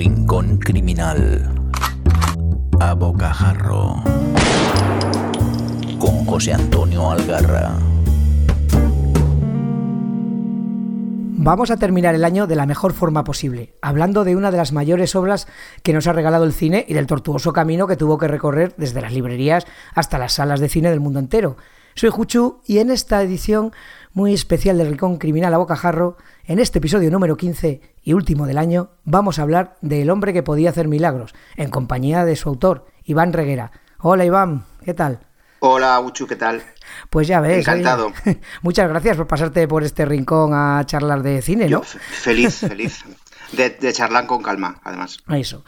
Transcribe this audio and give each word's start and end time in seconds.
Rincón 0.00 0.56
Criminal. 0.56 1.52
A 2.80 2.94
Bocajarro. 2.94 4.02
Con 5.98 6.24
José 6.24 6.54
Antonio 6.54 7.10
Algarra. 7.10 7.72
Vamos 11.42 11.70
a 11.70 11.76
terminar 11.76 12.14
el 12.14 12.24
año 12.24 12.46
de 12.46 12.56
la 12.56 12.64
mejor 12.64 12.94
forma 12.94 13.24
posible, 13.24 13.74
hablando 13.82 14.24
de 14.24 14.36
una 14.36 14.50
de 14.50 14.56
las 14.56 14.72
mayores 14.72 15.14
obras 15.14 15.46
que 15.82 15.92
nos 15.92 16.06
ha 16.06 16.14
regalado 16.14 16.44
el 16.44 16.54
cine 16.54 16.86
y 16.88 16.94
del 16.94 17.06
tortuoso 17.06 17.52
camino 17.52 17.86
que 17.86 17.98
tuvo 17.98 18.16
que 18.16 18.26
recorrer 18.26 18.72
desde 18.78 19.02
las 19.02 19.12
librerías 19.12 19.66
hasta 19.94 20.16
las 20.16 20.32
salas 20.32 20.60
de 20.60 20.70
cine 20.70 20.88
del 20.88 21.00
mundo 21.00 21.18
entero. 21.18 21.58
Soy 22.00 22.08
Juchu 22.08 22.62
y 22.64 22.78
en 22.78 22.88
esta 22.88 23.20
edición 23.20 23.74
muy 24.14 24.32
especial 24.32 24.78
del 24.78 24.86
Rincón 24.86 25.18
Criminal 25.18 25.52
a 25.52 25.58
Bocajarro, 25.58 26.16
en 26.46 26.58
este 26.58 26.78
episodio 26.78 27.10
número 27.10 27.36
15 27.36 27.82
y 28.02 28.14
último 28.14 28.46
del 28.46 28.56
año, 28.56 28.92
vamos 29.04 29.38
a 29.38 29.42
hablar 29.42 29.76
del 29.82 30.08
hombre 30.08 30.32
que 30.32 30.42
podía 30.42 30.70
hacer 30.70 30.88
milagros, 30.88 31.34
en 31.56 31.68
compañía 31.68 32.24
de 32.24 32.36
su 32.36 32.48
autor, 32.48 32.86
Iván 33.04 33.34
Reguera. 33.34 33.72
Hola 33.98 34.24
Iván, 34.24 34.64
¿qué 34.82 34.94
tal? 34.94 35.20
Hola, 35.58 36.00
Uchu, 36.00 36.26
¿qué 36.26 36.36
tal? 36.36 36.62
Pues 37.10 37.28
ya 37.28 37.42
ves. 37.42 37.58
Encantado. 37.58 38.14
Muchas 38.62 38.88
gracias 38.88 39.18
por 39.18 39.26
pasarte 39.26 39.68
por 39.68 39.84
este 39.84 40.06
rincón 40.06 40.54
a 40.54 40.82
charlar 40.86 41.22
de 41.22 41.42
cine, 41.42 41.68
¿no? 41.68 41.82
feliz, 41.82 42.60
feliz. 42.60 43.04
De, 43.52 43.92
charlar 43.92 44.26
con 44.26 44.42
calma, 44.42 44.80
además. 44.84 45.18
Eso. 45.28 45.64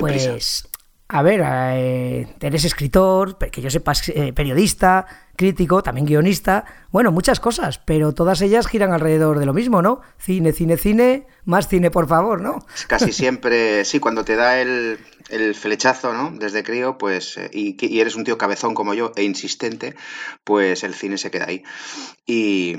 pues, 0.00 0.65
a 1.08 1.22
ver, 1.22 1.42
eh, 1.44 2.26
eres 2.40 2.64
escritor, 2.64 3.38
que 3.38 3.60
yo 3.60 3.70
sepas, 3.70 4.08
eh, 4.08 4.32
periodista, 4.32 5.06
crítico, 5.36 5.82
también 5.82 6.06
guionista, 6.06 6.64
bueno, 6.90 7.12
muchas 7.12 7.38
cosas, 7.38 7.78
pero 7.78 8.12
todas 8.12 8.40
ellas 8.42 8.66
giran 8.66 8.92
alrededor 8.92 9.38
de 9.38 9.46
lo 9.46 9.54
mismo, 9.54 9.82
¿no? 9.82 10.00
Cine, 10.18 10.52
cine, 10.52 10.76
cine, 10.76 11.26
más 11.44 11.68
cine, 11.68 11.90
por 11.92 12.08
favor, 12.08 12.40
¿no? 12.40 12.66
Casi 12.88 13.12
siempre, 13.12 13.84
sí, 13.84 14.00
cuando 14.00 14.24
te 14.24 14.34
da 14.34 14.60
el, 14.60 14.98
el 15.30 15.54
flechazo, 15.54 16.12
¿no? 16.12 16.32
Desde 16.36 16.64
crío, 16.64 16.98
pues, 16.98 17.36
eh, 17.36 17.50
y, 17.52 18.00
eres 18.00 18.16
un 18.16 18.24
tío 18.24 18.38
cabezón 18.38 18.74
como 18.74 18.94
yo 18.94 19.12
e 19.16 19.22
insistente, 19.22 19.94
pues 20.44 20.82
el 20.84 20.94
cine 20.94 21.18
se 21.18 21.30
queda 21.30 21.46
ahí. 21.46 21.62
Y, 22.26 22.76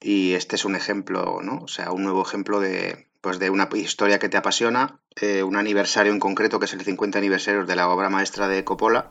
este 0.00 0.56
es 0.56 0.64
un 0.64 0.76
ejemplo, 0.76 1.40
¿no? 1.42 1.58
O 1.62 1.68
sea, 1.68 1.90
un 1.90 2.04
nuevo 2.04 2.22
ejemplo 2.22 2.60
de, 2.60 3.05
pues 3.26 3.40
de 3.40 3.50
una 3.50 3.68
historia 3.74 4.20
que 4.20 4.28
te 4.28 4.36
apasiona, 4.36 5.00
eh, 5.20 5.42
un 5.42 5.56
aniversario 5.56 6.12
en 6.12 6.20
concreto, 6.20 6.60
que 6.60 6.66
es 6.66 6.74
el 6.74 6.82
50 6.82 7.18
aniversario 7.18 7.66
de 7.66 7.74
la 7.74 7.88
obra 7.88 8.08
maestra 8.08 8.46
de 8.46 8.62
Coppola, 8.62 9.10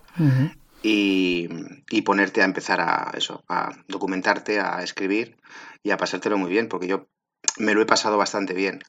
y, 0.82 1.50
y, 1.90 2.02
ponerte 2.04 2.42
a 2.42 2.46
empezar 2.46 2.80
a 2.80 3.12
eso, 3.18 3.44
a 3.50 3.72
documentarte, 3.90 4.62
a 4.62 4.82
escribir 4.84 5.36
y 5.84 5.92
a 5.92 5.98
pasártelo 5.98 6.38
muy 6.38 6.50
bien, 6.50 6.70
porque 6.70 6.88
yo 6.88 7.10
me 7.58 7.74
lo 7.74 7.82
he 7.82 7.86
pasado 7.86 8.18
bastante 8.18 8.54
bien 8.54 8.80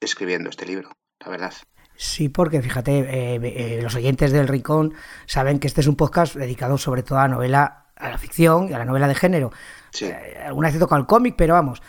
escribiendo 0.00 0.50
este 0.50 0.66
libro, 0.66 0.90
la 1.20 1.30
verdad. 1.30 1.54
Sí, 1.94 2.28
porque 2.28 2.60
fíjate, 2.60 2.98
eh, 2.98 3.40
eh, 3.40 3.80
los 3.84 3.94
oyentes 3.94 4.32
del 4.32 4.48
Rincón 4.48 4.94
saben 5.26 5.60
que 5.60 5.68
este 5.68 5.82
es 5.82 5.86
un 5.86 5.94
podcast 5.94 6.34
dedicado 6.34 6.76
sobre 6.76 7.04
todo 7.04 7.20
a 7.20 7.28
la 7.28 7.34
novela, 7.36 7.86
a 7.94 8.08
la 8.08 8.18
ficción 8.18 8.68
y 8.68 8.72
a 8.72 8.78
la 8.78 8.84
novela 8.84 9.06
de 9.06 9.14
género. 9.14 9.52
Sí. 9.92 10.10
Alguna 10.44 10.66
vez 10.66 10.74
he 10.74 10.80
tocado 10.80 11.00
el 11.00 11.06
cómic, 11.06 11.36
pero 11.38 11.54
vamos, 11.54 11.80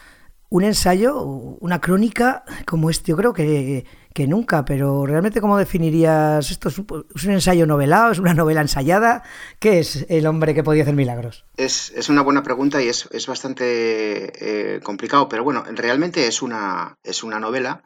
un 0.54 0.64
ensayo, 0.64 1.20
una 1.20 1.82
crónica 1.82 2.44
como 2.66 2.90
este, 2.90 3.12
yo 3.12 3.18
creo 3.18 3.34
que, 3.34 3.86
que 4.14 4.28
nunca, 4.28 4.64
pero 4.66 5.06
realmente 5.06 5.42
¿cómo 5.42 5.58
definirías 5.58 6.52
esto? 6.52 6.70
¿Es 6.70 6.78
un, 6.78 7.32
ensayo 7.32 7.66
novelado? 7.66 8.12
¿Es 8.12 8.20
una 8.20 8.34
novela 8.34 8.62
ensayada? 8.62 9.24
¿Qué 9.59 9.80
es 9.80 10.06
el 10.09 10.28
hombre 10.28 10.54
que 10.54 10.64
podía 10.64 10.84
hacer 10.84 10.96
milagros? 10.96 11.46
Es, 11.58 11.92
es 11.96 12.09
una 12.09 12.22
buena 12.22 12.44
pregunta 12.44 12.81
y 12.81 12.88
es, 12.88 13.09
es 13.12 13.26
bastante 13.26 14.80
complicado, 14.84 15.28
pero 15.28 15.44
bueno, 15.44 15.64
realmente 15.74 16.28
es 16.28 16.42
una, 16.42 16.98
es 17.03 17.24
una 17.24 17.40
novela 17.40 17.84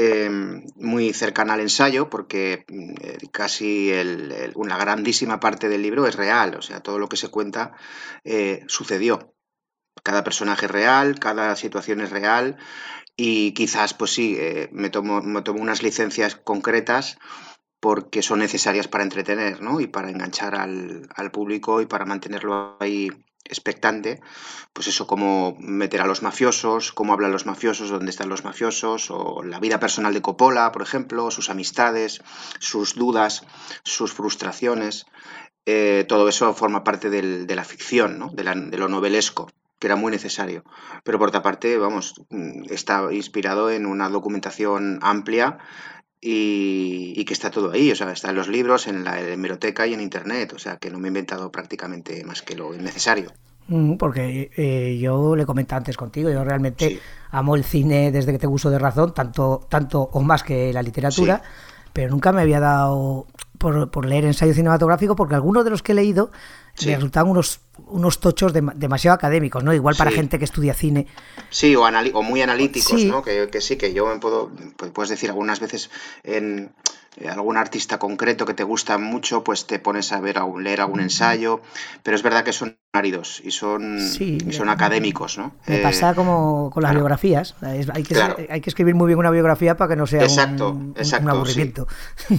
Em, 0.00 0.64
muy 0.76 1.12
cercana 1.12 1.54
al 1.54 1.60
ensayo, 1.60 2.08
porque 2.08 2.64
mm, 2.68 3.26
casi 3.32 3.90
una 4.54 4.78
grandísima 4.78 5.40
parte 5.40 5.68
del 5.68 5.82
libro 5.82 6.06
es 6.06 6.14
real, 6.14 6.54
o 6.54 6.62
sea, 6.62 6.80
todo 6.80 7.00
lo 7.00 7.08
que 7.08 7.16
se 7.16 7.30
cuenta 7.30 7.72
eh, 8.22 8.62
sucedió. 8.68 9.34
Cada 10.02 10.24
personaje 10.24 10.66
es 10.66 10.72
real, 10.72 11.18
cada 11.18 11.56
situación 11.56 12.00
es 12.00 12.10
real 12.10 12.56
y 13.16 13.52
quizás, 13.52 13.94
pues 13.94 14.12
sí, 14.12 14.36
eh, 14.38 14.68
me, 14.72 14.90
tomo, 14.90 15.20
me 15.22 15.42
tomo 15.42 15.60
unas 15.60 15.82
licencias 15.82 16.36
concretas 16.36 17.18
porque 17.80 18.22
son 18.22 18.40
necesarias 18.40 18.88
para 18.88 19.04
entretener 19.04 19.60
¿no? 19.60 19.80
y 19.80 19.86
para 19.86 20.10
enganchar 20.10 20.54
al, 20.54 21.08
al 21.14 21.30
público 21.30 21.80
y 21.80 21.86
para 21.86 22.04
mantenerlo 22.04 22.76
ahí 22.80 23.10
expectante, 23.44 24.20
pues 24.72 24.88
eso, 24.88 25.06
cómo 25.06 25.56
meter 25.58 26.00
a 26.00 26.06
los 26.06 26.22
mafiosos, 26.22 26.92
cómo 26.92 27.12
hablan 27.12 27.32
los 27.32 27.46
mafiosos, 27.46 27.90
dónde 27.90 28.10
están 28.10 28.28
los 28.28 28.44
mafiosos, 28.44 29.10
o 29.10 29.42
la 29.42 29.58
vida 29.58 29.80
personal 29.80 30.14
de 30.14 30.22
Coppola, 30.22 30.70
por 30.70 30.82
ejemplo, 30.82 31.30
sus 31.30 31.50
amistades, 31.50 32.22
sus 32.60 32.94
dudas, 32.94 33.44
sus 33.84 34.12
frustraciones. 34.12 35.06
Eh, 35.66 36.04
todo 36.08 36.28
eso 36.28 36.52
forma 36.54 36.84
parte 36.84 37.10
de 37.10 37.56
la 37.56 37.64
ficción, 37.64 38.18
¿no? 38.18 38.30
de 38.30 38.78
lo 38.78 38.88
novelesco 38.88 39.48
que 39.78 39.86
era 39.86 39.96
muy 39.96 40.10
necesario. 40.10 40.64
Pero 41.04 41.18
por 41.18 41.28
otra 41.28 41.42
parte, 41.42 41.76
vamos, 41.78 42.14
mm, 42.30 42.64
está 42.70 43.12
inspirado 43.12 43.70
en 43.70 43.86
una 43.86 44.08
documentación 44.08 44.98
amplia 45.02 45.58
y, 46.20 47.24
que 47.24 47.32
está 47.32 47.50
todo 47.50 47.72
ahí, 47.72 47.92
o 47.92 47.94
sea, 47.94 48.10
está 48.10 48.30
en 48.30 48.36
los 48.36 48.48
libros, 48.48 48.86
en 48.86 49.04
la 49.04 49.20
hemeroteca 49.20 49.86
y 49.86 49.94
en 49.94 50.00
internet, 50.00 50.52
o 50.54 50.58
sea, 50.58 50.78
que 50.78 50.90
no 50.90 50.98
me 50.98 51.08
he 51.08 51.10
inventado 51.10 51.52
prácticamente 51.52 52.24
más 52.24 52.42
que 52.42 52.56
lo 52.56 52.72
necesario. 52.72 53.32
Mm, 53.68 53.96
porque 53.96 54.50
eh, 54.56 54.98
yo 54.98 55.36
le 55.36 55.46
comenté 55.46 55.74
antes 55.74 55.96
contigo, 55.96 56.30
yo 56.30 56.42
realmente 56.42 57.00
amo 57.30 57.54
el 57.54 57.64
cine 57.64 58.10
desde 58.10 58.32
que 58.32 58.38
te 58.38 58.46
uso 58.46 58.70
de 58.70 58.78
razón, 58.78 59.12
tanto, 59.14 59.66
tanto 59.68 60.08
o 60.12 60.20
más 60.22 60.42
que 60.42 60.72
la 60.72 60.82
literatura, 60.82 61.42
pero 61.92 62.10
nunca 62.10 62.32
me 62.32 62.40
había 62.40 62.60
dado 62.60 63.26
por, 63.58 63.90
por 63.90 64.06
leer 64.06 64.24
ensayo 64.24 64.54
cinematográfico, 64.54 65.14
porque 65.14 65.34
algunos 65.34 65.64
de 65.64 65.70
los 65.70 65.82
que 65.82 65.92
he 65.92 65.94
leído 65.94 66.30
me 66.86 66.94
resultaban 66.94 67.30
unos, 67.30 67.60
unos 67.86 68.20
tochos 68.20 68.52
demasiado 68.52 69.14
académicos, 69.14 69.64
¿no? 69.64 69.72
Igual 69.74 69.96
para 69.96 70.10
gente 70.10 70.38
que 70.38 70.44
estudia 70.44 70.74
cine. 70.74 71.06
Sí, 71.50 71.74
o, 71.76 71.82
o 71.82 72.22
muy 72.22 72.42
analíticos, 72.42 73.04
¿no? 73.04 73.22
Que, 73.22 73.48
que, 73.50 73.60
sí, 73.60 73.76
que 73.76 73.92
yo 73.92 74.06
me 74.06 74.18
puedo, 74.18 74.50
pues, 74.76 74.90
puedes 74.92 75.10
decir 75.10 75.30
algunas 75.30 75.60
veces 75.60 75.90
en 76.24 76.72
eh, 77.20 77.28
algún 77.28 77.56
artista 77.56 77.98
concreto 77.98 78.46
que 78.46 78.54
te 78.54 78.62
gusta 78.62 78.96
mucho, 78.96 79.42
pues 79.42 79.66
te 79.66 79.78
pones 79.80 80.12
a 80.12 80.20
ver 80.20 80.40
leer 80.60 80.80
algún 80.80 81.00
ensayo, 81.00 81.60
pero 82.02 82.16
es 82.16 82.22
verdad 82.22 82.44
que 82.44 82.52
son 82.52 82.78
áridos 82.92 83.40
y 83.44 83.50
son, 83.50 83.98
son 84.50 84.68
académicos, 84.68 85.36
¿no? 85.36 85.52
Me 85.66 85.78
pasa 85.78 86.14
como 86.14 86.70
con 86.70 86.82
las 86.82 86.94
biografías, 86.94 87.56
hay, 87.60 88.02
que, 88.04 88.46
hay 88.48 88.60
que 88.60 88.70
escribir 88.70 88.94
muy 88.94 89.08
bien 89.08 89.18
una 89.18 89.30
biografía 89.30 89.76
para 89.76 89.88
que 89.88 89.96
no 89.96 90.06
sea 90.06 90.22
exacto, 90.22 90.70
un, 90.70 90.94
exacto, 90.96 91.30
aburrimiento. 91.30 91.88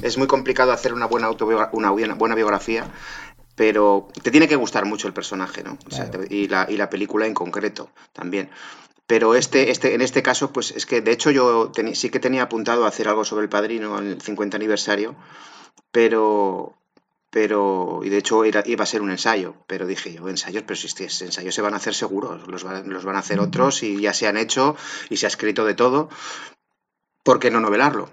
Es 0.02 0.18
muy 0.18 0.28
complicado 0.28 0.72
hacer 0.72 0.94
una 0.94 1.08
buena, 1.08 1.30
una 1.74 1.92
buena 2.14 2.36
biografía 2.36 2.86
pero 3.59 4.08
te 4.24 4.31
tiene 4.31 4.47
que 4.47 4.56
gustar 4.56 4.86
mucho 4.86 5.09
el 5.09 5.14
personaje, 5.14 5.64
¿no? 5.64 5.78
y, 6.30 6.47
la, 6.47 6.66
y, 6.70 6.78
la, 6.78 6.90
película 6.90 7.28
en 7.28 7.34
concreto 7.34 7.90
también. 8.14 8.50
Pero 9.06 9.36
este, 9.36 9.70
este, 9.70 9.94
en 9.96 10.00
este 10.02 10.24
caso, 10.24 10.53
pues 10.53 10.72
es 10.72 10.86
que 10.86 11.02
de 11.02 11.12
hecho 11.12 11.30
yo 11.30 11.70
sí 11.92 12.09
que 12.09 12.22
tenía 12.22 12.44
apuntado 12.44 12.86
a 12.86 12.88
hacer 12.88 13.09
algo 13.09 13.25
sobre 13.25 13.44
el 13.44 13.50
padrino 13.50 14.00
en 14.00 14.08
el 14.12 14.22
50 14.22 14.56
aniversario, 14.56 15.14
pero, 15.92 16.78
pero 17.30 18.00
y 18.02 18.08
de 18.08 18.20
hecho 18.20 18.46
iba 18.46 18.62
a 18.62 18.88
ser 18.88 19.02
un 19.02 19.12
ensayo, 19.12 19.56
pero 19.68 19.86
dije 19.86 20.14
yo, 20.14 20.30
ensayos, 20.30 20.64
pero 20.66 20.78
si 20.78 20.88
estos 20.88 21.22
ensayos 21.22 21.53
se 21.53 21.62
van 21.62 21.74
a 21.74 21.78
hacer 21.78 21.94
seguros, 21.94 22.47
los 22.47 22.64
los 22.64 23.03
van 23.03 23.16
a 23.18 23.20
hacer 23.20 23.41
otros 23.41 23.84
y 23.84 24.00
ya 24.00 24.14
se 24.14 24.26
han 24.28 24.38
hecho 24.38 24.78
y 25.09 25.18
se 25.18 25.26
ha 25.26 25.28
escrito 25.28 25.66
de 25.66 25.74
todo, 25.74 26.08
¿por 27.24 27.41
qué 27.41 27.52
no 27.52 27.59
novelarlo? 27.59 28.09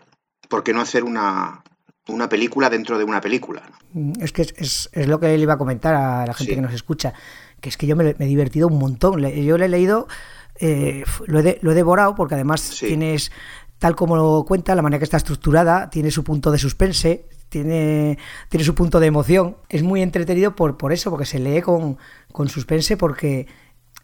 ¿Por 0.49 0.65
qué 0.65 0.73
no 0.73 0.81
hacer 0.81 1.05
una, 1.05 1.63
una 2.09 2.29
película 2.29 2.71
dentro 2.71 2.99
de 2.99 3.05
una 3.05 3.21
película. 3.21 3.63
Mm, 3.93 4.13
es 4.21 4.33
que 4.33 4.43
es, 4.43 4.89
es, 4.93 5.07
lo 5.07 5.19
que 5.21 5.35
él 5.35 5.43
iba 5.43 5.55
a 5.55 5.59
comentar 5.59 5.95
a 5.95 6.27
la 6.27 6.35
gente 6.35 6.55
que 6.55 6.61
nos 6.61 6.75
escucha, 6.75 7.13
que 7.61 7.69
es 7.69 7.77
que 7.77 7.87
yo 7.87 7.97
me, 7.97 8.11
he 8.11 8.27
divertido 8.27 8.69
un 8.69 8.79
montón. 8.79 9.21
Yo 9.21 9.59
le 9.59 9.65
he 9.65 9.69
leído, 9.69 10.07
eh, 10.61 11.05
lo, 11.27 11.41
he 11.41 11.59
lo, 11.63 11.73
he 11.73 11.75
devorado, 11.75 12.15
porque 12.15 12.35
además 12.35 12.77
tienes, 12.79 13.33
tal 13.79 13.97
como 13.97 14.17
lo 14.17 14.45
cuenta, 14.47 14.75
la 14.75 14.83
manera 14.83 14.99
que 14.99 15.05
está 15.05 15.17
estructurada, 15.17 15.91
tiene 15.91 16.11
su 16.11 16.23
punto 16.25 16.51
de 16.51 16.59
suspense, 16.59 17.27
tiene, 17.49 18.19
tiene 18.49 18.65
su 18.65 18.75
punto 18.75 19.01
de 19.01 19.07
emoción. 19.07 19.57
Es 19.69 19.83
muy 19.83 20.03
entretenido 20.03 20.55
por, 20.55 20.77
por 20.77 20.93
eso, 20.93 21.11
porque 21.11 21.27
se 21.27 21.39
lee 21.39 21.63
con, 21.63 21.99
con 22.33 22.49
suspense, 22.49 22.97
porque 22.97 23.47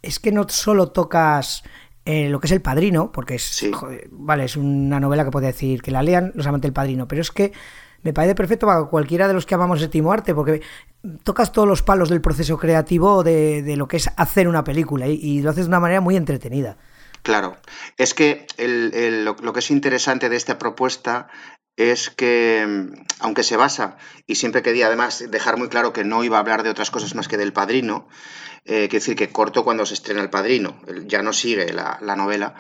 es 0.02 0.18
que 0.18 0.32
no 0.32 0.48
solo 0.48 0.88
tocas 0.90 1.62
eh, 2.04 2.28
lo 2.28 2.40
que 2.40 2.48
es 2.48 2.52
El 2.52 2.62
Padrino, 2.62 3.12
porque 3.12 3.36
es, 3.36 3.64
vale, 4.10 4.44
es 4.44 4.56
una 4.56 4.98
novela 4.98 5.24
que 5.24 5.30
puede 5.30 5.46
decir 5.46 5.82
que 5.82 5.92
la 5.92 6.02
lean 6.02 6.32
los 6.34 6.46
amantes 6.46 6.68
del 6.68 6.72
Padrino, 6.72 7.06
pero 7.06 7.22
es 7.22 7.30
que 7.30 7.52
me 8.02 8.12
parece 8.12 8.34
perfecto 8.34 8.66
para 8.66 8.84
cualquiera 8.84 9.28
de 9.28 9.34
los 9.34 9.46
que 9.46 9.54
amamos 9.54 9.80
el 9.82 10.06
arte, 10.08 10.34
porque 10.34 10.62
tocas 11.24 11.52
todos 11.52 11.68
los 11.68 11.82
palos 11.82 12.08
del 12.08 12.20
proceso 12.20 12.58
creativo 12.58 13.22
de, 13.22 13.74
lo 13.76 13.88
que 13.88 13.96
es 13.96 14.10
hacer 14.16 14.48
una 14.48 14.64
película 14.64 15.06
y, 15.06 15.40
lo 15.42 15.50
haces 15.50 15.64
de 15.66 15.68
una 15.68 15.80
manera 15.80 16.00
muy 16.00 16.16
entretenida. 16.16 16.76
Claro, 17.22 17.56
es 17.96 18.14
que 18.14 18.46
lo, 18.58 19.52
que 19.52 19.58
es 19.60 19.70
interesante 19.70 20.28
de 20.28 20.36
esta 20.36 20.58
propuesta 20.58 21.28
es 21.76 22.10
que, 22.10 22.90
aunque 23.20 23.44
se 23.44 23.56
basa, 23.56 23.96
y 24.26 24.34
siempre 24.34 24.62
quería 24.62 24.88
además 24.88 25.24
dejar 25.30 25.56
muy 25.56 25.68
claro 25.68 25.92
que 25.92 26.04
no 26.04 26.24
iba 26.24 26.36
a 26.36 26.40
hablar 26.40 26.64
de 26.64 26.70
otras 26.70 26.90
cosas 26.90 27.14
más 27.14 27.28
que 27.28 27.38
del 27.38 27.52
padrino, 27.52 28.08
eh, 28.64 28.88
quiero 28.88 29.04
decir 29.04 29.16
que 29.16 29.30
corto 29.30 29.64
cuando 29.64 29.86
se 29.86 29.94
estrena 29.94 30.20
el 30.20 30.30
padrino, 30.30 30.80
ya 31.06 31.22
no 31.22 31.32
sigue 31.32 31.72
la 31.72 32.16
novela, 32.16 32.54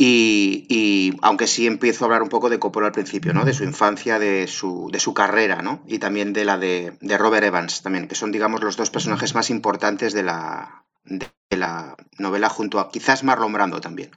Y, 0.00 1.16
aunque 1.22 1.48
sí 1.48 1.66
empiezo 1.66 2.04
a 2.04 2.06
hablar 2.06 2.22
un 2.22 2.28
poco 2.28 2.48
de 2.48 2.60
Coppola 2.60 2.86
al 2.86 2.92
principio, 2.92 3.34
¿no? 3.34 3.44
De 3.44 3.52
su 3.52 3.64
infancia, 3.64 4.20
de 4.20 4.46
su, 4.46 4.88
de 4.92 5.00
su 5.00 5.12
carrera, 5.12 5.60
¿no? 5.60 5.82
Y 5.88 5.98
también 5.98 6.32
de 6.32 6.44
la 6.44 6.56
de, 6.56 6.96
Robert 7.18 7.44
Evans, 7.44 7.82
también, 7.82 8.06
que 8.06 8.14
son, 8.14 8.30
digamos, 8.30 8.62
los 8.62 8.76
dos 8.76 8.90
personajes 8.90 9.34
más 9.34 9.50
importantes 9.50 10.12
de 10.12 10.22
la, 10.22 10.84
de 11.04 11.56
la 11.56 11.96
novela 12.16 12.48
junto 12.48 12.78
a 12.78 12.92
quizás 12.92 13.24
Marlon 13.24 13.52
Brando 13.52 13.80
también, 13.80 14.10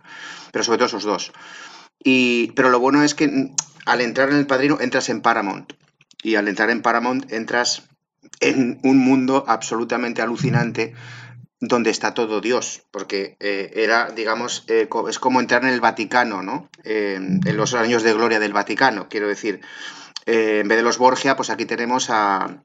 pero 0.51 0.63
sobre 0.63 0.77
todo 0.77 0.85
esos 0.85 1.03
dos. 1.03 1.31
Y, 2.03 2.51
pero 2.51 2.69
lo 2.69 2.79
bueno 2.79 3.01
es 3.03 3.15
que 3.15 3.51
al 3.85 4.01
entrar 4.01 4.29
en 4.29 4.35
El 4.35 4.45
Padrino 4.45 4.77
entras 4.79 5.09
en 5.09 5.21
Paramount 5.21 5.73
y 6.21 6.35
al 6.35 6.47
entrar 6.47 6.69
en 6.69 6.83
Paramount 6.83 7.31
entras 7.31 7.89
en 8.39 8.79
un 8.83 8.99
mundo 8.99 9.45
absolutamente 9.47 10.21
alucinante 10.21 10.93
donde 11.61 11.91
está 11.91 12.15
todo 12.15 12.41
Dios, 12.41 12.83
porque 12.89 13.37
eh, 13.39 13.71
era, 13.75 14.09
digamos, 14.09 14.65
eh, 14.67 14.89
es 15.07 15.19
como 15.19 15.39
entrar 15.39 15.63
en 15.63 15.69
el 15.69 15.79
Vaticano, 15.79 16.41
¿no? 16.41 16.69
en 16.83 17.39
los 17.55 17.75
años 17.75 18.01
de 18.01 18.13
gloria 18.13 18.39
del 18.39 18.51
Vaticano, 18.51 19.07
quiero 19.07 19.27
decir. 19.27 19.61
Eh, 20.25 20.59
en 20.61 20.67
vez 20.67 20.77
de 20.77 20.83
los 20.83 20.97
Borgia, 20.97 21.35
pues 21.35 21.51
aquí 21.51 21.65
tenemos 21.65 22.09
a, 22.09 22.61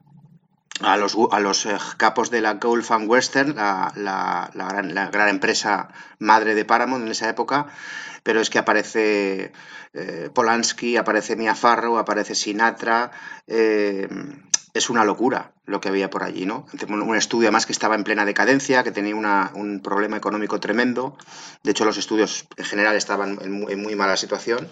a 0.80 0.96
los, 0.96 1.16
a 1.30 1.40
los 1.40 1.68
capos 1.98 2.30
de 2.30 2.40
la 2.40 2.54
Gulf 2.54 2.90
and 2.90 3.08
Western, 3.08 3.54
la, 3.54 3.92
la, 3.96 4.50
gran, 4.54 4.94
la, 4.94 5.10
gran, 5.10 5.28
empresa 5.28 5.88
madre 6.18 6.54
de 6.54 6.64
Paramount 6.64 7.04
en 7.04 7.10
esa 7.10 7.28
época, 7.28 7.66
pero 8.22 8.40
es 8.40 8.48
que 8.48 8.58
aparece 8.58 9.52
Polanski, 10.34 10.96
aparece 10.96 11.36
Mia 11.36 11.54
Farrow, 11.54 11.98
aparece 11.98 12.34
Sinatra, 12.34 13.10
es 14.76 14.90
una 14.90 15.04
locura 15.04 15.52
lo 15.64 15.80
que 15.80 15.88
había 15.88 16.10
por 16.10 16.22
allí, 16.22 16.46
¿no? 16.46 16.66
Un 16.88 17.16
estudio 17.16 17.48
además 17.48 17.66
que 17.66 17.72
estaba 17.72 17.94
en 17.94 18.04
plena 18.04 18.24
decadencia, 18.24 18.84
que 18.84 18.92
tenía 18.92 19.14
un 19.14 19.80
problema 19.82 20.16
económico 20.16 20.60
tremendo. 20.60 21.16
De 21.62 21.70
hecho, 21.72 21.84
los 21.84 21.96
estudios 21.96 22.46
en 22.56 22.64
general 22.64 22.94
estaban 22.96 23.38
en 23.40 23.82
muy, 23.82 23.96
mala 23.96 24.16
situación 24.16 24.68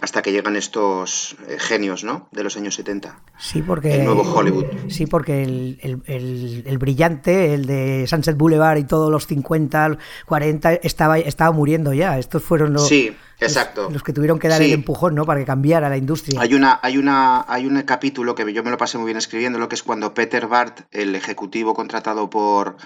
hasta 0.00 0.22
que 0.22 0.32
llegan 0.32 0.56
estos 0.56 1.36
eh, 1.48 1.56
genios 1.58 2.04
¿no? 2.04 2.28
de 2.32 2.42
los 2.42 2.56
años 2.56 2.74
70. 2.74 3.20
Sí, 3.38 3.62
porque. 3.62 3.94
El 3.94 4.04
nuevo 4.04 4.22
Hollywood. 4.22 4.66
Sí, 4.88 5.06
porque 5.06 5.42
el, 5.42 6.78
brillante, 6.78 7.54
el 7.54 7.66
de 7.66 8.06
Sunset 8.06 8.36
Boulevard 8.36 8.78
y 8.78 8.84
todos 8.84 9.10
los 9.10 9.26
50, 9.26 9.98
40, 10.26 10.72
estaba, 10.74 11.18
estaba 11.18 11.52
muriendo 11.52 11.92
ya. 11.92 12.18
Estos 12.18 12.42
fueron 12.42 12.72
los. 12.72 12.88
Sí, 12.88 13.14
Exacto. 13.40 13.88
Los, 13.90 14.02
que 14.02 14.12
tuvieron 14.12 14.38
que 14.38 14.48
dar 14.48 14.60
el 14.62 14.72
empujón, 14.72 15.14
¿no? 15.14 15.24
Para 15.24 15.40
que 15.40 15.46
cambiara 15.46 15.88
la 15.88 15.96
industria. 15.96 16.40
Hay 16.40 16.54
una, 16.54 16.78
hay 16.82 16.98
una, 16.98 17.44
hay 17.48 17.66
un 17.66 17.80
capítulo 17.82 18.34
que 18.34 18.52
yo 18.52 18.62
me 18.62 18.70
lo 18.70 18.76
pasé 18.76 18.98
muy 18.98 19.06
bien 19.06 19.16
escribiendo, 19.16 19.58
lo 19.58 19.68
que 19.68 19.74
es 19.74 19.82
cuando 19.82 20.14
Peter 20.14 20.46
Bart, 20.46 20.80
el 20.90 21.14
ejecutivo 21.14 21.74
contratado 21.74 22.28
por, 22.28 22.76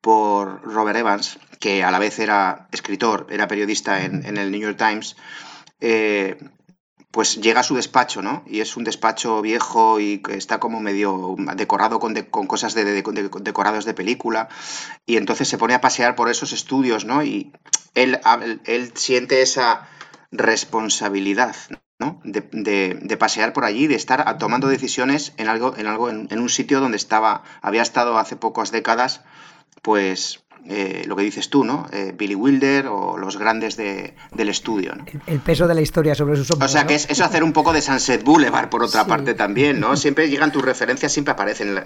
por 0.00 0.62
Robert 0.62 0.98
Evans, 0.98 1.38
que 1.58 1.82
a 1.82 1.90
la 1.90 1.98
vez 1.98 2.18
era 2.18 2.68
escritor, 2.72 3.26
era 3.30 3.48
periodista 3.48 4.04
en, 4.04 4.36
el 4.36 4.50
New 4.50 4.60
York 4.60 4.76
Times, 4.78 5.16
eh, 5.80 6.38
pues 7.10 7.40
llega 7.40 7.60
a 7.60 7.64
su 7.64 7.74
despacho, 7.74 8.22
¿no? 8.22 8.44
Y 8.46 8.60
es 8.60 8.76
un 8.76 8.84
despacho 8.84 9.40
viejo 9.40 9.98
y 9.98 10.22
está 10.28 10.60
como 10.60 10.80
medio 10.80 11.36
decorado 11.56 11.98
con, 11.98 12.14
cosas 12.46 12.74
de, 12.74 12.84
decorados 12.84 13.84
de 13.84 13.94
película. 13.94 14.48
Y 15.06 15.16
entonces 15.16 15.48
se 15.48 15.58
pone 15.58 15.74
a 15.74 15.80
pasear 15.80 16.14
por 16.14 16.28
esos 16.28 16.52
estudios, 16.52 17.04
¿no? 17.04 17.22
Y 17.22 17.52
él, 17.94 18.20
él 18.66 18.92
siente 18.94 19.40
esa 19.40 19.88
responsabilidad, 20.30 21.56
¿no? 21.98 22.20
De, 22.24 23.16
pasear 23.18 23.52
por 23.54 23.64
allí, 23.64 23.86
de 23.86 23.94
estar 23.94 24.38
tomando 24.38 24.68
decisiones 24.68 25.32
en 25.38 25.48
algo, 25.48 25.74
en 25.76 25.86
algo, 25.86 26.10
en 26.10 26.38
un 26.38 26.48
sitio 26.50 26.80
donde 26.80 26.98
estaba, 26.98 27.42
había 27.62 27.82
estado 27.82 28.18
hace 28.18 28.36
pocas 28.36 28.70
décadas, 28.70 29.22
pues 29.82 30.44
eh, 30.66 31.04
lo 31.06 31.16
que 31.16 31.22
dices 31.22 31.48
tú, 31.48 31.64
¿no? 31.64 31.86
Eh, 31.92 32.14
Billy 32.16 32.34
Wilder 32.34 32.86
o 32.88 33.16
los 33.16 33.36
grandes 33.36 33.76
del 33.76 34.48
estudio. 34.48 34.94
¿no? 34.94 35.04
El, 35.26 35.40
peso 35.40 35.66
de 35.66 35.74
la 35.74 35.80
historia 35.80 36.14
sobre 36.14 36.36
sus 36.36 36.50
hombros. 36.50 36.70
O 36.70 36.72
sea, 36.72 36.86
que 36.86 36.94
es 36.94 37.08
eso 37.08 37.24
hacer 37.24 37.42
un 37.42 37.52
poco 37.52 37.72
de 37.72 37.80
Sunset 37.80 38.22
Boulevard, 38.22 38.68
por 38.68 38.82
otra 38.82 39.06
parte 39.06 39.34
también, 39.34 39.80
¿no? 39.80 39.96
Siempre 39.96 40.28
llegan 40.28 40.52
tus 40.52 40.62
referencias, 40.62 41.12
siempre 41.12 41.32
aparecen 41.32 41.82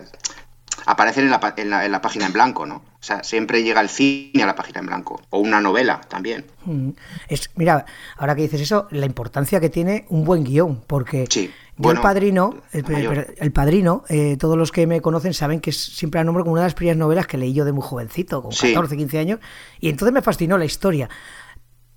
aparecen 0.87 1.25
en 1.25 1.31
la, 1.31 1.55
en, 1.57 1.93
la, 1.93 2.01
página 2.01 2.27
en 2.27 2.33
blanco, 2.33 2.67
¿no? 2.67 2.77
O 2.77 3.03
sea, 3.03 3.23
siempre 3.23 3.63
llega 3.63 3.81
el 3.81 3.89
cine 3.89 4.43
a 4.43 4.47
la 4.47 4.55
página 4.55 4.81
en 4.81 4.87
blanco. 4.87 5.23
O 5.31 5.39
una 5.39 5.61
novela 5.61 6.01
también. 6.09 6.47
Mm. 6.65 6.91
Es, 7.29 7.51
mira, 7.57 7.85
ahora 8.17 8.35
que 8.35 8.43
dices 8.43 8.61
eso, 8.61 8.89
la 8.91 9.07
importancia 9.07 9.61
que 9.61 9.71
tiene 9.71 10.07
un 10.09 10.25
buen 10.25 10.45
guion, 10.45 10.83
porque 10.87 11.27
sí. 11.29 11.51
Yo 11.79 11.91
el 11.91 12.01
padrino, 12.01 12.55
el, 12.73 13.53
padrino, 13.53 14.05
eh, 14.09 14.37
todos 14.39 14.59
los 14.59 14.71
que 14.71 14.87
me 14.87 15.01
conocen 15.01 15.33
saben 15.33 15.61
que 15.61 15.73
siempre 15.73 16.21
la 16.21 16.25
nombro 16.25 16.45
como 16.45 16.53
una 16.53 16.63
de 16.63 16.67
las 16.67 16.75
primeras 16.75 16.99
novelas 16.99 17.27
que 17.27 17.39
leí 17.39 17.55
yo 17.55 17.65
de 17.65 17.73
muy 17.73 17.83
jovencito, 17.83 18.43
con 18.43 18.53
14, 18.53 18.97
15 18.97 19.19
años, 19.19 19.41
y 19.81 19.89
entonces 19.89 20.13
me 20.13 20.23
fascinó 20.23 20.59
la 20.59 20.65
historia. 20.65 21.09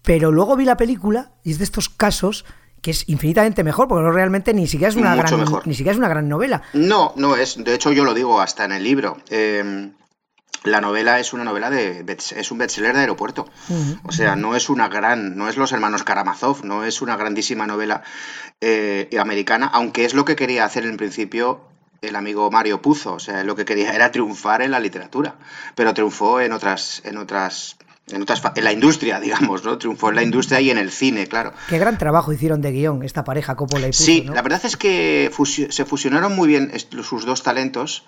Pero 0.01 0.31
luego 0.31 0.55
vi 0.55 0.65
la 0.65 0.77
película 0.77 1.31
y 1.43 1.51
es 1.51 1.57
de 1.57 1.65
estos 1.65 1.89
casos 1.89 2.45
que 2.81 2.91
es 2.91 3.09
infinitamente 3.09 3.63
mejor, 3.63 3.87
porque 3.87 4.09
realmente 4.11 4.53
ni 4.53 4.67
siquiera 4.67 4.89
es 4.89 4.95
una 4.95 5.15
gran 5.15 5.43
ni 5.65 5.73
siquiera 5.73 5.93
es 5.93 5.97
una 5.97 6.07
gran 6.07 6.29
novela. 6.29 6.61
No, 6.73 7.13
no 7.15 7.35
es. 7.35 7.61
De 7.63 7.73
hecho, 7.73 7.91
yo 7.91 8.03
lo 8.03 8.13
digo 8.13 8.39
hasta 8.39 8.63
en 8.63 8.73
el 8.73 8.83
libro. 8.83 9.17
Em, 9.29 9.93
la 10.63 10.81
novela 10.81 11.19
es 11.19 11.33
una 11.33 11.43
novela 11.43 11.69
de 11.69 12.05
es 12.07 12.51
un 12.51 12.57
bestseller 12.57 12.93
de 12.93 13.01
aeropuerto. 13.01 13.47
O 14.03 14.11
sea, 14.11 14.35
no 14.35 14.55
es 14.55 14.69
una 14.69 14.87
gran, 14.87 15.37
no 15.37 15.49
es 15.49 15.57
los 15.57 15.71
hermanos 15.71 16.03
Karamazov, 16.03 16.63
no 16.65 16.83
es 16.83 17.01
una 17.01 17.17
grandísima 17.17 17.67
novela 17.67 18.03
eh, 18.61 19.09
americana, 19.19 19.69
aunque 19.73 20.05
es 20.05 20.13
lo 20.13 20.25
que 20.25 20.35
quería 20.35 20.65
hacer 20.65 20.85
en 20.85 20.97
principio 20.97 21.61
el 22.01 22.15
amigo 22.15 22.49
Mario 22.51 22.81
Puzo. 22.81 23.13
O 23.13 23.19
sea, 23.19 23.43
lo 23.43 23.55
que 23.55 23.65
quería 23.65 23.93
era 23.93 24.11
triunfar 24.11 24.61
en 24.61 24.71
la 24.71 24.79
literatura, 24.79 25.35
pero 25.75 25.93
triunfó 25.93 26.41
en 26.41 26.51
otras, 26.51 27.01
en 27.05 27.17
otras 27.17 27.77
en, 28.07 28.23
en 28.55 28.63
la 28.63 28.71
industria, 28.71 29.19
digamos, 29.19 29.63
¿no? 29.63 29.77
Triunfó 29.77 30.09
en 30.09 30.15
la 30.15 30.23
industria 30.23 30.61
y 30.61 30.69
en 30.69 30.77
el 30.77 30.91
cine, 30.91 31.27
claro. 31.27 31.53
Qué 31.69 31.79
gran 31.79 31.97
trabajo 31.97 32.31
hicieron 32.31 32.61
de 32.61 32.71
guion 32.71 33.03
esta 33.03 33.23
pareja, 33.23 33.55
Coppola 33.55 33.87
y 33.87 33.91
Puzo, 33.91 34.03
Sí, 34.03 34.23
la 34.23 34.41
verdad 34.41 34.61
es 34.63 34.77
que 34.77 35.31
se 35.69 35.85
fusionaron 35.85 36.35
muy 36.35 36.47
bien 36.47 36.71
sus 37.03 37.25
dos 37.25 37.43
talentos 37.43 38.05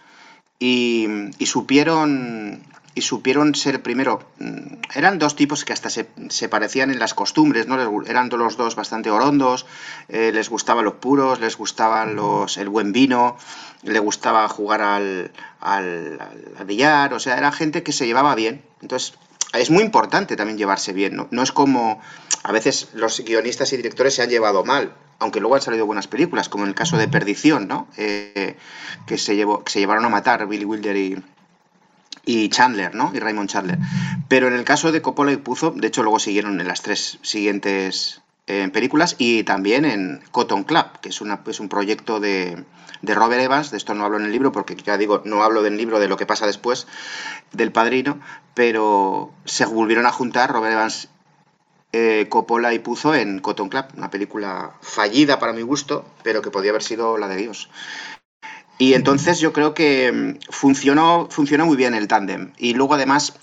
y, 0.59 1.07
supieron 1.45 2.63
y 2.95 3.01
supieron 3.01 3.53
ser 3.53 3.83
primero 3.83 4.19
mm, 4.39 4.95
eran 4.95 5.19
dos 5.19 5.35
tipos 5.35 5.65
que 5.65 5.73
hasta 5.73 5.89
se, 5.89 6.05
parecían 6.49 6.89
en 6.89 6.99
las 6.99 7.13
costumbres 7.13 7.67
no 7.67 8.03
eran 8.05 8.29
los 8.29 8.57
dos 8.57 8.75
bastante 8.75 9.11
orondos 9.11 9.67
eh, 10.09 10.31
les 10.33 10.49
gustaban 10.49 10.85
los 10.85 10.95
puros 10.95 11.39
les 11.39 11.57
gustaban 11.57 12.15
los 12.15 12.57
el 12.57 12.69
buen 12.69 12.91
vino 12.91 13.37
le 13.83 13.99
gustaba 13.99 14.47
jugar 14.49 14.81
al, 14.81 15.31
al, 15.59 16.19
al 16.57 16.65
billar 16.65 17.13
o 17.13 17.19
sea 17.19 17.37
era 17.37 17.51
gente 17.51 17.83
que 17.83 17.91
se 17.91 18.07
llevaba 18.07 18.33
bien 18.33 18.63
entonces 18.81 19.13
es 19.53 19.69
muy 19.69 19.83
importante 19.83 20.35
también 20.35 20.57
llevarse 20.57 20.93
bien, 20.93 21.15
¿no? 21.15 21.27
No 21.31 21.41
es 21.41 21.51
como 21.51 22.01
a 22.43 22.51
veces 22.51 22.89
los 22.93 23.21
guionistas 23.21 23.71
y 23.73 23.77
directores 23.77 24.15
se 24.15 24.21
han 24.21 24.29
llevado 24.29 24.63
mal, 24.63 24.93
aunque 25.19 25.39
luego 25.39 25.55
han 25.55 25.61
salido 25.61 25.85
buenas 25.85 26.07
películas, 26.07 26.49
como 26.49 26.63
en 26.63 26.69
el 26.69 26.75
caso 26.75 26.97
de 26.97 27.07
Perdición, 27.07 27.67
¿no? 27.67 27.87
Eh, 27.97 28.55
que, 29.05 29.17
se 29.17 29.35
llevó, 29.35 29.63
que 29.63 29.71
se 29.71 29.79
llevaron 29.79 30.05
a 30.05 30.09
matar 30.09 30.47
Billy 30.47 30.65
Wilder 30.65 30.95
y, 30.95 31.23
y 32.25 32.49
Chandler, 32.49 32.93
¿no? 32.93 33.11
Y 33.13 33.19
Raymond 33.19 33.49
Chandler. 33.49 33.79
Pero 34.27 34.47
en 34.47 34.53
el 34.53 34.63
caso 34.63 34.91
de 34.91 35.01
Coppola 35.01 35.31
y 35.31 35.37
Puzo, 35.37 35.71
de 35.71 35.87
hecho 35.87 36.03
luego 36.03 36.19
siguieron 36.19 36.59
en 36.59 36.67
las 36.67 36.81
tres 36.81 37.19
siguientes 37.21 38.21
en 38.47 38.71
películas 38.71 39.15
y 39.17 39.43
también 39.43 39.83
en 39.83 40.21
Cotton 40.31 40.63
Club, 40.63 40.85
que 41.01 41.09
es, 41.09 41.19
una, 41.19 41.41
es 41.47 41.59
un 41.59 41.67
proyecto 41.67 42.19
de, 42.21 42.63
de, 43.01 43.15
Robert 43.15 43.41
Evans. 43.41 43.71
De 43.71 43.77
esto 43.77 43.93
no 43.93 44.05
hablo 44.05 44.17
en 44.17 44.25
el 44.25 44.31
libro 44.31 44.53
porque 44.53 44.75
ya 44.75 44.97
digo, 44.97 45.21
no 45.25 45.43
hablo 45.43 45.63
del 45.63 45.77
libro 45.77 45.99
de 45.99 46.07
lo 46.07 46.15
que 46.15 46.25
pasa 46.25 46.45
después 46.45 46.87
del 47.51 47.73
padrino, 47.73 48.19
pero 48.53 49.33
se 49.43 49.65
volvieron 49.65 50.05
a 50.05 50.11
juntar 50.13 50.51
Robert 50.51 50.73
Evans, 50.73 51.09
eh, 51.91 52.27
Coppola 52.29 52.73
y 52.73 52.79
Puzo 52.79 53.15
en 53.15 53.39
Cotton 53.39 53.69
Club, 53.69 53.85
una 53.95 54.09
película 54.09 54.73
fallida 54.81 55.39
para 55.39 55.53
mi 55.53 55.61
gusto, 55.61 56.05
pero 56.23 56.41
que 56.41 56.51
podía 56.51 56.71
haber 56.71 56.83
sido 56.83 57.17
la 57.17 57.27
de 57.27 57.37
Dios. 57.37 57.69
Y 58.77 58.93
entonces 58.93 59.39
yo 59.39 59.53
creo 59.53 59.73
que 59.73 60.11
mm, 60.11 60.51
funcionó, 60.51 61.27
funcionó 61.31 61.65
muy 61.65 61.77
bien 61.77 61.95
el 61.95 62.07
tándem. 62.07 62.53
Y 62.57 62.73
luego 62.73 62.93
además 62.93 63.33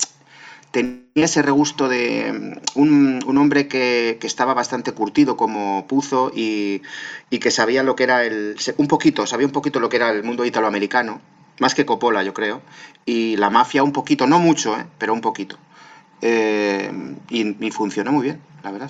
tenía 0.71 1.05
ese 1.15 1.41
regusto 1.41 1.87
de 1.89 2.59
mm, 2.75 2.79
un, 3.27 3.37
hombre 3.37 3.67
que, 3.67 4.17
estaba 4.21 4.53
bastante 4.53 4.91
curtido 4.93 5.37
como 5.37 5.87
Puzo 5.87 6.31
y, 6.33 6.81
que 7.29 7.51
sabía 7.51 7.83
lo 7.83 7.95
que 7.95 8.03
era 8.03 8.23
el... 8.25 8.55
un 8.77 8.87
poquito, 8.87 9.27
sabía 9.27 9.45
un 9.45 9.53
poquito 9.53 9.79
lo 9.79 9.89
que 9.89 9.97
era 9.97 10.09
el 10.09 10.23
mundo 10.23 10.45
italoamericano, 10.45 11.21
más 11.59 11.75
que 11.75 11.85
Coppola 11.85 12.23
yo 12.23 12.33
creo, 12.33 12.61
y 13.05 13.37
la 13.37 13.49
mafia 13.49 13.83
un 13.83 13.91
poquito, 13.91 14.25
no 14.27 14.39
mucho, 14.39 14.77
¿eh? 14.77 14.85
pero 14.97 15.13
un 15.13 15.21
poquito. 15.21 15.57
Eh, 16.27 16.91
y, 17.29 17.65
y 17.67 17.71
funcionó 17.71 18.11
muy 18.11 18.23
bien, 18.23 18.41
la 18.63 18.71
verdad. 18.71 18.89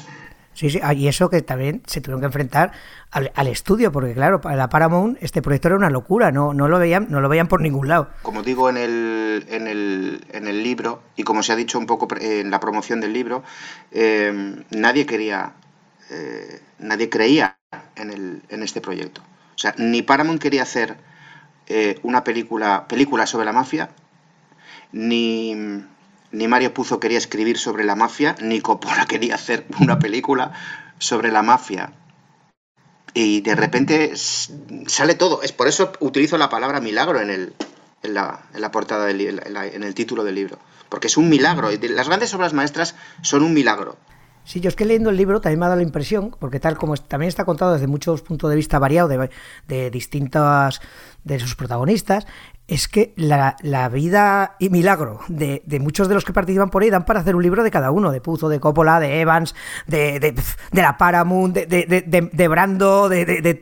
Sí, 0.54 0.70
sí, 0.70 0.80
ah, 0.82 0.94
y 0.94 1.10
eso 1.10 1.30
que 1.30 1.42
también 1.42 1.82
se 1.86 2.00
tuvieron 2.00 2.22
que 2.22 2.28
enfrentar 2.28 2.72
al, 3.12 3.48
estudio, 3.48 3.92
porque 3.92 4.14
claro, 4.14 4.40
para 4.40 4.56
la 4.56 4.70
Paramount 4.70 5.18
este 5.22 5.42
proyecto 5.42 5.68
era 5.68 5.76
una 5.76 5.90
locura, 5.90 6.32
no, 6.32 6.54
no, 6.54 6.70
lo 6.70 6.80
veían, 6.80 7.08
no 7.10 7.20
lo 7.20 7.28
veían 7.28 7.50
por 7.50 7.60
ningún 7.60 7.90
lado. 7.90 8.10
Como 8.22 8.42
digo 8.42 8.70
en 8.70 8.78
el, 8.78 9.46
en 9.50 9.68
el, 9.68 10.26
en 10.32 10.48
el 10.48 10.64
libro, 10.64 11.04
y 11.18 11.24
como 11.24 11.44
se 11.44 11.52
ha 11.52 11.58
dicho 11.58 11.78
un 11.78 11.86
poco 11.86 12.08
en 12.22 12.52
la 12.52 12.62
promoción 12.62 13.02
del 13.02 13.12
libro, 13.12 13.44
eh, 13.92 14.64
nadie 14.72 15.06
quería, 15.06 15.56
eh, 16.10 16.62
nadie 16.80 17.10
creía 17.10 17.58
en, 17.98 18.12
el, 18.12 18.42
en 18.48 18.64
este 18.64 18.80
proyecto. 18.80 19.22
O 19.56 19.58
sea, 19.58 19.76
ni 19.78 20.04
Paramount 20.04 20.42
quería 20.42 20.64
hacer 20.64 20.96
eh, 21.68 22.00
una 22.02 22.24
película, 22.24 22.88
película 22.88 23.28
sobre 23.28 23.44
la 23.44 23.52
mafia, 23.52 23.90
ni 24.94 25.84
ni 26.36 26.48
Mario 26.48 26.74
Puzo 26.74 27.00
quería 27.00 27.18
escribir 27.18 27.58
sobre 27.58 27.84
la 27.84 27.96
mafia, 27.96 28.36
ni 28.42 28.62
Coppola 28.62 29.06
quería 29.10 29.36
hacer 29.36 29.66
una 29.80 30.00
película 30.00 30.52
sobre 31.00 31.32
la 31.32 31.42
mafia. 31.42 31.94
Y 33.14 33.42
de 33.42 33.56
repente 33.56 34.12
sale 34.16 35.16
todo. 35.16 35.42
Es 35.42 35.54
por 35.54 35.68
eso 35.68 35.94
utilizo 36.02 36.38
la 36.38 36.50
palabra 36.50 36.82
milagro 36.82 37.22
en, 37.22 37.30
el, 37.30 37.54
en, 38.04 38.14
la, 38.14 38.42
en 38.54 38.60
la 38.60 38.72
portada 38.72 39.06
del 39.06 39.22
en 39.22 39.84
el 39.84 39.96
título 39.96 40.26
del 40.26 40.36
libro. 40.36 40.60
Porque 40.90 41.08
es 41.08 41.16
un 41.16 41.30
milagro. 41.30 41.70
Las 41.72 42.08
grandes 42.08 42.34
obras 42.34 42.54
maestras 42.54 42.96
son 43.22 43.44
un 43.44 43.54
milagro. 43.54 43.98
Sí, 44.44 44.60
yo 44.60 44.68
es 44.70 44.76
que 44.76 44.86
leyendo 44.86 45.10
el 45.10 45.18
libro 45.18 45.42
también 45.42 45.60
me 45.60 45.66
ha 45.66 45.70
dado 45.70 45.80
la 45.80 45.88
impresión, 45.88 46.36
porque 46.40 46.60
tal 46.60 46.78
como 46.78 46.96
también 46.98 47.30
está 47.30 47.46
contado 47.46 47.74
desde 47.74 47.88
muchos 47.88 48.22
puntos 48.22 48.50
de 48.50 48.56
vista 48.56 48.78
variados 48.78 49.10
de, 49.10 49.30
de 49.68 49.90
distintas 49.90 50.82
de 51.24 51.40
sus 51.40 51.56
protagonistas, 51.56 52.28
es 52.68 52.88
que 52.88 53.14
la, 53.16 53.56
vida 53.90 54.56
y 54.60 54.70
milagro 54.70 55.22
de, 55.28 55.62
muchos 55.80 56.08
de 56.08 56.16
los 56.16 56.26
que 56.26 56.34
participan 56.34 56.70
por 56.70 56.82
ahí 56.82 56.90
dan 56.90 57.06
para 57.06 57.20
hacer 57.20 57.36
un 57.36 57.44
libro 57.44 57.64
de 57.64 57.70
cada 57.70 57.92
uno, 57.92 58.12
de 58.12 58.22
Puzo, 58.22 58.50
de 58.50 58.60
Coppola, 58.60 59.00
de 59.00 59.22
Evans, 59.22 59.54
de, 59.86 60.20
de, 60.20 60.82
la 60.82 60.98
Paramount, 60.98 61.56
de, 61.56 62.48
Brando, 62.48 63.08
de... 63.08 63.56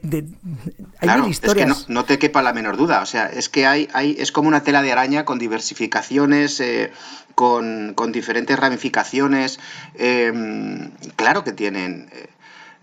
hay 1.00 1.08
claro, 1.08 1.28
historias. 1.28 1.70
Es 1.70 1.86
que 1.86 1.94
no, 1.94 2.06
te 2.06 2.18
quepa 2.18 2.42
la 2.42 2.54
menor 2.54 2.78
duda, 2.78 3.02
o 3.02 3.06
sea, 3.06 3.28
es 3.28 3.50
que 3.50 3.66
hay, 3.66 3.90
hay 3.94 4.16
es 4.18 4.32
como 4.32 4.48
una 4.48 4.64
tela 4.64 4.82
de 4.82 4.92
araña 4.94 5.26
con 5.26 5.38
diversificaciones, 5.38 6.60
eh, 6.62 6.92
con, 7.36 7.94
diferentes 8.12 8.58
ramificaciones, 8.58 9.60
em, 9.96 10.92
claro 11.16 11.44
que 11.44 11.52
tienen... 11.52 12.10
Eh, 12.14 12.30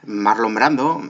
Marlon 0.02 0.54
Brando 0.54 1.02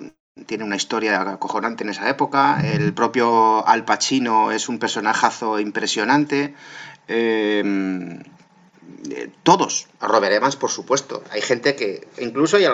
tiene 0.47 0.64
una 0.64 0.76
historia 0.76 1.20
acojonante 1.23 1.85
en 1.85 1.90
esa 1.90 2.09
época. 2.09 2.61
El 2.62 2.92
propio 2.92 3.66
Al 3.66 3.85
Pacino 3.85 4.52
es 4.52 4.68
un 4.68 4.78
personajazo 4.78 5.59
impresionante. 5.61 6.54
Eh, 7.09 7.62
todos, 9.42 9.88
Robert 10.00 10.32
Evans, 10.32 10.56
por 10.56 10.70
supuesto. 10.70 11.23
Hay 11.30 11.40
gente 11.40 11.75
que, 11.76 12.06
incluso, 12.18 12.56
hay, 12.56 12.66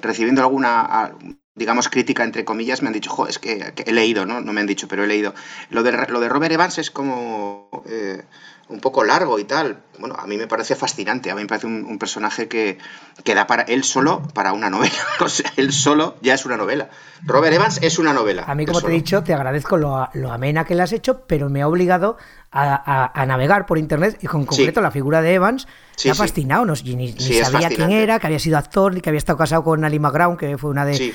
recibiendo 0.00 0.42
alguna, 0.42 1.14
digamos, 1.54 1.88
crítica, 1.88 2.24
entre 2.24 2.44
comillas, 2.44 2.82
me 2.82 2.88
han 2.88 2.94
dicho, 2.94 3.10
jo, 3.10 3.26
es 3.26 3.38
que, 3.38 3.72
he 3.76 3.92
leído, 3.92 4.26
¿no? 4.26 4.40
No 4.40 4.52
me 4.52 4.60
han 4.60 4.66
dicho, 4.66 4.88
pero 4.88 5.04
he 5.04 5.06
leído. 5.06 5.34
Lo 5.70 5.82
de, 5.82 5.92
lo 5.92 6.20
de 6.20 6.28
Robert 6.28 6.52
Evans 6.52 6.78
es 6.78 6.90
como... 6.90 7.84
Eh, 7.86 8.22
un 8.68 8.80
poco 8.80 9.04
largo 9.04 9.38
y 9.38 9.44
tal. 9.44 9.78
Bueno, 9.98 10.14
a 10.18 10.26
mí 10.26 10.36
me 10.36 10.46
parece 10.46 10.74
fascinante. 10.74 11.30
A 11.30 11.34
mí 11.34 11.42
me 11.42 11.46
parece 11.46 11.66
un, 11.66 11.98
personaje 11.98 12.48
que, 12.48 12.78
que, 13.24 13.34
da 13.34 13.46
para 13.46 13.62
él 13.62 13.82
solo 13.84 14.22
para 14.34 14.52
una 14.52 14.70
novela. 14.70 14.94
o 15.20 15.28
sea, 15.28 15.52
él 15.56 15.72
solo 15.72 16.16
ya 16.22 16.34
es 16.34 16.44
una 16.44 16.56
novela. 16.56 16.90
Robert 17.24 17.54
Evans 17.54 17.80
es 17.82 17.98
una 17.98 18.12
novela. 18.12 18.44
A 18.46 18.54
mí, 18.54 18.66
como 18.66 18.80
te 18.80 18.88
he 18.88 18.90
dicho, 18.90 19.22
te 19.22 19.34
agradezco 19.34 19.76
lo, 19.76 20.08
lo 20.12 20.32
amena 20.32 20.64
que 20.64 20.74
le 20.74 20.82
has 20.82 20.92
hecho, 20.92 21.22
pero 21.26 21.48
me 21.48 21.62
ha 21.62 21.68
obligado 21.68 22.16
a, 22.50 23.24
navegar 23.26 23.66
por 23.66 23.78
internet 23.78 24.18
y 24.22 24.26
con 24.26 24.46
concreto 24.46 24.80
la 24.80 24.90
figura 24.90 25.20
de 25.20 25.34
Evans 25.34 25.66
me 26.04 26.10
ha 26.10 26.14
fascinado. 26.14 26.64
No, 26.64 26.74
ni, 26.84 27.12
sabía 27.12 27.68
quién 27.68 27.90
era, 27.90 28.18
que 28.18 28.26
había 28.26 28.38
sido 28.38 28.56
actor, 28.56 28.94
ni 28.94 29.00
que 29.00 29.10
había 29.10 29.18
estado 29.18 29.36
casado 29.36 29.64
con 29.64 29.84
Ali 29.84 29.98
McGraw, 29.98 30.36
que 30.36 30.56
fue 30.56 30.70
una 30.70 30.84
de, 30.84 31.12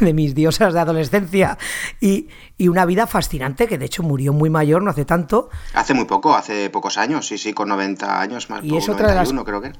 de, 0.00 0.14
mis 0.14 0.34
diosas 0.34 0.72
de 0.72 0.80
adolescencia. 0.80 1.58
Y, 2.00 2.28
y, 2.56 2.68
una 2.68 2.86
vida 2.86 3.06
fascinante, 3.06 3.68
que 3.68 3.78
de 3.78 3.84
hecho 3.84 4.02
murió 4.02 4.32
muy 4.32 4.50
mayor, 4.50 4.82
no 4.82 4.90
hace 4.90 5.04
tanto. 5.04 5.50
Hace 5.74 5.94
muy 5.94 6.06
poco, 6.06 6.34
hace 6.34 6.70
pocos 6.70 6.98
años, 6.98 7.26
sí, 7.26 7.38
sí, 7.38 7.52
con 7.52 7.68
90 7.68 8.20
años 8.20 8.48
más. 8.50 8.64
Y 8.64 8.76
es 8.76 8.88
otra 8.88 9.08
de 9.08 9.14
las 9.14 9.32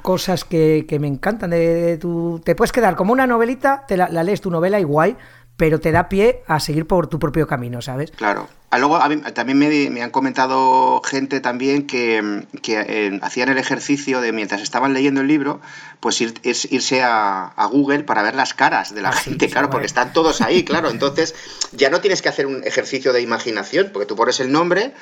cosas 0.02 0.44
que, 0.44 0.84
que, 0.88 0.98
me 0.98 1.08
encantan. 1.08 1.50
De, 1.50 1.98
tu, 1.98 2.40
te 2.44 2.54
puedes 2.54 2.72
quedar 2.72 2.94
como 2.94 3.12
una 3.12 3.26
novelita, 3.26 3.84
te 3.86 3.96
la, 3.96 4.08
la 4.08 4.22
lees 4.22 4.40
tu 4.40 4.50
novela 4.50 4.78
y 4.78 4.84
guay 4.84 5.16
pero 5.56 5.80
te 5.80 5.92
da 5.92 6.08
pie 6.08 6.42
a 6.46 6.60
seguir 6.60 6.86
por 6.86 7.06
tu 7.06 7.18
propio 7.18 7.46
camino, 7.46 7.82
¿sabes? 7.82 8.10
Claro. 8.10 8.48
Ah, 8.70 8.78
luego 8.78 8.98
también 9.34 9.58
me, 9.92 10.02
han 10.02 10.10
comentado 10.10 11.02
gente 11.02 11.40
también 11.40 11.86
que, 11.86 12.46
eh, 12.66 13.18
hacían 13.20 13.50
el 13.50 13.58
ejercicio 13.58 14.22
de 14.22 14.32
mientras 14.32 14.62
estaban 14.62 14.94
leyendo 14.94 15.20
el 15.20 15.26
libro, 15.26 15.60
pues 16.00 16.22
ir, 16.22 16.34
irse 16.42 17.02
a, 17.02 17.52
Google 17.70 18.04
para 18.04 18.22
ver 18.22 18.34
las 18.34 18.54
caras 18.54 18.94
de 18.94 19.02
la 19.02 19.10
ah, 19.10 19.12
gente, 19.12 19.50
claro, 19.50 19.68
porque 19.68 19.86
están 19.86 20.14
todos 20.14 20.40
ahí, 20.40 20.64
claro. 20.64 20.88
Entonces 20.88 21.34
ya 21.72 21.90
no 21.90 22.00
tienes 22.00 22.22
que 22.22 22.30
hacer 22.30 22.46
un 22.46 22.64
ejercicio 22.64 23.12
de 23.12 23.20
imaginación, 23.20 23.90
porque 23.92 24.06
tú 24.06 24.16
pones 24.16 24.40
el 24.40 24.50
nombre 24.50 24.94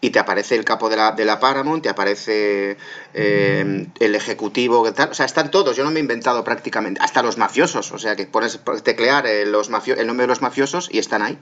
y 0.00 0.10
te 0.10 0.18
aparece 0.18 0.54
el 0.54 0.64
capo 0.64 0.88
de 0.88 0.96
la, 0.96 1.12
de 1.12 1.24
la 1.24 1.40
Paramount, 1.40 1.82
te 1.82 1.88
aparece 1.88 2.76
eh, 3.14 3.86
el 4.00 4.14
ejecutivo, 4.14 4.92
tal. 4.92 5.10
O 5.10 5.14
sea, 5.14 5.26
están 5.26 5.50
todos, 5.50 5.76
yo 5.76 5.84
no 5.84 5.90
me 5.90 5.98
he 5.98 6.02
inventado 6.02 6.44
prácticamente, 6.44 7.00
hasta 7.02 7.22
los 7.22 7.38
mafiosos, 7.38 7.92
o 7.92 7.98
sea, 7.98 8.16
que 8.16 8.26
pones 8.26 8.60
teclear 8.82 9.26
el, 9.26 9.52
los 9.52 9.68
el 9.68 10.06
nombre 10.06 10.24
de 10.24 10.28
los 10.28 10.42
mafiosos 10.42 10.88
y 10.92 10.98
están 10.98 11.22
ahí. 11.22 11.38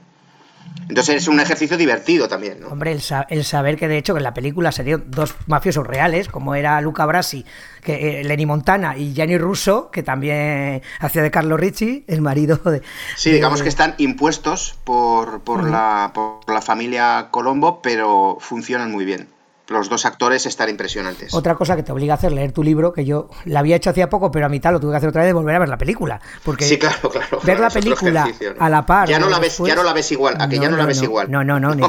Entonces 0.89 1.17
es 1.17 1.29
un 1.29 1.41
ejercicio 1.41 1.77
divertido 1.77 2.29
también, 2.29 2.61
¿no? 2.61 2.69
Hombre, 2.69 2.93
el, 2.93 3.45
saber 3.45 3.77
que 3.77 3.89
de 3.89 3.99
hecho 3.99 4.17
en 4.17 4.23
la 4.23 4.35
película 4.35 4.71
dio 4.85 4.99
dos 4.99 5.35
mafiosos 5.47 5.87
reales, 5.87 6.29
como 6.29 6.55
era 6.55 6.81
Luca 6.81 7.07
Brasi, 7.07 7.45
que 7.83 8.21
eh, 8.21 8.25
Lenny 8.25 8.47
Montana 8.47 8.97
y 8.97 9.15
Gianni 9.15 9.39
Russo, 9.39 9.91
que 9.91 10.03
también 10.03 10.83
hacía 11.01 11.23
de 11.23 11.31
Carlo 11.31 11.57
Ricci, 11.57 12.05
el 12.09 12.21
marido 12.21 12.57
de... 12.57 12.83
Sí, 13.17 13.31
digamos 13.31 13.63
que 13.63 13.69
están 13.69 13.95
impuestos 13.99 14.77
por, 14.85 15.43
por, 15.43 15.69
la, 15.69 16.11
por 16.15 16.41
la 16.53 16.61
familia 16.61 17.29
Colombo, 17.31 17.81
pero 17.81 18.37
funcionan 18.41 18.91
muy 18.91 19.05
bien 19.05 19.29
los 19.69 19.89
dos 19.89 20.05
actores 20.07 20.47
están 20.47 20.69
impresionantes. 20.69 21.35
Otra 21.35 21.55
cosa 21.55 21.77
que 21.77 21.83
te 21.83 21.93
obliga 21.93 22.15
a 22.15 22.17
hacer, 22.17 22.33
leer 22.33 22.53
tu 22.53 22.63
libro, 22.63 22.93
que 22.93 23.05
yo 23.05 23.31
la 23.45 23.61
había 23.61 23.77
hecho 23.77 23.91
hacía 23.91 24.11
poco, 24.11 24.31
pero 24.31 24.47
a 24.47 24.49
mitad 24.49 24.73
lo 24.73 24.81
tuve 24.81 24.93
que 24.93 24.97
hacer 24.99 25.09
otra 25.09 25.23
vez, 25.23 25.29
de 25.29 25.33
volver 25.35 25.57
a 25.57 25.59
ver 25.61 25.69
la 25.69 25.79
película. 25.79 26.21
Porque 26.45 26.65
sí, 26.65 26.79
claro, 26.79 27.11
claro. 27.11 27.41
Ver 27.43 27.61
la 27.61 27.71
película 27.71 28.29
a 28.59 28.69
la 28.69 28.85
par. 28.85 29.09
Ya 29.09 29.19
no 29.19 29.29
la 29.29 29.39
ves, 29.39 29.59
ya 29.59 29.75
no 29.75 29.83
la 29.83 29.93
ves 29.93 30.13
igual, 30.13 30.37
a 30.41 30.49
que 30.49 30.59
ya 30.59 30.69
no, 30.69 30.77
la 30.77 30.87
ves 30.87 31.03
igual. 31.03 31.31
No, 31.31 31.45
no, 31.45 31.61
no, 31.61 31.75
ni 31.75 31.85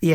Y, 0.00 0.14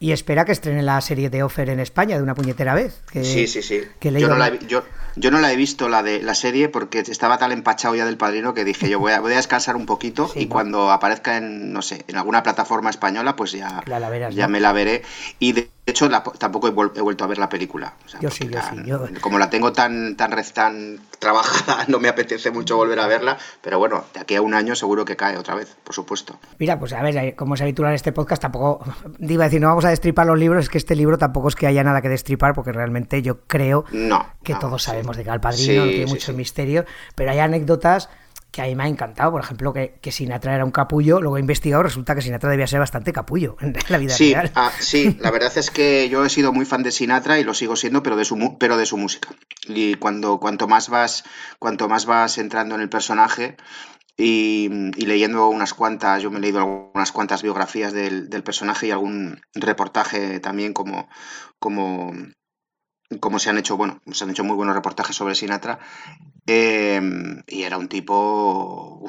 y, 0.00 0.12
espera 0.12 0.44
que 0.44 0.52
estrene 0.52 0.82
la 0.82 1.00
serie 1.00 1.30
de 1.30 1.42
Offer 1.42 1.70
en 1.70 1.80
España 1.80 2.16
de 2.16 2.22
una 2.22 2.34
puñetera 2.34 2.74
vez. 2.74 3.02
sí, 3.12 3.46
sí, 3.46 3.62
sí. 3.62 3.82
yo, 4.00 4.28
no 4.28 4.36
la 4.36 4.48
he, 4.48 4.58
yo, 4.66 4.82
yo, 5.16 5.30
no 5.30 5.40
la 5.40 5.52
he 5.52 5.56
visto 5.56 5.88
la 5.88 6.02
de 6.02 6.22
la 6.22 6.34
serie 6.34 6.68
porque 6.68 7.00
estaba 7.00 7.38
tan 7.38 7.52
empachado 7.52 7.94
ya 7.94 8.04
del 8.04 8.16
padrino 8.16 8.54
que 8.54 8.64
dije 8.64 8.88
yo 8.88 8.98
voy 8.98 9.12
a, 9.12 9.20
voy 9.20 9.32
a 9.32 9.36
descansar 9.36 9.76
un 9.76 9.86
poquito 9.86 10.30
y 10.34 10.46
cuando 10.46 10.90
aparezca 10.90 11.36
en, 11.36 11.72
no 11.72 11.82
sé, 11.82 12.04
en 12.08 12.16
alguna 12.16 12.42
plataforma 12.42 12.90
española, 12.90 13.36
pues 13.36 13.52
ya, 13.52 13.82
ya 14.30 14.48
me 14.48 14.60
la 14.60 14.72
veré. 14.72 15.02
Y 15.38 15.52
de 15.52 15.70
hecho 15.86 16.08
tampoco 16.38 16.68
he, 16.68 16.70
vuelto 16.70 17.24
a 17.24 17.26
ver 17.26 17.38
la 17.38 17.48
película. 17.48 17.94
yo 18.20 18.30
sí, 18.30 18.48
yo 18.48 18.60
sí. 19.06 19.14
Como 19.20 19.38
la 19.38 19.50
tengo 19.50 19.72
tan, 19.72 20.16
tan, 20.16 20.30
tan 20.54 21.00
trabajada, 21.18 21.84
no 21.88 21.98
me 21.98 22.08
apetece 22.08 22.50
mucho 22.50 22.76
volver 22.76 23.00
a 23.00 23.06
verla, 23.06 23.36
pero 23.60 23.78
bueno, 23.78 24.04
de 24.14 24.20
aquí 24.20 24.34
a 24.36 24.42
un 24.42 24.54
año 24.54 24.74
seguro 24.76 25.04
que 25.04 25.16
cae 25.16 25.36
otra 25.36 25.54
vez, 25.54 25.76
por 25.82 25.94
supuesto. 25.94 26.38
Mira, 26.58 26.78
pues 26.78 26.92
a 26.92 27.02
ver, 27.02 27.16
eh, 27.16 27.34
como 27.34 27.54
es 27.54 27.62
habitual 27.62 27.90
en 27.90 27.96
este 27.96 28.12
podcast, 28.12 28.42
tampoco, 28.42 28.84
digo 29.18 29.42
decir, 29.42 29.60
no 29.60 29.68
vamos 29.68 29.84
a 29.84 29.90
destripar 29.90 30.26
los 30.26 30.38
libros, 30.38 30.64
es 30.64 30.70
que 30.70 30.78
este 30.78 30.94
libro 30.94 31.18
tampoco 31.18 31.48
es 31.48 31.56
que 31.56 31.66
haya 31.66 31.82
nada 31.82 32.00
que 32.00 32.08
destripar, 32.08 32.54
porque 32.54 32.72
realmente 32.72 33.22
yo 33.22 33.40
creo 33.46 33.84
que 34.42 34.54
todos 34.54 34.82
sabemos 34.82 35.01
de 35.02 35.24
que 35.24 35.30
al 35.30 35.40
padrino, 35.40 35.84
no 35.84 35.90
tiene 35.90 36.06
mucho 36.06 36.32
misterio, 36.32 36.84
pero 37.14 37.30
hay 37.30 37.38
anécdotas 37.38 38.08
que 38.52 38.60
a 38.60 38.66
mí 38.66 38.74
me 38.74 38.84
ha 38.84 38.86
encantado, 38.86 39.32
por 39.32 39.40
ejemplo, 39.40 39.72
que, 39.72 39.98
que, 40.02 40.12
Sinatra 40.12 40.54
era 40.54 40.64
un 40.64 40.70
capullo, 40.70 41.22
luego 41.22 41.38
he 41.38 41.40
investigado, 41.40 41.82
resulta 41.82 42.14
que 42.14 42.20
Sinatra 42.20 42.50
debía 42.50 42.66
ser 42.66 42.80
bastante 42.80 43.10
capullo 43.10 43.56
en 43.60 43.74
la 43.88 43.98
vida 43.98 44.12
sí, 44.12 44.34
real. 44.34 44.52
Ah, 44.54 44.70
sí, 44.78 45.16
la 45.20 45.30
verdad 45.30 45.56
es 45.56 45.70
que 45.70 46.08
yo 46.10 46.24
he 46.24 46.28
sido 46.28 46.52
muy 46.52 46.66
fan 46.66 46.82
de 46.82 46.92
Sinatra 46.92 47.40
y 47.40 47.44
lo 47.44 47.54
sigo 47.54 47.76
siendo, 47.76 48.02
pero 48.02 48.14
de 48.14 48.26
su, 48.26 48.58
pero 48.58 48.76
de 48.76 48.84
su 48.84 48.98
música. 48.98 49.30
Y 49.66 49.94
cuando, 49.94 50.38
cuanto, 50.38 50.68
más 50.68 50.90
vas, 50.90 51.24
cuanto 51.58 51.88
más 51.88 52.04
vas 52.04 52.36
entrando 52.36 52.74
en 52.74 52.82
el 52.82 52.90
personaje, 52.90 53.56
y, 54.18 54.68
leyendo 55.04 55.48
unas 55.48 55.72
cuantas, 55.72 56.22
yo 56.22 56.30
me 56.30 56.36
he 56.36 56.42
leído 56.42 56.58
algunas 56.58 57.10
cuantas 57.12 57.42
biografías 57.42 57.94
del, 57.94 58.28
del 58.28 58.42
personaje 58.42 58.88
y 58.88 58.90
algún 58.90 59.40
reportaje 59.54 60.38
también 60.40 60.74
como, 60.74 61.08
como, 61.58 62.12
como 63.18 63.38
se 63.38 63.50
han 63.50 63.58
hecho, 63.58 63.76
bueno, 63.76 64.00
se 64.12 64.24
han 64.24 64.30
hecho 64.30 64.44
muy 64.44 64.56
buenos 64.56 64.74
reportajes 64.74 65.16
sobre 65.16 65.34
Sinatra, 65.34 65.78
em, 66.46 67.42
y 67.46 67.62
era 67.62 67.78
un 67.78 67.88
tipo... 67.88 69.04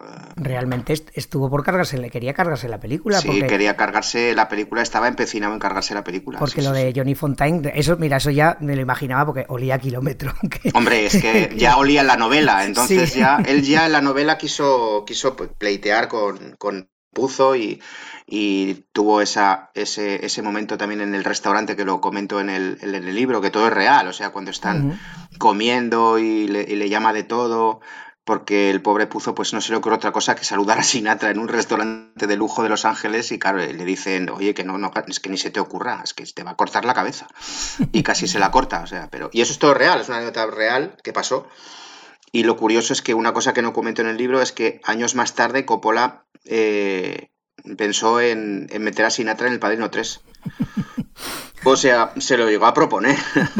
Eh, 0.00 0.32
Realmente 0.36 0.94
estuvo 1.12 1.50
por 1.50 1.62
cargarse, 1.62 1.98
le 1.98 2.10
quería 2.10 2.32
cargarse 2.32 2.68
la 2.68 2.80
película. 2.80 3.20
Sí, 3.20 3.42
quería 3.42 3.76
cargarse 3.76 4.34
la 4.34 4.48
película, 4.48 4.80
estaba 4.82 5.08
empecinado 5.08 5.52
en 5.52 5.58
cargarse 5.58 5.94
la 5.94 6.04
película. 6.04 6.38
Porque 6.38 6.62
lo 6.62 6.72
de 6.72 6.92
Johnny 6.96 7.14
Fontaine, 7.14 7.70
eso, 7.74 7.96
mira, 7.96 8.16
eso 8.16 8.30
ya 8.30 8.56
me 8.60 8.76
lo 8.76 8.82
imaginaba 8.82 9.26
porque 9.26 9.44
olía 9.48 9.74
a 9.74 9.78
kilómetro. 9.78 10.32
Hombre, 10.74 11.06
es 11.06 11.20
que 11.20 11.54
ya 11.56 11.76
olía 11.78 12.00
en 12.00 12.06
la 12.06 12.16
novela, 12.16 12.64
entonces 12.64 13.14
ya, 13.14 13.42
él 13.46 13.62
ya 13.62 13.86
en 13.86 13.92
la 13.92 14.00
novela 14.00 14.38
quiso, 14.38 15.04
quiso 15.06 15.36
pleitear 15.36 16.08
con, 16.08 16.56
con 16.56 16.88
Puzo 17.12 17.56
y, 17.56 17.82
y 18.26 18.84
tuvo 18.92 19.20
esa, 19.20 19.70
ese, 19.74 20.24
ese, 20.24 20.42
momento 20.42 20.78
también 20.78 21.00
en 21.00 21.14
el 21.14 21.24
restaurante 21.24 21.76
que 21.76 21.84
lo 21.84 22.00
comento 22.00 22.40
en 22.40 22.48
el, 22.48 22.78
en 22.80 22.94
el 22.94 23.14
libro, 23.14 23.40
que 23.40 23.50
todo 23.50 23.66
es 23.66 23.72
real, 23.72 24.06
o 24.06 24.12
sea, 24.12 24.30
cuando 24.30 24.52
están 24.52 24.98
comiendo 25.38 26.18
y 26.18 26.46
le, 26.46 26.88
llama 26.88 27.12
de 27.12 27.24
todo, 27.24 27.80
porque 28.24 28.70
el 28.70 28.82
pobre 28.82 29.08
Puzo 29.08 29.34
pues 29.34 29.52
no 29.52 29.60
se 29.60 29.72
le 29.72 29.78
ocurre 29.78 29.96
otra 29.96 30.12
cosa 30.12 30.36
que 30.36 30.44
saludar 30.44 30.78
a 30.78 30.84
Sinatra 30.84 31.30
en 31.30 31.40
un 31.40 31.48
restaurante 31.48 32.28
de 32.28 32.36
lujo 32.36 32.62
de 32.62 32.68
Los 32.68 32.84
Ángeles 32.84 33.32
y 33.32 33.40
claro, 33.40 33.58
le 33.58 33.84
dicen, 33.84 34.30
oye, 34.30 34.54
que 34.54 34.62
no, 34.62 34.78
no, 34.78 34.92
es 35.08 35.18
que 35.18 35.30
ni 35.30 35.36
se 35.36 35.50
te 35.50 35.58
ocurra, 35.58 36.00
es 36.04 36.14
que 36.14 36.24
te 36.24 36.44
va 36.44 36.52
a 36.52 36.56
cortar 36.56 36.84
la 36.84 36.94
cabeza. 36.94 37.26
Y 37.90 38.04
casi 38.04 38.28
se 38.28 38.38
la 38.38 38.50
corta, 38.52 38.82
o 38.82 38.86
sea, 38.86 39.08
pero... 39.10 39.30
Y 39.32 39.40
eso 39.40 39.52
es 39.52 39.58
todo 39.58 39.74
real, 39.74 40.00
es 40.00 40.08
una 40.08 40.18
anécdota 40.18 40.46
real 40.46 40.96
que 41.02 41.12
pasó. 41.12 41.48
Y 42.30 42.44
lo 42.44 42.56
curioso 42.56 42.92
es 42.92 43.02
que 43.02 43.14
una 43.14 43.32
cosa 43.32 43.52
que 43.52 43.62
no 43.62 43.72
comento 43.72 44.02
en 44.02 44.08
el 44.08 44.16
libro 44.16 44.40
es 44.40 44.52
que 44.52 44.80
años 44.84 45.16
más 45.16 45.34
tarde 45.34 45.66
Coppola 45.66 46.26
eh, 46.44 47.30
pensó 47.76 48.20
en, 48.20 48.68
meter 48.80 49.04
a 49.04 49.10
Sinatra 49.10 49.46
en 49.46 49.54
El 49.54 49.60
Padrino 49.60 49.90
3. 49.90 50.20
O 51.64 51.76
sea, 51.76 52.12
se 52.16 52.38
lo 52.38 52.48
llegó 52.48 52.66
a 52.66 52.72
proponer. 52.72 53.16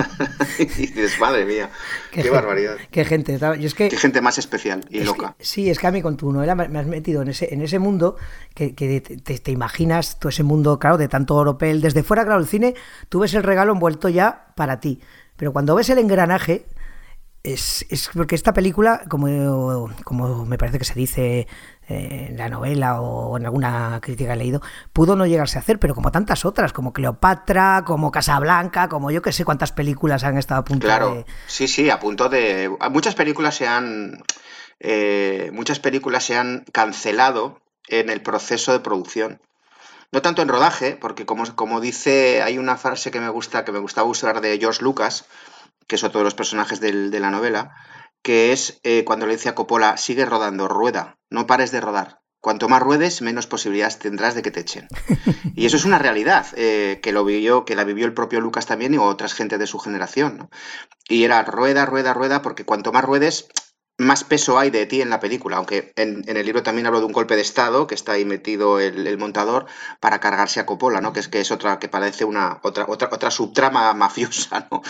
y 0.59 0.65
dices, 0.65 1.19
madre 1.21 1.45
mía, 1.45 1.71
qué, 2.13 2.31
barbaridad. 2.31 2.77
Qué 2.91 3.05
gente. 3.05 3.39
es 3.61 3.75
que, 3.75 3.89
qué 3.89 3.97
gente 3.97 4.21
más 4.23 4.39
especial 4.39 4.85
y 4.89 5.01
loca. 5.01 5.37
sí, 5.39 5.69
es 5.69 5.79
que 5.79 5.87
a 5.87 5.91
mí 5.91 6.01
con 6.01 6.17
tu 6.17 6.33
novela 6.33 6.55
me 6.55 6.79
has 6.79 6.87
metido 6.87 7.23
en 7.23 7.29
ese, 7.29 7.53
en 7.53 7.61
ese 7.61 7.79
mundo 7.79 8.17
que, 8.55 8.73
te, 8.73 9.51
imaginas 9.51 10.19
todo 10.19 10.31
ese 10.31 10.43
mundo, 10.43 10.79
claro, 10.79 10.97
de 10.97 11.09
tanto 11.09 11.37
europeo. 11.37 11.79
Desde 11.79 12.03
fuera, 12.03 12.25
claro, 12.25 12.41
el 12.41 12.47
cine, 12.47 12.75
tú 13.09 13.21
ves 13.21 13.35
el 13.35 13.43
regalo 13.43 13.73
envuelto 13.73 14.09
ya 14.09 14.53
para 14.57 14.81
ti. 14.81 15.01
Pero 15.37 15.53
cuando 15.53 15.75
ves 15.75 15.91
el 15.91 15.99
engranaje, 15.99 16.65
es, 17.43 17.87
es, 17.91 18.11
porque 18.15 18.35
esta 18.35 18.53
película, 18.53 19.03
como, 19.09 19.91
como 20.05 20.45
me 20.47 20.59
parece 20.59 20.79
que 20.79 20.85
se 20.85 20.95
dice 20.95 21.47
en 21.91 22.37
la 22.37 22.49
novela 22.49 23.01
o 23.01 23.37
en 23.37 23.45
alguna 23.45 23.99
crítica 24.01 24.35
he 24.35 24.37
leído, 24.37 24.63
pudo 24.93 25.17
no 25.17 25.27
llegarse 25.27 25.59
a 25.59 25.61
hacer, 25.61 25.79
pero 25.81 25.95
como 25.95 26.13
tantas 26.13 26.45
otras, 26.45 26.73
como 26.73 26.93
Cleopatra, 26.93 27.83
como 27.85 28.13
Casablanca, 28.13 28.89
como 28.89 29.11
yo 29.11 29.23
que 29.23 29.33
sé 29.33 29.45
cuántas 29.45 29.73
películas 29.73 30.23
han 30.23 30.39
estado 30.39 30.61
a 30.61 30.65
punto 30.65 30.87
claro, 30.87 31.15
de... 31.15 31.27
sí, 31.47 31.67
sí, 31.67 31.91
a 31.91 31.99
punto 31.99 32.29
de... 32.29 32.71
Muchas 32.91 33.15
películas 33.15 33.57
se 33.57 33.67
han... 33.67 34.23
Eh, 34.79 35.51
muchas 35.53 35.81
películas 35.81 36.25
se 36.25 36.37
han 36.37 36.65
cancelado 36.73 37.61
en 37.89 38.09
el 38.09 38.23
proceso 38.23 38.73
de 38.73 38.81
producción. 38.81 39.41
No 40.13 40.23
tanto 40.23 40.43
en 40.43 40.49
rodaje, 40.49 40.97
porque 40.97 41.27
como, 41.27 41.45
como 41.55 41.81
dice, 41.81 42.43
hay 42.43 42.57
una 42.57 42.77
frase 42.77 43.11
que 43.11 43.21
me 43.21 43.29
gusta, 43.29 43.65
que 43.65 43.73
me 43.73 43.79
gustaba 43.79 44.09
usar 44.09 44.41
de 44.41 44.59
George 44.59 44.83
Lucas, 44.83 45.27
que 45.87 45.97
es 45.97 46.05
otro 46.05 46.21
de 46.21 46.25
los 46.25 46.35
personajes 46.35 46.81
del, 46.81 47.11
de 47.11 47.21
la 47.21 47.31
novela, 47.31 47.75
que 48.23 48.53
es 48.53 48.81
eh, 48.83 49.05
cuando 49.05 49.27
le 49.27 49.35
dice 49.35 49.49
a 49.49 49.55
Coppola, 49.55 49.97
sigue 49.97 50.25
rodando, 50.25 50.69
rueda, 50.69 51.19
no 51.31 51.47
pares 51.47 51.71
de 51.71 51.81
rodar. 51.81 52.21
Cuanto 52.41 52.71
más 52.71 52.81
ruedes, 52.81 53.21
menos 53.21 53.47
posibilidades 53.47 53.99
tendrás 53.99 54.35
de 54.35 54.43
que 54.43 54.51
te 54.51 54.61
echen. 54.61 54.89
Y 55.55 55.67
eso 55.67 55.77
es 55.77 55.85
una 55.85 55.99
realidad, 55.99 56.47
eh, 56.57 57.01
que 57.03 57.13
lo 57.13 57.25
vivió, 57.25 57.67
que 57.67 57.77
la 57.77 57.85
vivió 57.85 58.07
el 58.07 58.15
propio 58.15 58.41
Lucas 58.41 58.65
también 58.65 58.95
y 58.95 58.99
otras 58.99 59.35
gente 59.35 59.59
de 59.59 59.67
su 59.67 59.79
generación. 59.79 60.49
Y 61.07 61.25
era 61.25 61.43
rueda, 61.43 61.85
rueda, 61.85 62.15
rueda, 62.15 62.41
porque 62.41 62.65
cuanto 62.65 62.93
más 62.93 63.05
ruedes, 63.05 63.49
más 64.01 64.25
peso 64.25 64.59
hay 64.59 64.71
de 64.71 64.87
ti 64.87 65.03
en 65.03 65.11
la 65.11 65.21
película, 65.21 65.59
aunque 65.59 65.93
en, 65.97 66.25
el 66.27 66.47
libro 66.47 66.63
también 66.63 66.87
hablo 66.87 67.01
de 67.01 67.07
un 67.07 67.13
golpe 67.13 67.37
de 67.37 67.43
estado 67.43 67.87
que 67.87 67.95
está 67.95 68.13
ahí 68.13 68.25
metido 68.25 68.81
el, 68.81 69.19
montador 69.19 69.67
para 70.01 70.21
cargarse 70.21 70.61
a 70.61 70.67
Coppola, 70.67 71.01
¿no? 71.01 71.13
Que 71.13 71.21
es 71.21 71.29
que 71.29 71.41
es 71.41 71.51
otra 71.51 71.79
que 71.79 71.89
parece 71.89 72.25
una 72.25 72.61
otra 72.63 72.87
otra 72.89 73.11
otra 73.13 73.31
subtrama 73.31 73.93
mafiosa, 73.95 74.69
¿no? 74.71 74.83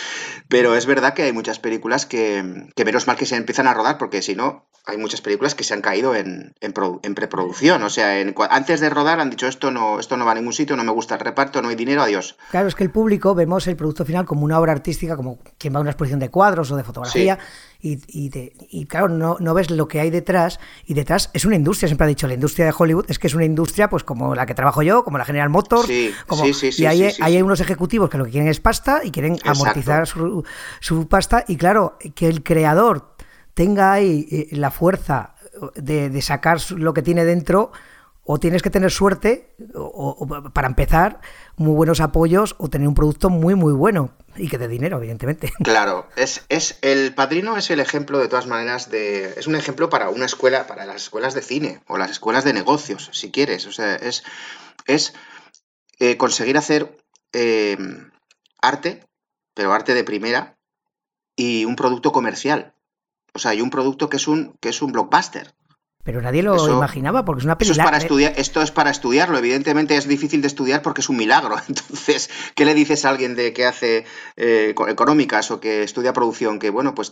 Pero 0.49 0.77
es 0.77 0.87
verdad 0.87 1.15
que 1.15 1.25
hay 1.25 1.33
muchas 1.33 1.59
películas 1.59 2.07
que, 2.07 2.69
que 2.75 2.85
menos 2.85 3.07
mal 3.07 3.17
que 3.17 3.27
se 3.27 3.37
empiezan 3.37 3.67
a 3.67 3.75
rodar 3.75 3.99
porque 3.99 4.23
si 4.23 4.37
no 4.37 4.67
hay 4.87 4.97
muchas 4.97 5.21
películas 5.21 5.55
que 5.55 5.65
se 5.65 5.75
han 5.75 5.83
caído 5.83 6.15
en, 6.15 6.55
en, 6.61 7.15
preproducción, 7.15 7.83
o 7.83 7.91
sea, 7.91 8.15
antes 8.51 8.81
de 8.81 8.91
rodar 8.91 9.21
han 9.21 9.31
dicho 9.31 9.47
esto 9.47 9.71
no 9.71 10.01
esto 10.01 10.17
no 10.17 10.25
va 10.25 10.33
a 10.33 10.35
ningún 10.35 10.53
sitio, 10.53 10.77
no 10.77 10.85
me 10.85 10.93
gusta 10.93 11.15
el 11.15 11.21
reparto, 11.21 11.61
no 11.61 11.69
hay 11.69 11.77
dinero, 11.77 12.03
adiós. 12.03 12.37
Claro, 12.51 12.69
es 12.69 12.75
que 12.75 12.85
el 12.85 12.91
público 12.91 13.35
vemos 13.35 13.67
el 13.67 13.77
producto 13.77 14.05
final 14.05 14.25
como 14.25 14.45
una 14.45 14.59
obra 14.59 14.73
artística, 14.73 15.17
como 15.17 15.39
quien 15.59 15.75
va 15.75 15.79
a 15.79 15.81
una 15.83 15.91
exposición 15.91 16.21
de 16.21 16.31
cuadros 16.31 16.71
o 16.71 16.77
de 16.77 16.85
fotografía 16.85 17.39
y, 17.83 18.01
y, 18.09 18.87
claro, 18.87 19.09
no, 19.09 19.37
no, 19.41 19.55
ves 19.55 19.71
lo 19.71 19.89
que 19.89 20.01
hay 20.01 20.11
detrás 20.11 20.61
y 20.87 20.95
detrás 20.95 21.31
es 21.33 21.45
una 21.45 21.57
industria, 21.57 21.89
siempre 21.89 22.05
ha 22.05 22.09
dicho, 22.09 22.27
la 22.27 22.35
industria 22.35 22.67
de 22.67 22.75
Hollywood 22.77 23.07
es 23.09 23.19
que 23.19 23.27
es 23.27 23.35
una 23.35 23.45
industria 23.45 23.89
pues 23.89 24.05
como 24.05 24.35
la 24.35 24.47
que 24.47 24.55
trabajo 24.55 24.83
yo, 24.83 25.03
como 25.03 25.19
la 25.19 25.25
General 25.25 25.49
Motors, 25.49 25.89
como, 26.27 26.45
y 26.47 26.85
hay, 26.85 27.11
hay 27.21 27.43
unos 27.43 27.61
ejecutivos 27.61 28.11
que 28.11 28.19
lo 28.19 28.25
que 28.25 28.33
quieren 28.33 28.49
es 28.49 28.61
pasta 28.61 29.01
y 29.03 29.11
quieren 29.11 29.39
amortizar 29.45 30.07
su, 30.07 30.45
su 30.81 31.09
pasta 31.09 31.45
y 31.49 31.57
claro, 31.57 31.97
que 32.15 32.29
el 32.29 32.43
creador 32.43 33.15
tenga 33.55 33.93
ahí 33.93 34.29
eh, 34.31 34.49
la 34.53 34.71
fuerza 34.71 35.35
de, 35.75 36.11
de 36.11 36.23
sacar 36.23 36.59
lo 36.73 36.93
que 36.95 37.03
tiene 37.03 37.25
dentro, 37.25 37.73
o 38.33 38.39
tienes 38.39 38.63
que 38.63 38.71
tener 38.71 38.93
suerte 38.93 39.57
o, 39.75 40.25
para 40.55 40.69
empezar 40.69 41.21
muy 41.57 41.75
buenos 41.75 42.01
apoyos 42.01 42.55
o 42.59 42.69
tener 42.69 42.87
un 42.87 42.95
producto 42.95 43.29
muy 43.29 43.57
muy 43.57 43.73
bueno 43.73 44.15
y 44.37 44.47
que 44.49 44.57
de 44.57 44.69
dinero 44.69 44.99
evidentemente. 44.99 45.53
Claro 45.65 46.07
es, 46.15 46.45
es 46.49 46.79
el 46.83 47.13
padrino 47.13 47.57
es 47.57 47.73
el 47.73 47.81
ejemplo 47.81 48.21
de 48.21 48.29
todas 48.29 48.47
maneras 48.47 48.89
de 48.89 49.35
es 49.37 49.49
un 49.49 49.57
ejemplo 49.57 49.91
para 49.91 50.11
una 50.11 50.27
escuela 50.27 50.69
para 50.69 50.87
las 50.87 51.03
escuelas 51.03 51.35
de 51.35 51.43
cine 51.43 51.83
o 51.89 51.99
las 51.99 52.13
escuelas 52.13 52.45
de 52.45 52.53
negocios 52.53 53.11
si 53.13 53.33
quieres. 53.33 53.67
O 53.67 53.73
sea 53.73 53.97
es 53.97 54.23
es 54.87 55.13
eh, 55.99 56.17
conseguir 56.17 56.57
hacer 56.57 56.97
eh, 57.33 57.77
arte 58.63 59.05
pero 59.55 59.73
arte 59.73 59.93
de 59.93 60.05
primera 60.05 60.57
y 61.35 61.65
un 61.65 61.75
producto 61.75 62.13
comercial. 62.13 62.75
O 63.35 63.41
sea 63.41 63.55
y 63.55 63.61
un 63.61 63.71
producto 63.71 64.09
que 64.09 64.19
es 64.19 64.29
un 64.29 64.57
que 64.61 64.69
es 64.69 64.83
un 64.83 64.93
blockbuster 64.93 65.53
pero 66.03 66.23
nadie 66.23 66.43
lo 66.43 66.67
imaginaba 66.69 67.27
porque 67.27 67.41
es 67.41 67.45
una 67.45 67.59
película. 67.59 67.85
para 67.85 67.99
estudiar, 67.99 68.33
esto 68.37 68.63
es 68.63 68.71
para 68.71 68.91
estudiarlo. 68.91 69.37
Evidentemente 69.37 69.97
es 69.97 70.09
difícil 70.09 70.41
de 70.41 70.47
estudiar 70.47 70.81
porque 70.81 71.03
es 71.03 71.11
un 71.11 71.19
milagro. 71.19 71.57
Entonces, 71.69 72.31
¿qué 72.55 72.65
le 72.65 72.73
dices 72.73 73.05
a 73.05 73.11
alguien 73.11 73.37
de 73.37 73.53
que 73.53 73.67
hace 73.67 74.07
eh, 74.37 74.75
económicas 74.89 75.51
o 75.51 75.61
que 75.61 75.83
estudia 75.83 76.15
producción? 76.15 76.59
Que 76.59 76.71
bueno, 76.71 76.95
pues 76.95 77.11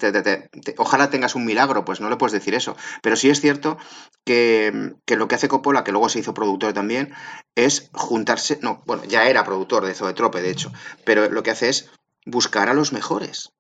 ojalá 0.79 1.11
tengas 1.11 1.35
un 1.35 1.45
milagro. 1.45 1.85
Pues 1.85 2.01
no 2.01 2.09
le 2.09 2.17
puedes 2.17 2.33
decir 2.33 2.55
eso. 2.55 2.77
Pero 3.03 3.17
sí 3.17 3.29
es 3.29 3.43
cierto 3.43 3.77
que, 4.25 4.95
lo 5.07 5.29
que 5.29 5.35
hace 5.35 5.49
Coppola, 5.49 5.85
que 5.85 5.93
luego 5.93 6.09
se 6.09 6.21
hizo 6.21 6.33
productor 6.33 6.73
también, 6.73 7.13
es 7.55 7.91
juntarse. 7.93 8.59
No, 8.63 8.83
bueno, 8.87 9.05
ya 9.05 9.29
era 9.29 9.45
productor 9.45 9.85
de 9.85 9.95
Zoetrope, 9.95 10.41
de 10.41 10.51
hecho. 10.51 10.73
Pero 11.05 11.29
lo 11.29 11.43
que 11.43 11.51
hace 11.51 11.69
es 11.69 11.91
buscar 12.25 12.71
a 12.71 12.75
los 12.75 12.95
mejores. 12.95 13.51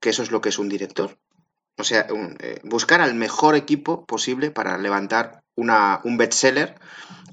Que 0.00 0.08
eso 0.08 0.22
es 0.22 0.30
lo 0.30 0.40
que 0.40 0.48
es 0.48 0.58
un 0.58 0.70
director. 0.70 1.18
O 1.80 1.84
sea, 1.84 2.06
eh, 2.40 2.60
buscar 2.64 3.00
al 3.00 3.14
mejor 3.14 3.56
equipo 3.56 4.04
posible 4.04 4.50
para 4.50 4.78
levantar 4.78 5.42
un 5.56 6.16
bestseller 6.16 6.78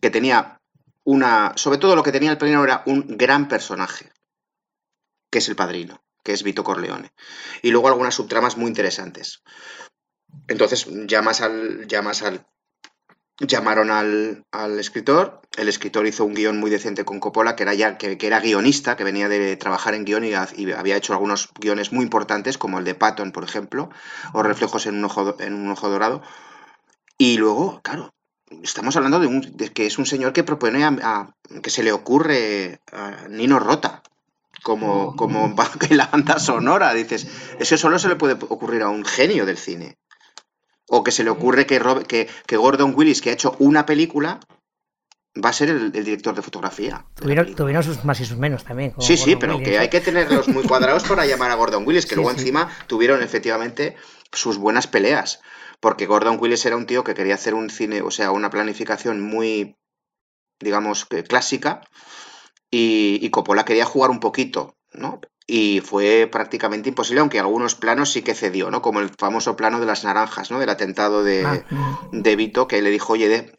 que 0.02 0.10
tenía 0.10 0.60
una. 1.04 1.54
Sobre 1.56 1.78
todo 1.78 1.96
lo 1.96 2.04
que 2.04 2.12
tenía 2.12 2.32
el 2.32 2.38
padrino 2.38 2.64
era 2.64 2.84
un 2.86 3.18
gran 3.18 3.48
personaje, 3.48 4.12
que 5.30 5.40
es 5.40 5.50
el 5.50 5.56
padrino, 5.56 6.02
que 6.24 6.34
es 6.34 6.44
Vito 6.44 6.64
Corleone. 6.64 7.12
Y 7.62 7.72
luego 7.72 7.88
algunas 7.88 8.16
subtramas 8.16 8.58
muy 8.58 8.68
interesantes. 8.68 9.44
Entonces 10.48 10.88
llamas 11.08 11.42
al, 11.42 11.88
llamas 11.88 12.24
al 12.24 12.46
llamaron 13.40 13.92
al, 13.92 14.80
escritor, 14.80 15.42
el 15.58 15.70
escritor 15.70 16.08
hizo 16.08 16.26
un 16.26 16.34
guion 16.34 16.60
muy 16.60 16.72
decente 16.72 17.06
con 17.06 17.20
Coppola, 17.20 17.56
que 17.56 17.64
era 17.64 17.74
ya 17.74 17.98
que, 17.98 18.18
era 18.20 18.40
guionista, 18.40 18.96
que 18.96 19.04
venía 19.04 19.30
de 19.30 19.56
trabajar 19.58 19.94
en 19.94 20.06
guion 20.06 20.26
y, 20.26 20.34
había 20.34 20.98
hecho 20.98 21.14
algunos 21.14 21.50
guiones 21.60 21.92
muy 21.92 22.04
importantes, 22.04 22.58
como 22.58 22.80
el 22.80 22.86
de 22.86 22.96
Patton, 22.96 23.32
por 23.32 23.44
ejemplo, 23.44 23.90
o 24.34 24.42
Reflejos 24.42 24.88
en 24.88 24.96
un 24.96 25.06
ojo, 25.06 25.36
en 25.40 25.54
un 25.54 25.70
ojo 25.70 25.90
dorado. 25.90 26.22
Y 27.18 27.38
luego, 27.38 27.82
claro, 27.84 28.14
estamos 28.64 28.96
hablando 28.96 29.20
de, 29.20 29.28
un, 29.28 29.42
que 29.42 29.86
es 29.86 29.98
un 29.98 30.06
señor 30.06 30.34
que 30.34 30.44
propone 30.44 30.84
a, 30.84 31.36
que 31.62 31.70
se 31.70 31.84
le 31.84 31.92
ocurre 31.92 32.82
a 32.92 33.28
Nino 33.30 33.60
Rota. 33.60 34.02
Como, 34.64 35.16
como 35.16 35.56
en 35.90 35.98
la 35.98 36.08
banda 36.12 36.40
sonora, 36.40 36.94
dices, 36.94 37.28
eso 37.60 37.78
solo 37.78 38.00
se 38.00 38.10
le 38.10 38.16
puede 38.16 38.34
ocurrir 38.34 38.82
a 38.82 38.90
un 38.90 39.06
genio 39.06 39.46
del 39.46 39.58
cine. 39.58 39.98
O 40.90 41.04
que 41.04 41.12
se 41.12 41.24
le 41.24 41.30
ocurre 41.30 41.66
que, 41.66 41.82
que, 42.08 42.30
que 42.46 42.58
Gordon 42.58 42.94
Willis, 42.96 43.22
que 43.22 43.30
ha 43.30 43.34
hecho 43.34 43.56
una 43.60 43.86
película, 43.86 44.40
va 45.44 45.50
a 45.50 45.54
ser 45.54 45.70
el, 45.70 45.92
director 45.92 46.36
de 46.36 46.42
fotografía. 46.42 47.06
tuvieron, 47.16 47.84
sus 47.84 48.04
más 48.04 48.20
y 48.20 48.26
sus 48.26 48.38
menos 48.38 48.64
también. 48.64 48.94
Sí, 49.00 49.18
sí, 49.18 49.36
pero 49.36 49.60
que 49.60 49.78
hay 49.78 49.90
que 49.90 50.02
tenerlos 50.02 50.48
muy 50.48 50.64
cuadrados 50.64 51.04
para 51.04 51.26
llamar 51.28 51.52
a 51.52 51.56
Gordon 51.56 51.86
Willis, 51.86 52.06
que 52.06 52.16
luego 52.16 52.32
encima 52.32 52.70
tuvieron 52.88 53.22
efectivamente 53.22 53.96
sus 54.32 54.58
buenas 54.58 54.88
peleas. 54.88 55.42
Porque 55.80 56.08
Gordon 56.08 56.38
Willis 56.40 56.66
era 56.66 56.76
un 56.76 56.88
tío 56.88 57.04
que 57.04 57.14
quería 57.14 57.36
hacer 57.36 57.54
un 57.54 57.70
cine, 57.70 58.02
o 58.02 58.10
sea, 58.10 58.32
una 58.32 58.50
planificación 58.50 59.22
muy, 59.22 59.78
digamos, 60.60 61.06
clásica. 61.06 61.82
Y, 62.72 63.20
y 63.22 63.30
Coppola 63.30 63.64
quería 63.64 63.86
jugar 63.86 64.10
un 64.10 64.20
poquito, 64.20 64.76
¿no? 64.92 65.22
Y 65.48 65.80
fue 65.80 66.28
prácticamente 66.30 66.90
imposible, 66.90 67.22
aunque 67.22 67.40
algunos 67.40 67.74
planos 67.76 68.12
sí 68.12 68.22
que 68.22 68.36
cedió, 68.36 68.70
¿no? 68.70 68.82
Como 68.82 69.00
el 69.00 69.10
famoso 69.18 69.56
plano 69.56 69.80
de 69.80 69.86
las 69.86 70.04
naranjas, 70.04 70.52
¿no? 70.52 70.60
Del 70.60 70.70
atentado 70.70 71.24
de, 71.24 71.46
ah, 71.46 72.00
de 72.12 72.36
Vito, 72.36 72.68
que 72.68 72.82
le 72.82 72.90
dijo, 72.90 73.14
oye, 73.14 73.30
de, 73.30 73.54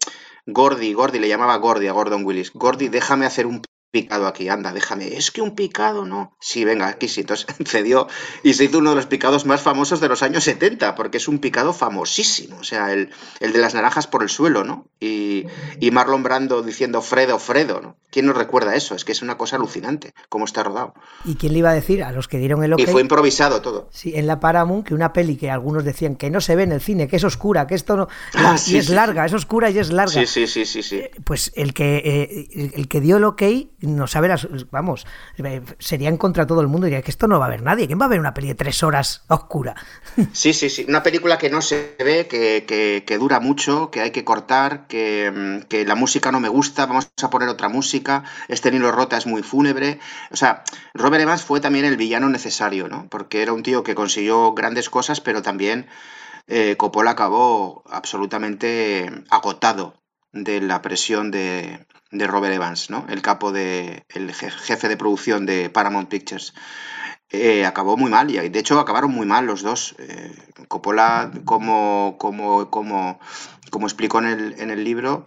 Gordy, 0.45 0.93
Gordy, 0.93 1.17
le 1.17 1.27
llamaba 1.27 1.57
Gordy 1.57 1.87
a 1.87 1.91
Gordon 1.91 2.23
Willis, 2.25 2.51
Gordy, 2.53 2.89
déjame 2.89 3.25
hacer 3.25 3.47
un 3.47 3.63
picado 3.91 4.27
aquí, 4.27 4.49
anda, 4.49 4.71
déjame. 4.71 5.17
Es 5.17 5.31
que 5.31 5.41
un 5.41 5.55
picado, 5.55 6.05
¿no? 6.05 6.35
Sí, 6.39 6.63
venga, 6.63 6.87
aquí 6.87 7.07
sí. 7.07 7.21
Entonces 7.21 7.47
cedió 7.65 8.07
y 8.43 8.53
se 8.53 8.65
hizo 8.65 8.79
uno 8.79 8.91
de 8.91 8.97
los 8.97 9.05
picados 9.07 9.45
más 9.45 9.61
famosos 9.61 9.99
de 9.99 10.09
los 10.09 10.21
años 10.23 10.43
70, 10.43 10.95
porque 10.95 11.17
es 11.17 11.27
un 11.27 11.39
picado 11.39 11.73
famosísimo. 11.73 12.57
O 12.59 12.63
sea, 12.63 12.93
el, 12.93 13.09
el 13.39 13.53
de 13.53 13.59
las 13.59 13.73
naranjas 13.73 14.07
por 14.07 14.23
el 14.23 14.29
suelo, 14.29 14.63
¿no? 14.63 14.87
Y, 14.99 15.45
y, 15.79 15.91
Marlon 15.91 16.23
Brando 16.23 16.61
diciendo 16.61 17.01
Fredo, 17.01 17.39
Fredo, 17.39 17.81
¿no? 17.81 17.97
¿Quién 18.11 18.25
nos 18.25 18.35
recuerda 18.35 18.75
eso? 18.75 18.95
Es 18.95 19.05
que 19.05 19.11
es 19.11 19.21
una 19.21 19.37
cosa 19.37 19.55
alucinante 19.55 20.13
cómo 20.29 20.45
está 20.45 20.63
rodado. 20.63 20.93
¿Y 21.25 21.35
quién 21.35 21.53
le 21.53 21.59
iba 21.59 21.69
a 21.69 21.73
decir 21.73 22.03
a 22.03 22.11
los 22.11 22.27
que 22.27 22.37
dieron 22.37 22.63
el 22.63 22.73
ok? 22.73 22.79
Y 22.79 22.85
fue 22.85 23.01
improvisado 23.01 23.61
todo. 23.61 23.89
Sí, 23.91 24.13
en 24.15 24.27
la 24.27 24.39
Paramount, 24.39 24.87
que 24.87 24.93
una 24.93 25.13
peli 25.13 25.35
que 25.35 25.49
algunos 25.51 25.83
decían 25.83 26.15
que 26.15 26.29
no 26.29 26.41
se 26.41 26.55
ve 26.55 26.63
en 26.63 26.71
el 26.71 26.81
cine, 26.81 27.07
que 27.07 27.17
es 27.17 27.23
oscura, 27.23 27.67
que 27.67 27.75
esto 27.75 27.97
no. 27.97 28.07
Ah, 28.33 28.55
y 28.65 28.77
es 28.77 28.89
larga, 28.89 29.25
es 29.25 29.33
oscura 29.33 29.69
y 29.69 29.77
es 29.77 29.91
larga. 29.91 30.11
Sí, 30.11 30.25
sí, 30.25 30.47
sí, 30.47 30.65
sí. 30.65 30.83
sí. 30.83 31.03
Pues 31.23 31.51
el 31.55 31.73
que, 31.73 31.97
eh, 31.97 32.71
el 32.75 32.87
que 32.87 33.01
dio 33.01 33.17
el 33.17 33.25
ok 33.25 33.43
no 33.81 34.07
sabe 34.07 34.27
las, 34.27 34.47
vamos, 34.71 35.05
eh, 35.37 35.61
serían 35.79 36.17
contra 36.17 36.45
todo 36.45 36.61
el 36.61 36.67
mundo, 36.67 36.85
diría 36.85 37.01
que 37.01 37.11
esto 37.11 37.27
no 37.27 37.39
va 37.39 37.45
a 37.45 37.49
ver 37.49 37.61
nadie, 37.61 37.87
¿quién 37.87 37.99
va 37.99 38.05
a 38.05 38.09
ver 38.09 38.19
una 38.19 38.33
peli 38.33 38.49
de 38.49 38.55
tres 38.55 38.83
horas 38.83 39.23
oscura? 39.27 39.75
Sí, 40.33 40.53
sí, 40.53 40.69
sí, 40.69 40.85
una 40.87 41.03
película 41.03 41.37
que 41.37 41.49
no 41.49 41.61
se 41.61 41.95
ve, 41.99 42.27
que, 42.27 43.17
dura 43.17 43.39
mucho, 43.39 43.89
que 43.91 44.01
hay 44.01 44.11
que 44.11 44.23
cortar, 44.23 44.87
que, 44.87 45.63
que, 45.67 45.85
la 45.85 45.95
música 45.95 46.31
no 46.31 46.39
me 46.39 46.49
gusta, 46.49 46.85
vamos 46.85 47.09
a 47.21 47.29
poner 47.29 47.49
otra 47.49 47.69
música, 47.69 48.23
este 48.47 48.71
Nilo 48.71 48.91
Rota 48.91 49.17
es 49.17 49.25
muy 49.25 49.43
fúnebre, 49.43 49.99
o 50.31 50.35
sea, 50.35 50.63
Robert 50.93 51.23
Evans 51.23 51.43
fue 51.43 51.59
también 51.59 51.85
el 51.85 51.97
villano 51.97 52.29
necesario, 52.29 52.87
¿no? 52.87 53.07
Porque 53.09 53.41
era 53.41 53.53
un 53.53 53.63
tío 53.63 53.83
que 53.83 53.95
consiguió 53.95 54.53
grandes 54.53 54.89
cosas, 54.89 55.21
pero 55.21 55.41
también 55.41 55.87
eh, 56.47 56.75
Coppola 56.77 57.11
acabó 57.11 57.83
absolutamente 57.89 59.09
agotado 59.29 59.98
de 60.31 60.61
la 60.61 60.81
presión 60.81 61.31
de, 61.31 61.85
de 62.11 62.27
Robert 62.27 62.53
Evans, 62.53 62.89
¿no? 62.89 63.05
El 63.09 63.21
capo 63.21 63.51
de, 63.51 64.03
el 64.09 64.33
jefe 64.33 64.87
de 64.87 64.97
producción 64.97 65.45
de 65.45 65.69
Paramount 65.69 66.09
Pictures. 66.09 66.53
Eh, 67.31 67.65
acabó 67.65 67.95
muy 67.95 68.09
mal, 68.09 68.31
y 68.31 68.49
de 68.49 68.59
hecho 68.59 68.79
acabaron 68.79 69.11
muy 69.11 69.25
mal 69.25 69.45
los 69.45 69.61
dos. 69.61 69.95
Eh, 69.99 70.35
Coppola, 70.67 71.31
como, 71.45 72.15
como, 72.17 72.69
como, 72.69 73.19
como 73.69 73.85
explicó 73.85 74.19
en 74.19 74.25
el, 74.25 74.59
en 74.59 74.71
el 74.71 74.83
libro, 74.83 75.25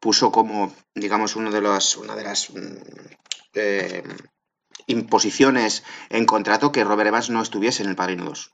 puso 0.00 0.30
como, 0.32 0.72
digamos, 0.94 1.36
uno 1.36 1.50
de 1.50 1.60
los, 1.62 1.96
una 1.96 2.14
de 2.14 2.24
las 2.24 2.50
mm, 2.50 2.76
eh, 3.54 4.02
imposiciones 4.86 5.82
en 6.10 6.26
contrato 6.26 6.72
que 6.72 6.84
Robert 6.84 7.08
Evans 7.08 7.30
no 7.30 7.40
estuviese 7.40 7.82
en 7.82 7.88
el 7.88 7.96
Padrino 7.96 8.24
2. 8.24 8.52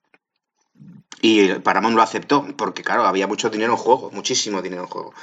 Y 1.22 1.54
Paramount 1.54 1.96
lo 1.96 2.02
aceptó, 2.02 2.46
porque 2.56 2.82
claro, 2.82 3.06
había 3.06 3.26
mucho 3.26 3.50
dinero 3.50 3.72
en 3.72 3.78
juego, 3.78 4.10
muchísimo 4.10 4.62
dinero 4.62 4.82
en 4.82 4.88
juego. 4.88 5.14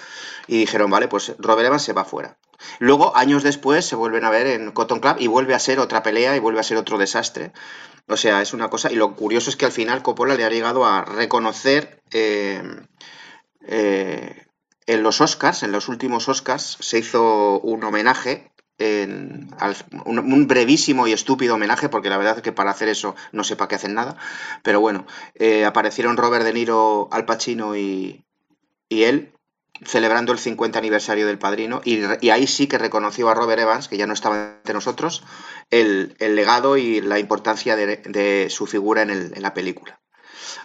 Y 0.47 0.59
dijeron, 0.59 0.89
vale, 0.89 1.07
pues 1.07 1.33
Robert 1.37 1.67
Evans 1.67 1.83
se 1.83 1.93
va 1.93 2.03
fuera. 2.03 2.37
Luego, 2.79 3.15
años 3.15 3.43
después, 3.43 3.85
se 3.85 3.95
vuelven 3.95 4.25
a 4.25 4.29
ver 4.29 4.47
en 4.47 4.71
Cotton 4.71 4.99
Club 4.99 5.17
y 5.19 5.27
vuelve 5.27 5.53
a 5.53 5.59
ser 5.59 5.79
otra 5.79 6.01
pelea 6.01 6.35
y 6.35 6.39
vuelve 6.39 6.59
a 6.59 6.63
ser 6.63 6.77
otro 6.77 6.97
desastre. 6.97 7.51
O 8.07 8.17
sea, 8.17 8.41
es 8.41 8.53
una 8.53 8.69
cosa. 8.69 8.91
Y 8.91 8.95
lo 8.95 9.15
curioso 9.15 9.49
es 9.49 9.55
que 9.55 9.65
al 9.65 9.71
final 9.71 10.03
Coppola 10.03 10.35
le 10.35 10.43
ha 10.43 10.49
llegado 10.49 10.85
a 10.85 11.05
reconocer 11.05 12.01
eh, 12.11 12.61
eh, 13.65 14.47
en 14.85 15.03
los 15.03 15.21
Oscars, 15.21 15.63
en 15.63 15.71
los 15.71 15.87
últimos 15.87 16.27
Oscars, 16.27 16.77
se 16.79 16.99
hizo 16.99 17.59
un 17.61 17.83
homenaje 17.83 18.51
un, 18.79 20.47
brevísimo 20.47 21.07
y 21.07 21.13
estúpido 21.13 21.55
homenaje, 21.55 21.89
porque 21.89 22.09
la 22.09 22.17
verdad 22.17 22.37
es 22.37 22.43
que 22.43 22.51
para 22.51 22.71
hacer 22.71 22.89
eso 22.89 23.15
no 23.31 23.43
sé 23.43 23.55
para 23.55 23.67
qué 23.67 23.75
hacen 23.75 23.93
nada, 23.93 24.17
pero 24.63 24.79
bueno, 24.79 25.05
eh, 25.35 25.65
aparecieron 25.65 26.17
Robert 26.17 26.43
De 26.45 26.53
Niro, 26.53 27.07
Al 27.11 27.25
Pacino 27.25 27.75
y, 27.75 28.25
y 28.89 29.03
él 29.03 29.33
celebrando 29.85 30.31
el 30.31 30.39
50 30.39 30.79
aniversario 30.79 31.27
del 31.27 31.39
padrino 31.39 31.81
y, 31.83 32.03
ahí 32.29 32.47
sí 32.47 32.67
que 32.67 32.77
reconoció 32.77 33.29
a 33.29 33.33
Robert 33.33 33.61
Evans, 33.61 33.87
que 33.87 33.97
ya 33.97 34.07
no 34.07 34.13
estaba 34.13 34.55
entre 34.57 34.73
nosotros, 34.73 35.23
el, 35.69 36.15
legado 36.19 36.77
y 36.77 37.01
la 37.01 37.19
importancia 37.19 37.75
de, 37.75 38.47
su 38.49 38.65
figura 38.65 39.01
en 39.01 39.41
la 39.41 39.53
película 39.53 39.99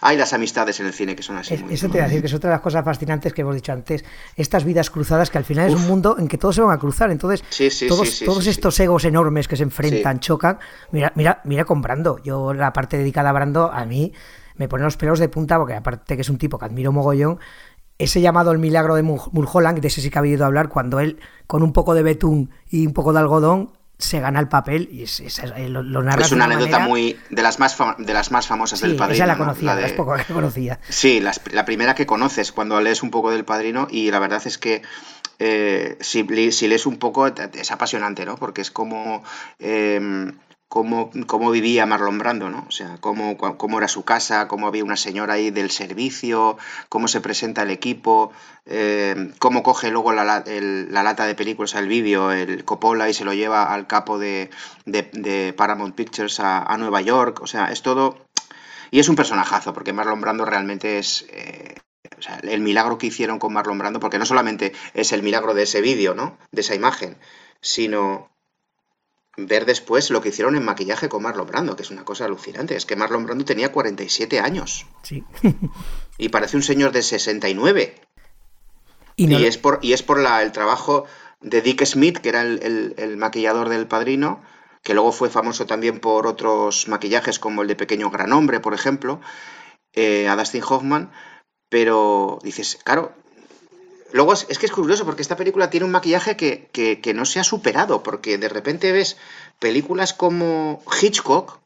hay 0.01 0.17
las 0.17 0.33
amistades 0.33 0.79
en 0.79 0.87
el 0.87 0.93
cine 0.93 1.15
que 1.15 1.23
son 1.23 1.37
así. 1.37 1.53
eso 1.69 1.87
te 1.87 1.93
voy 1.93 2.01
a 2.01 2.03
decir 2.05 2.21
que 2.21 2.27
es 2.27 2.33
otra 2.33 2.49
de 2.49 2.55
las 2.55 2.61
cosas 2.61 2.83
fascinantes 2.83 3.33
que 3.33 3.41
hemos 3.41 3.55
dicho 3.55 3.71
antes, 3.71 4.03
estas 4.35 4.63
vidas 4.63 4.89
cruzadas 4.89 5.29
que 5.29 5.37
al 5.37 5.45
final 5.45 5.69
es 5.69 5.75
un 5.75 5.87
mundo 5.87 6.15
en 6.19 6.27
que 6.27 6.37
todos 6.37 6.55
se 6.55 6.61
van 6.61 6.75
a 6.75 6.79
cruzar, 6.79 7.11
entonces 7.11 7.43
todos, 7.87 8.19
todos 8.19 8.47
estos 8.47 8.79
egos 8.79 9.05
enormes 9.05 9.47
que 9.47 9.55
se 9.55 9.63
enfrentan, 9.63 10.19
chocan, 10.19 10.59
mira, 10.91 11.11
mira, 11.15 11.41
mira 11.43 11.65
con 11.65 11.81
Brando, 11.81 12.21
yo 12.23 12.53
la 12.53 12.73
parte 12.73 12.97
dedicada 12.97 13.29
a 13.29 13.33
Brando 13.33 13.71
a 13.71 13.85
mí 13.85 14.13
me 14.55 14.67
pone 14.67 14.83
los 14.83 14.97
pelos 14.97 15.19
de 15.19 15.29
punta 15.29 15.57
porque 15.57 15.73
aparte 15.73 16.15
que 16.15 16.21
es 16.21 16.29
un 16.29 16.37
tipo 16.37 16.59
que 16.59 16.65
admiro 16.65 16.91
mogollón, 16.91 17.39
ese 17.97 18.21
llamado 18.21 18.51
el 18.51 18.59
milagro 18.59 18.95
de 18.95 19.03
Mulholland, 19.03 19.79
de 19.79 19.87
ese 19.87 20.01
sí 20.01 20.09
que 20.09 20.17
ha 20.17 20.21
habido 20.21 20.45
hablar, 20.45 20.69
cuando 20.69 20.99
él 20.99 21.19
con 21.47 21.63
un 21.63 21.73
poco 21.73 21.93
de 21.93 22.03
betún 22.03 22.49
y 22.69 22.87
un 22.87 22.93
poco 22.93 23.11
de 23.11 23.19
algodón 23.19 23.71
se 23.99 24.21
gana 24.21 24.39
el 24.39 24.47
papel 24.47 24.87
y 24.91 25.03
es, 25.03 25.19
es, 25.19 25.39
eh, 25.39 25.67
lo, 25.67 25.81
Es 26.17 26.31
una 26.31 26.45
anécdota 26.45 26.79
muy 26.79 27.19
de 27.29 27.43
las 27.43 27.59
más 27.59 27.77
de 27.97 28.13
las 28.13 28.31
más 28.31 28.47
famosas 28.47 28.79
del 28.79 28.95
padrino. 28.95 29.15
Esa 29.15 29.25
la 29.27 29.37
conocía, 29.37 29.75
la 29.75 29.95
poco 29.95 30.15
que 30.15 30.33
conocía. 30.33 30.79
Sí, 30.87 31.19
la, 31.19 31.65
primera 31.65 31.93
que 31.95 32.05
conoces 32.05 32.53
cuando 32.53 32.79
lees 32.79 33.03
un 33.03 33.11
poco 33.11 33.29
del 33.29 33.43
padrino 33.43 33.87
y 33.91 34.09
la 34.09 34.19
verdad 34.19 34.41
es 34.45 34.57
que 34.57 34.81
eh, 35.37 35.97
si, 35.99 36.25
si, 36.53 36.67
lees 36.69 36.85
un 36.85 36.97
poco 36.97 37.27
es 37.27 37.71
apasionante, 37.71 38.25
¿no? 38.25 38.37
Porque 38.37 38.61
es 38.61 38.71
como 38.71 39.21
eh, 39.59 40.31
cómo, 40.69 41.09
cómo, 41.25 41.49
vivía 41.51 41.87
Marlon 41.87 42.19
Brando, 42.19 42.49
¿no? 42.49 42.65
O 42.67 42.71
sea, 42.71 42.97
cómo, 43.01 43.37
cómo, 43.37 43.79
era 43.79 43.87
su 43.87 44.05
casa, 44.05 44.47
cómo 44.47 44.67
había 44.67 44.83
una 44.85 44.95
señora 44.95 45.33
ahí 45.33 45.49
del 45.49 45.71
servicio, 45.71 46.57
cómo 46.89 47.07
se 47.07 47.21
presenta 47.21 47.63
el 47.63 47.71
equipo, 47.71 48.31
eh, 48.67 49.33
cómo 49.39 49.63
coge 49.63 49.89
luego 49.89 50.13
la, 50.13 50.23
la, 50.23 51.03
lata 51.03 51.25
de 51.25 51.35
películas, 51.35 51.73
el 51.73 51.87
vídeo, 51.87 52.31
el 52.31 52.63
Coppola 52.63 53.09
y 53.09 53.13
se 53.15 53.25
lo 53.25 53.33
lleva 53.33 53.73
al 53.73 53.87
capo 53.87 54.19
de, 54.19 54.51
de, 54.85 55.53
Paramount 55.57 55.95
Pictures 55.95 56.39
a, 56.39 56.77
Nueva 56.77 57.01
York. 57.01 57.41
O 57.41 57.47
sea, 57.47 57.71
es 57.71 57.81
todo... 57.81 58.25
Y 58.91 58.99
es 58.99 59.09
un 59.09 59.15
personajazo, 59.15 59.73
porque 59.73 59.91
Marlon 59.91 60.21
Brando 60.21 60.45
realmente 60.45 60.99
es... 60.99 61.25
Eh, 61.29 61.75
o 62.17 62.21
sea, 62.21 62.39
el 62.43 62.61
milagro 62.61 62.97
que 62.97 63.07
hicieron 63.07 63.39
con 63.39 63.53
Marlon 63.53 63.77
Brando, 63.77 63.99
porque 63.99 64.19
no 64.19 64.25
solamente 64.25 64.73
es 64.93 65.11
el 65.13 65.23
milagro 65.23 65.53
de 65.53 65.63
ese 65.63 65.81
vídeo, 65.81 66.13
¿no? 66.13 66.37
De 66.51 66.61
esa 66.61 66.75
imagen, 66.75 67.17
sino 67.61 68.29
ver 69.47 69.65
después 69.65 70.09
lo 70.09 70.21
que 70.21 70.29
hicieron 70.29 70.55
en 70.55 70.65
maquillaje 70.65 71.09
con 71.09 71.23
Marlon 71.23 71.47
Brando, 71.47 71.75
que 71.75 71.83
es 71.83 71.91
una 71.91 72.05
cosa 72.05 72.25
alucinante. 72.25 72.75
Es 72.75 72.85
que 72.85 72.95
Marlon 72.95 73.25
Brando 73.25 73.45
tenía 73.45 73.71
47 73.71 74.39
años. 74.39 74.85
Sí. 75.03 75.23
y 76.17 76.29
parece 76.29 76.57
un 76.57 76.63
señor 76.63 76.91
de 76.91 77.03
69. 77.03 77.95
Y, 79.15 79.33
y 79.33 79.45
es 79.45 79.57
por, 79.57 79.79
y 79.81 79.93
es 79.93 80.03
por 80.03 80.19
la, 80.19 80.41
el 80.41 80.51
trabajo 80.51 81.05
de 81.41 81.61
Dick 81.61 81.85
Smith, 81.85 82.17
que 82.19 82.29
era 82.29 82.41
el, 82.41 83.15
maquillador 83.17 83.69
del 83.69 83.87
padrino, 83.87 84.41
que 84.83 84.93
luego 84.93 85.11
fue 85.11 85.29
famoso 85.29 85.65
también 85.65 85.99
por 85.99 86.27
otros 86.27 86.87
maquillajes 86.87 87.39
como 87.39 87.61
el 87.61 87.67
de 87.67 87.75
Pequeño 87.75 88.09
Gran 88.09 88.31
Hombre, 88.33 88.59
por 88.59 88.73
ejemplo, 88.73 89.19
eh, 89.93 90.27
a 90.27 90.35
Dustin 90.35 90.63
Hoffman. 90.67 91.11
Pero 91.69 92.39
dices, 92.43 92.79
claro, 92.83 93.13
Luego 94.11 94.33
es, 94.33 94.45
que 94.45 94.65
es 94.65 94.71
curioso 94.71 95.05
porque 95.05 95.21
esta 95.21 95.35
película 95.35 95.69
tiene 95.69 95.85
un 95.85 95.91
maquillaje 95.91 96.35
que, 96.35 97.13
no 97.13 97.25
se 97.25 97.39
ha 97.39 97.43
superado, 97.43 98.03
porque 98.03 98.37
de 98.37 98.49
repente 98.49 98.91
ves 98.91 99.17
películas 99.59 100.13
como 100.13 100.81
Hitchcock 101.01 101.59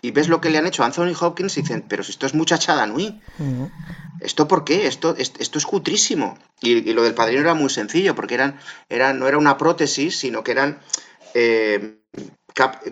y 0.00 0.10
ves 0.10 0.28
lo 0.28 0.40
que 0.40 0.50
le 0.50 0.58
han 0.58 0.66
hecho 0.66 0.82
a 0.82 0.86
Anthony 0.86 1.14
Hopkins 1.18 1.56
y 1.56 1.62
dicen, 1.62 1.84
pero 1.88 2.02
si 2.02 2.12
esto 2.12 2.26
es 2.26 2.34
muchachada 2.34 2.86
Nui, 2.86 3.20
¿esto 4.20 4.46
por 4.46 4.64
qué? 4.64 4.86
Esto, 4.86 5.14
esto 5.16 5.58
es 5.58 5.66
cutrísimo. 5.66 6.38
Y, 6.60 6.92
lo 6.92 7.02
del 7.02 7.14
padrino 7.14 7.40
era 7.40 7.54
muy 7.54 7.70
sencillo, 7.70 8.14
porque 8.14 8.34
eran, 8.34 8.60
eran, 8.88 9.18
no 9.18 9.26
era 9.26 9.38
una 9.38 9.56
prótesis, 9.56 10.18
sino 10.18 10.44
que 10.44 10.52
eran 10.52 10.80
eh, 11.34 11.98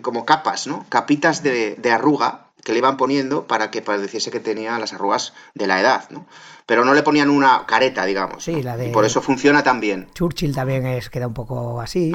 como 0.01 0.25
capas, 0.25 0.67
¿no? 0.67 0.85
Capitas 0.89 1.43
de, 1.43 1.75
de 1.75 1.91
arruga 1.91 2.47
que 2.63 2.73
le 2.73 2.79
iban 2.79 2.97
poniendo 2.97 3.47
para 3.47 3.71
que 3.71 3.81
pareciese 3.81 4.31
que 4.31 4.41
tenía 4.41 4.77
las 4.79 4.91
arrugas 4.91 5.33
de 5.53 5.67
la 5.67 5.79
edad, 5.79 6.09
¿no? 6.09 6.27
Pero 6.67 6.83
no 6.83 6.93
le 6.93 7.01
ponían 7.01 7.29
una 7.29 7.65
careta, 7.65 8.05
digamos. 8.05 8.43
Sí, 8.43 8.61
la 8.61 8.75
de... 8.75 8.89
Y 8.89 8.91
por 8.91 9.05
eso 9.05 9.21
funciona 9.21 9.63
tan 9.63 9.79
bien. 9.79 10.09
Churchill 10.13 10.53
también 10.53 10.85
es, 10.85 11.09
queda 11.09 11.25
un 11.25 11.33
poco 11.33 11.79
así. 11.79 12.13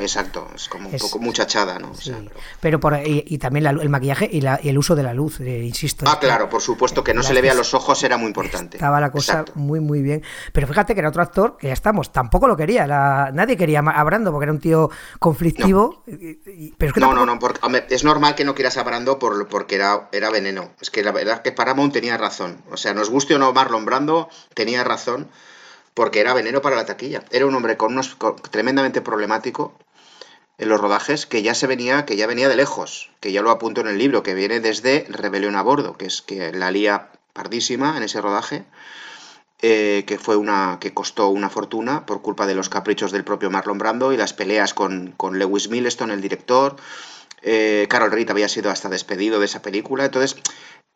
exacto, 0.00 0.48
es 0.54 0.68
como 0.68 0.90
un 0.90 0.98
poco 0.98 1.18
muchachada, 1.18 1.78
¿no? 1.78 1.94
Sí. 1.94 2.14
pero... 2.60 2.78
por, 2.78 3.00
y, 3.02 3.38
también 3.38 3.66
el 3.66 3.88
maquillaje 3.88 4.28
y, 4.30 4.42
la, 4.42 4.60
y, 4.62 4.68
el 4.68 4.76
uso 4.76 4.94
de 4.94 5.02
la 5.02 5.14
luz, 5.14 5.40
eh, 5.40 5.64
insisto. 5.64 6.04
Ah, 6.06 6.18
claro, 6.20 6.50
por 6.50 6.60
supuesto, 6.60 7.02
que 7.02 7.14
no 7.14 7.22
se 7.22 7.32
le 7.32 7.40
vea 7.40 7.54
los 7.54 7.72
ojos 7.72 8.02
era 8.04 8.18
muy 8.18 8.26
importante. 8.26 8.76
Estaba 8.76 9.00
la 9.00 9.10
cosa 9.10 9.46
muy, 9.54 9.80
muy 9.80 10.02
bien. 10.02 10.22
Pero 10.52 10.66
fíjate 10.66 10.92
que 10.92 11.00
era 11.00 11.08
otro 11.08 11.22
actor, 11.22 11.56
que 11.56 11.68
ya 11.68 11.72
estamos, 11.72 12.12
tampoco 12.12 12.46
lo 12.48 12.58
quería. 12.58 12.86
nadie 13.32 13.56
quería 13.56 13.80
a 13.80 14.04
Brando 14.04 14.30
porque 14.30 14.44
era 14.44 14.52
un 14.52 14.60
tío 14.60 14.90
conflictivo. 15.18 16.04
No, 16.96 17.14
no, 17.14 17.24
no, 17.24 17.38
es 17.88 18.04
normal 18.04 18.34
que 18.34 18.44
no 18.44 18.54
quieras 18.54 18.76
a 18.76 18.82
Brando 18.82 19.18
por, 19.18 19.48
porque 19.48 19.76
era, 19.76 20.10
era 20.12 20.28
veneno. 20.28 20.72
Es 20.82 20.90
que 20.90 21.02
la 21.02 21.12
verdad 21.12 21.36
es 21.36 21.40
que 21.40 21.52
Paramount 21.52 21.94
tenía 21.94 22.18
razón. 22.18 22.58
O 22.70 22.76
sea, 22.76 22.92
nos 22.92 23.08
guste 23.08 23.34
o 23.34 23.38
no 23.38 23.54
más 23.54 23.69
Marlon 23.70 24.28
tenía 24.54 24.84
razón 24.84 25.28
porque 25.94 26.20
era 26.20 26.34
veneno 26.34 26.62
para 26.62 26.76
la 26.76 26.86
taquilla. 26.86 27.24
Era 27.30 27.46
un 27.46 27.54
hombre 27.54 27.76
con 27.76 28.00
tremendamente 28.50 29.00
problemático 29.00 29.74
en 30.58 30.68
los 30.68 30.80
rodajes 30.80 31.26
que 31.26 31.42
ya 31.42 31.54
se 31.54 31.66
venía, 31.66 32.04
que 32.04 32.16
ya 32.16 32.26
venía 32.26 32.48
de 32.48 32.56
lejos, 32.56 33.10
que 33.20 33.32
ya 33.32 33.42
lo 33.42 33.50
apunto 33.50 33.80
en 33.80 33.88
el 33.88 33.98
libro, 33.98 34.22
que 34.22 34.34
viene 34.34 34.60
desde 34.60 35.06
Rebelión 35.08 35.56
a 35.56 35.62
bordo, 35.62 35.96
que 35.96 36.06
es 36.06 36.20
que 36.20 36.52
la 36.52 36.70
lía 36.70 37.10
pardísima 37.32 37.96
en 37.96 38.02
ese 38.02 38.20
rodaje, 38.20 38.64
eh, 39.62 40.04
que 40.06 40.18
fue 40.18 40.36
una 40.36 40.78
que 40.78 40.92
costó 40.92 41.28
una 41.28 41.48
fortuna 41.48 42.04
por 42.04 42.20
culpa 42.20 42.46
de 42.46 42.54
los 42.54 42.68
caprichos 42.68 43.10
del 43.10 43.24
propio 43.24 43.50
Marlon 43.50 43.78
Brando 43.78 44.12
y 44.12 44.18
las 44.18 44.34
peleas 44.34 44.74
con, 44.74 45.14
Lewis 45.32 45.70
Milestone, 45.70 46.12
el 46.12 46.20
director. 46.20 46.76
Eh, 47.42 47.86
Carol 47.88 48.12
Reed 48.12 48.30
había 48.30 48.48
sido 48.48 48.70
hasta 48.70 48.90
despedido 48.90 49.40
de 49.40 49.46
esa 49.46 49.62
película, 49.62 50.04
entonces 50.04 50.36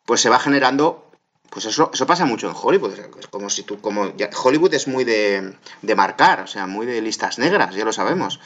pues 0.05 0.21
se 0.21 0.29
va 0.29 0.37
generando 0.37 1.09
pues 1.49 1.65
eso, 1.65 1.89
eso 1.93 2.05
pasa 2.05 2.25
mucho 2.25 2.49
en 2.49 2.55
Hollywood. 2.55 2.93
Es 3.19 3.27
como 3.27 3.49
si 3.49 3.63
tú, 3.63 3.79
como 3.79 4.11
Hollywood 4.43 4.73
es 4.73 4.87
muy 4.87 5.03
de, 5.03 5.55
de, 5.81 5.95
marcar, 5.95 6.41
o 6.41 6.47
sea, 6.47 6.67
muy 6.67 6.85
de 6.85 7.01
listas 7.01 7.39
negras, 7.39 7.75
ya 7.75 7.85
lo 7.85 7.93
sabemos. 7.93 8.39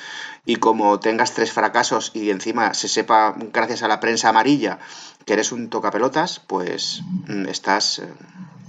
Y 0.46 0.58
como 0.58 1.00
tengas 1.00 1.34
tres 1.34 1.52
fracasos 1.52 2.12
y 2.14 2.30
encima 2.30 2.74
se 2.74 2.88
sepa, 2.88 3.36
gracias 3.54 3.84
a 3.84 3.88
la 3.88 4.00
prensa 4.00 4.30
amarilla, 4.30 4.80
que 5.26 5.34
eres 5.34 5.52
un 5.52 5.70
tocapelotas, 5.70 6.40
pues 6.40 7.02
mm, 7.28 7.48
estás, 7.48 8.00
eh, 8.00 8.08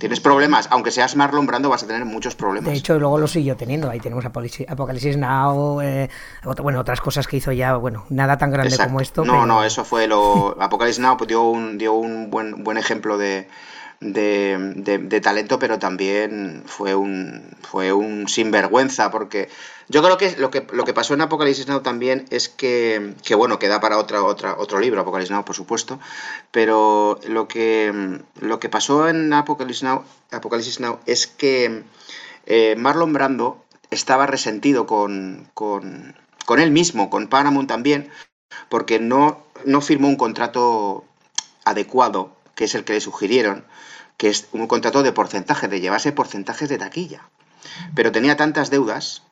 Tienes 0.01 0.19
problemas, 0.19 0.67
aunque 0.71 0.91
seas 0.91 1.15
Marlon 1.15 1.45
Brando 1.45 1.69
vas 1.69 1.83
a 1.83 1.87
tener 1.87 2.07
muchos 2.07 2.35
problemas. 2.35 2.73
De 2.73 2.79
hecho, 2.79 2.99
luego 2.99 3.19
lo 3.19 3.29
siguió 3.29 3.55
teniendo. 3.55 3.91
Ahí 3.91 4.01
tenemos 4.01 4.25
Apocalipsis 4.25 5.19
Now, 5.19 5.83
eh, 5.83 6.09
bueno, 6.63 6.81
otras 6.81 7.03
cosas 7.03 7.27
que 7.27 7.37
hizo 7.37 7.53
ya, 7.53 7.77
bueno, 7.77 8.07
nada 8.09 8.39
tan 8.39 8.51
grande 8.51 8.75
como 8.79 9.03
esto. 9.03 9.27
No, 9.27 9.45
no, 9.45 9.63
eso 9.63 9.85
fue 9.85 10.07
lo... 10.07 10.57
Apocalipsis 10.59 11.03
Now 11.03 11.19
pues, 11.19 11.29
dio 11.29 11.43
un, 11.43 11.77
dio 11.77 11.93
un 11.93 12.31
buen, 12.31 12.65
buen 12.65 12.79
ejemplo 12.79 13.19
de, 13.19 13.47
de, 14.01 15.21
talento, 15.23 15.59
pero 15.59 15.79
también 15.79 16.63
fue 16.67 16.95
un, 16.95 17.57
fue 17.63 17.93
un 17.93 18.29
sinvergüenza, 18.29 19.11
porque 19.11 19.49
yo 19.89 20.03
creo 20.03 20.17
que 20.17 20.37
lo 20.39 20.51
que, 20.51 20.67
lo 20.73 20.85
que 20.85 20.95
pasó 20.95 21.15
en 21.15 21.21
Apocalipsis 21.21 21.69
Now 21.69 21.83
también 21.83 22.25
es 22.31 22.49
que, 22.49 23.15
que 23.23 23.35
bueno, 23.35 23.59
queda 23.59 23.81
para 23.81 23.99
otra, 23.99 24.23
otra, 24.23 24.57
otro 24.57 24.81
libro, 24.81 25.03
Apocalipsis 25.03 25.31
Now, 25.31 25.45
por 25.45 25.55
supuesto, 25.55 26.01
pero 26.51 27.21
lo 27.29 27.47
que, 27.47 28.21
lo 28.41 28.59
que 28.59 28.69
pasó 28.71 29.09
en 29.09 29.33
Apocalipsis 29.33 29.83
Now, 29.83 30.05
Apocalipsis 30.31 30.81
es 31.07 31.27
que 31.27 31.83
eh, 32.47 32.77
Marlon 32.77 33.13
Brando 33.13 33.65
estaba 33.91 34.27
resentido 34.27 34.87
con, 34.87 35.49
con, 35.53 36.17
con 36.47 36.59
él 36.59 36.71
mismo, 36.71 37.11
con 37.11 37.29
Paramount 37.29 37.69
también, 37.69 38.11
porque 38.71 38.99
no, 38.99 39.45
no 39.67 39.83
firmó 39.83 40.09
un 40.09 40.17
contrato 40.17 41.05
adecuado 41.65 42.40
que 42.61 42.67
es 42.67 42.75
el 42.75 42.85
que 42.85 42.93
le 42.93 43.01
sugirieron, 43.01 43.65
que 44.19 44.29
es 44.29 44.49
un 44.53 44.67
contrato 44.67 45.03
de 45.03 45.13
porcentaje, 45.13 45.67
de 45.67 45.81
llevarse 45.81 46.13
porcentajes 46.13 46.69
de 46.69 46.77
taquilla. 46.77 47.23
Pero 47.95 48.13
tenía 48.13 48.37
tantas 48.37 48.69
deudas 48.69 49.23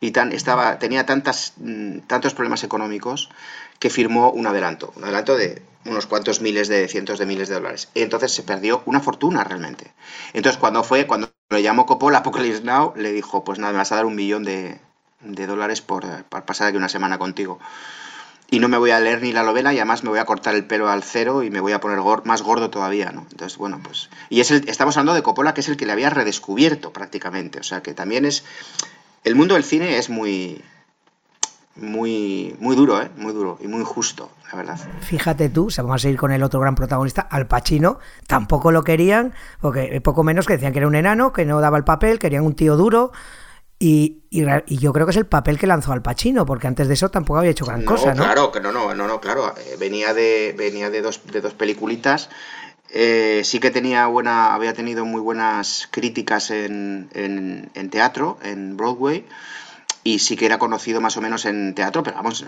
y 0.00 0.10
tan, 0.10 0.32
estaba, 0.32 0.80
tenía 0.80 1.06
tantas, 1.06 1.52
mm, 1.58 2.00
tantos 2.08 2.34
problemas 2.34 2.64
económicos 2.64 3.30
que 3.78 3.88
firmó 3.88 4.32
un 4.32 4.48
adelanto, 4.48 4.92
un 4.96 5.04
adelanto 5.04 5.36
de 5.36 5.62
unos 5.84 6.06
cuantos 6.06 6.40
miles 6.40 6.66
de 6.66 6.88
cientos 6.88 7.20
de 7.20 7.26
miles 7.26 7.48
de 7.48 7.54
dólares. 7.54 7.88
Y 7.94 8.02
entonces 8.02 8.32
se 8.32 8.42
perdió 8.42 8.82
una 8.84 8.98
fortuna 8.98 9.44
realmente. 9.44 9.94
Entonces 10.32 10.58
cuando 10.58 10.82
fue, 10.82 11.06
cuando 11.06 11.30
lo 11.50 11.60
llamó 11.60 11.86
Coppola 11.86 12.18
Apocalypse 12.18 12.64
Now, 12.64 12.94
le 12.96 13.12
dijo, 13.12 13.44
pues 13.44 13.60
nada, 13.60 13.74
me 13.74 13.78
vas 13.78 13.92
a 13.92 13.94
dar 13.94 14.06
un 14.06 14.16
millón 14.16 14.42
de, 14.42 14.80
dólares 15.20 15.82
por, 15.82 16.24
por 16.24 16.44
pasar 16.44 16.66
aquí 16.66 16.76
una 16.76 16.88
semana 16.88 17.16
contigo 17.16 17.60
y 18.50 18.60
no 18.60 18.68
me 18.68 18.78
voy 18.78 18.90
a 18.90 19.00
leer 19.00 19.22
ni 19.22 19.32
la 19.32 19.42
novela 19.42 19.72
y 19.72 19.78
además 19.78 20.04
me 20.04 20.10
voy 20.10 20.18
a 20.18 20.24
cortar 20.24 20.54
el 20.54 20.64
pelo 20.66 20.88
al 20.88 21.02
cero 21.02 21.42
y 21.42 21.50
me 21.50 21.60
voy 21.60 21.72
a 21.72 21.80
poner 21.80 21.98
más 22.24 22.42
gordo 22.42 22.70
todavía, 22.70 23.10
¿no? 23.10 23.26
Entonces, 23.30 23.58
bueno, 23.58 23.80
pues... 23.82 24.08
Y 24.28 24.40
es 24.40 24.50
el, 24.50 24.68
estamos 24.68 24.96
hablando 24.96 25.14
de 25.14 25.22
Coppola, 25.22 25.52
que 25.52 25.60
es 25.60 25.68
el 25.68 25.76
que 25.76 25.86
le 25.86 25.92
había 25.92 26.10
redescubierto 26.10 26.92
prácticamente, 26.92 27.58
o 27.58 27.64
sea, 27.64 27.82
que 27.82 27.94
también 27.94 28.24
es... 28.24 28.44
El 29.24 29.34
mundo 29.34 29.54
del 29.54 29.64
cine 29.64 29.98
es 29.98 30.08
muy... 30.08 30.62
Muy, 31.74 32.56
muy 32.58 32.74
duro, 32.74 33.02
¿eh? 33.02 33.10
Muy 33.18 33.34
duro 33.34 33.58
y 33.60 33.66
muy 33.66 33.84
justo, 33.84 34.30
la 34.50 34.56
verdad. 34.56 34.80
Fíjate 35.00 35.50
tú, 35.50 35.68
se 35.68 35.82
vamos 35.82 35.96
a 35.96 35.98
seguir 35.98 36.16
con 36.16 36.32
el 36.32 36.42
otro 36.42 36.58
gran 36.58 36.74
protagonista, 36.74 37.20
Al 37.20 37.46
Pacino, 37.48 37.98
tampoco 38.26 38.72
lo 38.72 38.82
querían, 38.82 39.34
porque 39.60 40.00
poco 40.00 40.22
menos 40.22 40.46
que 40.46 40.54
decían 40.54 40.72
que 40.72 40.78
era 40.78 40.88
un 40.88 40.94
enano, 40.94 41.34
que 41.34 41.44
no 41.44 41.60
daba 41.60 41.76
el 41.76 41.84
papel, 41.84 42.18
querían 42.18 42.44
un 42.44 42.54
tío 42.54 42.78
duro, 42.78 43.12
y, 43.78 44.22
yo 44.30 44.92
creo 44.92 45.06
que 45.06 45.10
es 45.10 45.16
el 45.16 45.26
papel 45.26 45.58
que 45.58 45.66
lanzó 45.66 45.92
al 45.92 46.02
Pacino, 46.02 46.46
porque 46.46 46.66
antes 46.66 46.88
de 46.88 46.94
eso 46.94 47.10
tampoco 47.10 47.38
había 47.38 47.50
hecho 47.50 47.66
gran 47.66 47.84
cosa, 47.84 48.14
¿no? 48.14 48.22
Claro, 48.22 48.52
que 48.52 48.60
no, 48.60 48.72
no, 48.72 48.94
no, 48.94 49.06
no, 49.06 49.20
claro. 49.20 49.54
Eh, 49.58 49.76
venía 49.78 50.14
de, 50.14 50.54
venía 50.56 50.90
de 50.90 51.02
dos, 51.02 51.20
de 51.30 51.40
dos 51.40 51.54
peliculitas. 51.54 52.28
Eh, 52.90 53.42
sí 53.44 53.60
que 53.60 53.70
tenía 53.70 54.06
buena, 54.06 54.54
había 54.54 54.72
tenido 54.72 55.04
muy 55.04 55.20
buenas 55.20 55.88
críticas 55.90 56.50
en, 56.50 57.10
en, 57.14 57.90
teatro, 57.90 58.38
en 58.42 58.76
Broadway, 58.76 59.26
y 60.04 60.20
sí 60.20 60.36
que 60.36 60.46
era 60.46 60.58
conocido 60.58 61.00
más 61.00 61.16
o 61.16 61.20
menos 61.20 61.44
en 61.46 61.74
teatro, 61.74 62.02
pero 62.02 62.16
vamos, 62.16 62.46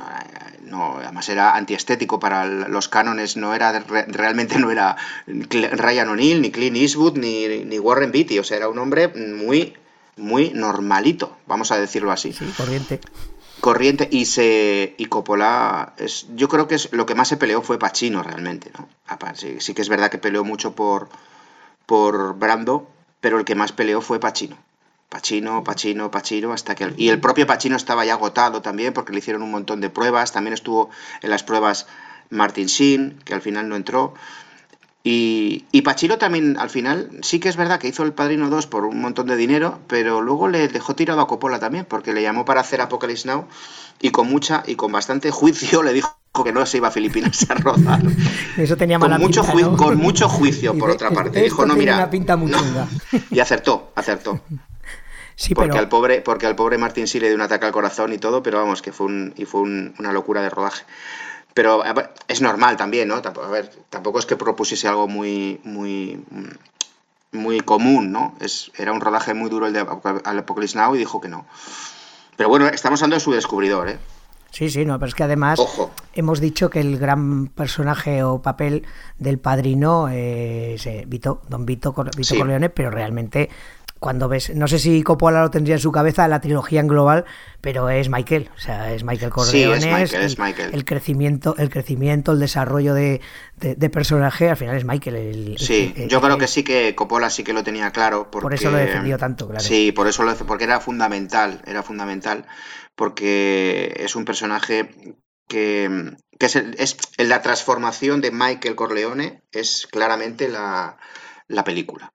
no, 0.63 0.99
además 0.99 1.29
era 1.29 1.57
antiestético 1.57 2.21
para 2.21 2.47
los 2.47 2.89
cánones, 2.89 3.37
no 3.37 3.53
era 3.53 3.81
realmente 4.07 4.59
no 4.59 4.71
era 4.71 4.97
Ryan 5.27 6.11
O'Neill, 6.11 6.41
ni 6.41 6.53
Clint 6.53 6.77
Eastwood, 6.77 7.19
ni, 7.19 7.65
ni 7.65 7.79
Warren 7.79 8.13
Beatty, 8.13 8.39
o 8.39 8.45
sea, 8.45 8.59
era 8.59 8.69
un 8.69 8.79
hombre 8.79 9.09
muy 9.09 9.75
muy 10.19 10.51
normalito, 10.51 11.37
vamos 11.47 11.71
a 11.71 11.79
decirlo 11.79 12.13
así. 12.13 12.33
Sí, 12.33 12.45
corriente. 12.57 13.01
Corriente 13.61 14.09
y 14.11 14.27
se 14.27 14.95
y 14.99 15.07
Coppola 15.07 15.95
es 15.97 16.27
yo 16.37 16.49
creo 16.49 16.69
que 16.69 16.77
es 16.77 16.93
lo 16.93 17.07
que 17.07 17.17
más 17.17 17.29
se 17.29 17.37
peleó 17.37 17.61
fue 17.63 17.79
Pacino 17.79 18.23
realmente, 18.23 18.71
¿no? 18.79 18.89
Sí, 19.35 19.57
sí 19.61 19.75
que 19.75 19.83
es 19.83 19.89
verdad 19.89 20.11
que 20.11 20.19
peleó 20.19 20.45
mucho 20.45 20.75
por 20.75 21.09
por 21.87 22.39
Brando, 22.39 22.89
pero 23.21 23.39
el 23.39 23.45
que 23.45 23.55
más 23.55 23.73
peleó 23.73 24.01
fue 24.01 24.21
Pacino. 24.21 24.57
Pacino, 25.09 25.65
Pacino, 25.65 26.11
Pacino, 26.11 26.53
hasta 26.53 26.75
que... 26.75 26.93
y 26.99 27.09
el 27.09 27.19
propio 27.19 27.47
Pacino 27.47 27.77
estaba 27.77 28.05
ya 28.05 28.13
agotado 28.13 28.61
también 28.61 28.93
porque 28.93 29.13
le 29.13 29.21
hicieron 29.21 29.43
un 29.43 29.51
montón 29.51 29.81
de 29.81 29.89
pruebas, 29.89 30.33
también 30.33 30.53
estuvo 30.53 30.91
en 31.23 31.31
las 31.31 31.43
pruebas 31.43 31.87
Martin 32.31 32.67
Sheen, 32.67 33.19
que 33.25 33.35
al 33.35 33.41
final 33.41 33.69
no 33.69 33.77
entró. 33.77 34.15
Y, 35.05 35.65
y, 35.71 35.83
Pachino 35.83 36.19
también, 36.19 36.59
al 36.59 36.71
final, 36.71 37.11
sí 37.23 37.39
que 37.39 37.49
es 37.49 37.57
verdad 37.57 37.79
que 37.79 37.89
hizo 37.89 38.03
El 38.03 38.13
Padrino 38.13 38.51
2 38.51 38.67
por 38.67 38.85
un 38.85 39.01
montón 39.01 39.29
de 39.29 39.37
dinero, 39.37 39.79
pero 39.87 40.21
luego 40.21 40.49
le 40.49 40.69
dejó 40.69 40.95
tirado 40.95 41.21
a 41.21 41.27
Coppola 41.27 41.61
también, 41.61 41.87
porque 41.89 42.13
le 42.13 42.21
llamó 42.21 42.45
para 42.45 42.61
hacer 42.61 42.81
Apocalypse 42.81 43.29
Now 43.29 43.47
y 44.01 44.11
con 44.11 44.29
mucha 44.29 44.63
y 44.67 44.75
con 44.75 44.93
bastante 44.93 45.31
juicio 45.31 45.83
le 45.85 45.93
dijo 45.93 46.17
que 46.45 46.53
no 46.53 46.65
se 46.67 46.77
iba 46.77 46.89
a 46.89 46.91
Filipinas 46.91 47.49
a 47.51 47.55
rodar. 47.55 48.03
Eso 48.57 48.77
tenía 48.77 48.99
mala 48.99 49.17
con 49.17 49.27
mucho 49.27 49.43
pinta, 49.45 49.77
Con 49.77 49.97
mucho 49.99 50.29
juicio, 50.29 50.77
por 50.77 50.91
otra 50.91 51.11
parte. 51.11 51.43
Dijo, 51.43 51.67
no, 51.67 51.75
mira... 51.75 51.95
Una 51.95 52.11
pinta 52.11 52.37
muy 52.37 52.53
Y 53.31 53.41
acertó, 53.41 53.93
acertó. 53.95 54.41
Sí, 55.35 55.55
porque, 55.55 55.79
al 55.79 55.89
pobre, 55.89 56.21
porque 56.21 56.47
al 56.47 56.57
pobre 56.57 56.79
Martín 56.79 57.07
sí 57.07 57.21
le 57.21 57.29
dio 57.29 57.37
un 57.37 57.43
ataque 57.43 57.65
al 57.65 57.73
corazón 57.73 58.13
y 58.13 58.19
todo, 58.19 58.43
pero 58.43 58.59
vamos, 58.59 58.83
que 58.83 58.93
fue, 58.93 59.07
un, 59.07 59.35
y 59.37 59.45
fue 59.45 59.61
una 59.61 60.13
locura 60.13 60.43
de 60.43 60.51
rodaje. 60.51 60.85
Pero 61.59 61.83
es 62.29 62.41
normal 62.41 62.77
también, 62.77 63.09
¿no? 63.09 63.17
A 63.17 63.49
ver, 63.49 63.69
tampoco 63.91 64.21
es 64.21 64.27
que 64.27 64.37
propusiese 64.37 64.87
algo 64.87 65.09
muy, 65.09 65.59
muy, 65.65 66.25
muy 67.33 67.59
común, 67.59 68.13
¿no? 68.13 68.37
Es, 68.41 68.71
era 68.79 68.93
un 68.93 69.01
rodaje 69.01 69.35
muy 69.35 69.51
duro 69.51 69.67
el 69.67 69.73
de 69.73 69.81
Apocalypse 69.81 70.79
Now 70.79 70.95
y 70.95 70.99
dijo 70.99 71.21
que 71.21 71.27
no. 71.27 71.47
Pero 72.37 72.49
bueno, 72.49 72.69
estamos 72.69 73.03
hablando 73.03 73.17
de 73.17 73.21
su 73.21 73.33
descubridor, 73.33 73.89
¿eh? 73.89 73.99
Sí, 74.53 74.71
sí, 74.71 74.85
no, 74.85 75.01
pero 75.01 75.09
es 75.09 75.17
que 75.17 75.25
además 75.25 75.61
hemos 76.15 76.39
dicho 76.39 76.71
que 76.71 76.79
el 76.79 76.97
gran 76.97 77.49
personaje 77.49 78.23
o 78.23 78.41
papel 78.41 78.87
del 79.19 79.41
padrino 79.41 80.07
es 80.07 80.87
eh, 80.87 81.07
Vito, 81.09 81.43
don 81.49 81.67
Vito, 81.67 81.93
Vito 82.17 82.37
Corleone, 82.37 82.71
pero 82.71 82.93
realmente 82.93 83.51
cuando 83.99 84.29
ves, 84.29 84.55
no 84.55 84.69
sé 84.69 84.79
si 84.79 85.03
Coppola 85.03 85.43
lo 85.43 85.51
tendría 85.51 85.77
en 85.77 85.81
su 85.81 85.91
cabeza 85.91 86.29
la 86.29 86.41
trilogía 86.41 86.81
en 86.81 86.87
global, 86.87 87.25
pero 87.61 87.89
es 87.91 88.09
Michael, 88.09 88.51
o 88.57 88.61
sea, 88.61 88.93
es 88.93 89.05
Michael 89.05 89.31
Corleone, 89.31 90.03
es, 90.03 90.39
Michael, 90.39 90.71
el, 90.73 90.85
crecimiento, 90.85 91.57
el 91.59 91.71
crecimiento, 91.71 92.33
el 92.33 92.39
desarrollo 92.39 92.95
de, 92.95 93.21
personaje, 93.93 94.51
al 94.51 94.57
final 94.57 94.77
es 94.77 94.85
Michael. 94.85 95.57
sí, 95.59 95.95
yo 96.09 96.21
creo 96.21 96.39
que 96.39 96.47
sí 96.47 96.63
que 96.63 96.95
Coppola 96.95 97.31
sí 97.31 97.43
que 97.43 97.53
lo 97.53 97.65
tenía 97.65 97.91
claro, 97.91 98.31
por 98.31 98.53
eso 98.55 98.71
lo 98.71 98.79
defendió 98.79 99.19
tanto, 99.19 99.49
claro. 99.49 99.65
Sí, 99.65 99.93
por 99.93 100.07
eso 100.07 100.23
lo 100.23 100.35
porque 100.37 100.65
era 100.65 100.81
fundamental, 100.81 101.63
era 101.67 101.83
fundamental, 101.83 102.47
porque 102.95 103.95
es 103.99 104.15
un 104.15 104.25
personaje 104.25 104.91
que, 105.49 106.15
es, 106.39 106.57
es 106.57 106.97
la 107.19 107.43
transformación 107.43 108.21
de 108.21 108.31
Michael 108.31 108.77
Corleone 108.77 109.43
es 109.51 109.89
claramente 109.91 110.49
la, 110.49 110.99
la 111.49 111.65
película. 111.65 112.13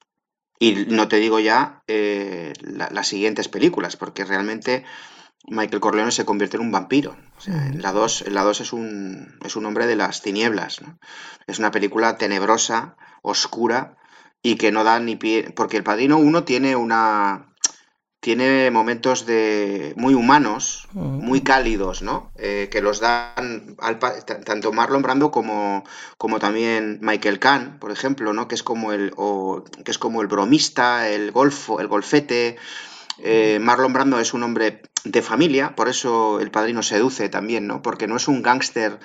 Y 0.63 0.85
no 0.87 1.09
te 1.09 1.17
digo 1.17 1.41
ya 1.41 1.83
eh, 1.87 2.53
las 2.61 3.05
siguientes 3.05 3.49
películas, 3.49 3.97
porque 3.97 4.23
realmente 4.23 4.85
Michael 5.45 5.81
Corleone 5.81 6.13
se 6.13 6.23
convierte 6.23 6.55
en 6.55 6.63
un 6.63 6.71
vampiro. 6.71 7.17
en 7.45 7.81
la 7.81 7.91
2 7.91 8.29
la 8.29 8.43
dos 8.43 8.61
es, 8.61 8.71
un, 8.71 9.37
es 9.43 9.57
un 9.57 9.65
hombre 9.65 9.87
de 9.87 9.97
las 9.97 10.21
tinieblas. 10.21 10.79
Es 11.47 11.59
una 11.59 11.71
película 11.71 12.17
tenebrosa, 12.17 12.95
oscura, 13.23 13.97
y 14.41 14.55
que 14.55 14.71
no 14.71 14.85
da 14.85 15.01
ni 15.01 15.17
pie. 15.17 15.51
Porque 15.53 15.75
el 15.75 15.83
padrino 15.83 16.17
1 16.17 16.45
tiene 16.45 16.77
una, 16.77 17.52
tiene 18.23 18.71
momentos 18.71 19.25
de 19.25 19.93
muy 19.97 20.13
humanos, 20.13 20.87
muy 20.93 21.41
cálidos, 21.41 22.01
¿no? 22.01 22.31
Eh, 22.37 22.69
que 22.71 22.81
los 22.81 23.01
dan 23.01 23.75
tanto 24.45 24.71
Marlon 24.71 25.01
Brando 25.01 25.29
como, 25.29 25.83
como 26.17 26.39
también 26.39 26.99
Michael 27.01 27.39
Kahn, 27.39 27.79
por 27.81 27.91
ejemplo, 27.91 28.31
¿no? 28.31 28.47
Que 28.47 28.55
es 28.55 28.63
como 28.63 28.93
el, 28.93 29.13
que 29.83 29.91
es 29.91 29.97
como 29.97 30.21
el 30.21 30.27
bromista, 30.27 31.09
el 31.09 31.33
golfo, 31.33 31.81
el 31.81 31.89
golfete. 31.89 32.55
Eh, 33.17 33.59
Marlon 33.61 33.91
Brando 33.91 34.17
es 34.21 34.33
un 34.33 34.43
hombre 34.43 34.83
de 35.03 35.21
familia, 35.21 35.75
por 35.75 35.89
eso 35.89 36.39
el 36.39 36.49
padrino 36.49 36.81
seduce 36.81 37.27
también, 37.27 37.67
¿no? 37.67 37.81
Porque 37.81 38.07
no 38.07 38.15
es 38.15 38.29
un 38.29 38.41
gángster 38.41 38.99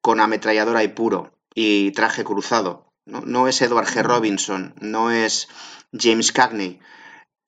con 0.00 0.20
ametralladora 0.20 0.84
y 0.84 0.88
puro 0.88 1.32
y 1.56 1.90
traje 1.90 2.22
cruzado. 2.22 2.92
¿no? 3.04 3.22
no 3.22 3.48
es 3.48 3.60
Edward 3.62 3.88
G. 3.88 4.04
Robinson, 4.04 4.74
no 4.78 5.10
es 5.10 5.48
James 5.92 6.30
Cagney 6.30 6.78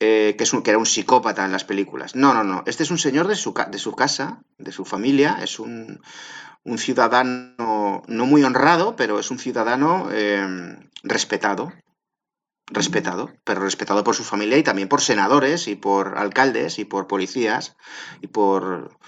eh, 0.05 0.35
que, 0.37 0.45
un, 0.57 0.65
era 0.67 0.79
un 0.79 0.85
psicópata 0.85 1.45
en 1.45 1.53
las 1.53 1.63
películas. 1.63 2.17
No, 2.17 2.35
no, 2.35 2.43
no. 2.43 2.65
Este 2.67 2.83
es 2.83 2.91
un 2.91 2.99
señor 2.99 3.29
de 3.29 3.37
su, 3.37 3.55
de 3.71 3.79
su 3.79 3.93
casa, 3.93 4.43
de 4.59 4.73
su 4.73 4.85
familia, 4.85 5.39
es 5.41 5.61
un, 5.61 6.01
ciudadano 6.77 8.03
no 8.09 8.27
muy 8.27 8.43
honrado, 8.43 8.97
pero 8.97 9.21
es 9.21 9.31
un 9.31 9.39
ciudadano 9.39 10.09
eh, 10.11 10.77
respetado. 11.05 11.73
Respetado, 12.67 13.31
pero 13.45 13.61
respetado 13.61 14.03
por 14.03 14.17
su 14.17 14.25
familia 14.25 14.59
y 14.59 14.65
también 14.65 14.89
por 14.89 15.03
senadores 15.03 15.69
y 15.69 15.77
por 15.77 16.19
alcaldes 16.19 16.81
y 16.81 16.85
por 16.85 17.07
policías 17.07 17.77
y 18.21 18.27
por... 18.27 18.99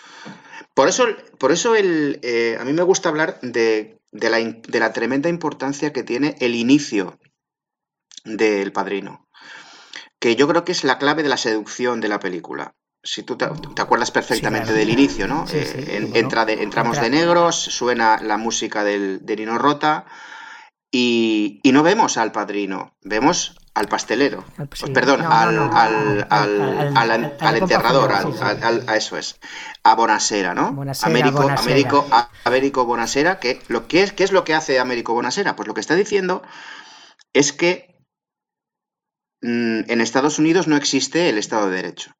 Por 0.74 0.88
eso, 0.88 1.06
por 1.38 1.50
eso 1.50 1.74
el, 1.74 2.20
eh, 2.22 2.56
a 2.60 2.64
mí 2.64 2.72
me 2.72 2.82
gusta 2.82 3.08
hablar 3.08 3.40
de, 3.42 3.98
de, 4.12 4.30
la, 4.30 4.38
de 4.38 4.80
la 4.80 4.92
tremenda 4.92 5.28
importancia 5.28 5.92
que 5.92 6.04
tiene 6.04 6.36
el 6.38 6.54
inicio 6.54 7.18
del 8.24 8.72
padrino, 8.72 9.23
que 10.24 10.36
yo 10.36 10.48
creo 10.48 10.64
que 10.64 10.72
es 10.72 10.84
la 10.84 10.96
clave 10.96 11.22
de 11.22 11.28
la 11.28 11.36
seducción 11.36 12.00
de 12.00 12.08
la 12.08 12.18
película. 12.18 12.74
Si 13.02 13.24
tú 13.24 13.36
te, 13.36 13.44
acuerdas 13.44 14.10
perfectamente 14.10 14.72
del 14.72 14.88
inicio, 14.88 15.28
¿no? 15.28 15.44
Eh, 15.52 16.12
entra 16.14 16.46
de, 16.46 16.62
entramos 16.62 16.98
de 16.98 17.10
negros, 17.10 17.54
suena 17.54 18.18
la 18.22 18.38
música 18.38 18.84
del, 18.84 19.18
de 19.26 19.36
Nino 19.36 19.58
Rota 19.58 20.06
y, 20.90 21.60
no 21.62 21.82
vemos 21.82 22.16
al 22.16 22.32
padrino, 22.32 22.96
vemos 23.02 23.60
al 23.74 23.86
pastelero. 23.88 24.44
Pues, 24.56 24.90
perdón, 24.94 25.20
al, 25.20 26.26
al, 26.30 27.56
enterrador, 27.58 28.10
a 28.10 28.96
eso 28.96 29.18
es. 29.18 29.38
A 29.82 29.94
Bonasera, 29.94 30.54
¿no? 30.54 30.68
Américo, 31.02 31.50
Américo, 31.50 32.06
Américo 32.44 32.86
Bonasera, 32.86 33.40
que 33.40 33.60
lo 33.68 33.88
que 33.88 34.02
es, 34.02 34.14
¿qué 34.14 34.24
es 34.24 34.32
lo 34.32 34.44
que 34.44 34.54
hace 34.54 34.80
Américo 34.80 35.12
Bonasera? 35.12 35.54
Pues 35.54 35.68
lo 35.68 35.74
que 35.74 35.82
está 35.82 35.94
diciendo 35.94 36.42
es 37.34 37.52
que 37.52 37.93
en 39.44 40.00
Estados 40.00 40.38
Unidos 40.38 40.66
no 40.68 40.76
existe 40.76 41.28
el 41.28 41.38
Estado 41.38 41.68
de 41.68 41.76
Derecho. 41.76 42.12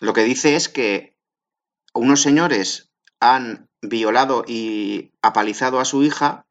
Lo 0.00 0.12
que 0.12 0.24
dice 0.24 0.56
es 0.56 0.68
que 0.68 1.16
unos 1.94 2.22
señores 2.22 2.90
han 3.20 3.68
violado 3.80 4.44
y 4.46 5.12
apalizado 5.22 5.78
a 5.78 5.84
su 5.84 6.02
hija 6.02 6.46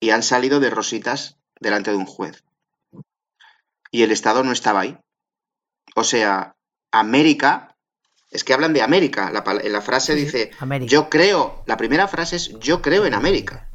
y 0.00 0.10
han 0.10 0.22
salido 0.22 0.60
de 0.60 0.70
rositas 0.70 1.36
delante 1.60 1.90
de 1.90 1.96
un 1.96 2.06
juez. 2.06 2.44
Y 3.90 4.02
el 4.02 4.10
Estado 4.10 4.42
no 4.42 4.52
estaba 4.52 4.80
ahí. 4.80 4.98
O 5.94 6.04
sea, 6.04 6.56
América, 6.90 7.76
es 8.30 8.44
que 8.44 8.52
hablan 8.52 8.72
de 8.72 8.82
América. 8.82 9.30
La, 9.30 9.42
la 9.42 9.80
frase 9.80 10.14
dice, 10.14 10.50
yo 10.82 11.08
creo, 11.08 11.62
la 11.66 11.76
primera 11.76 12.08
frase 12.08 12.36
es, 12.36 12.58
yo 12.58 12.82
creo 12.82 13.06
en 13.06 13.14
América. 13.14 13.68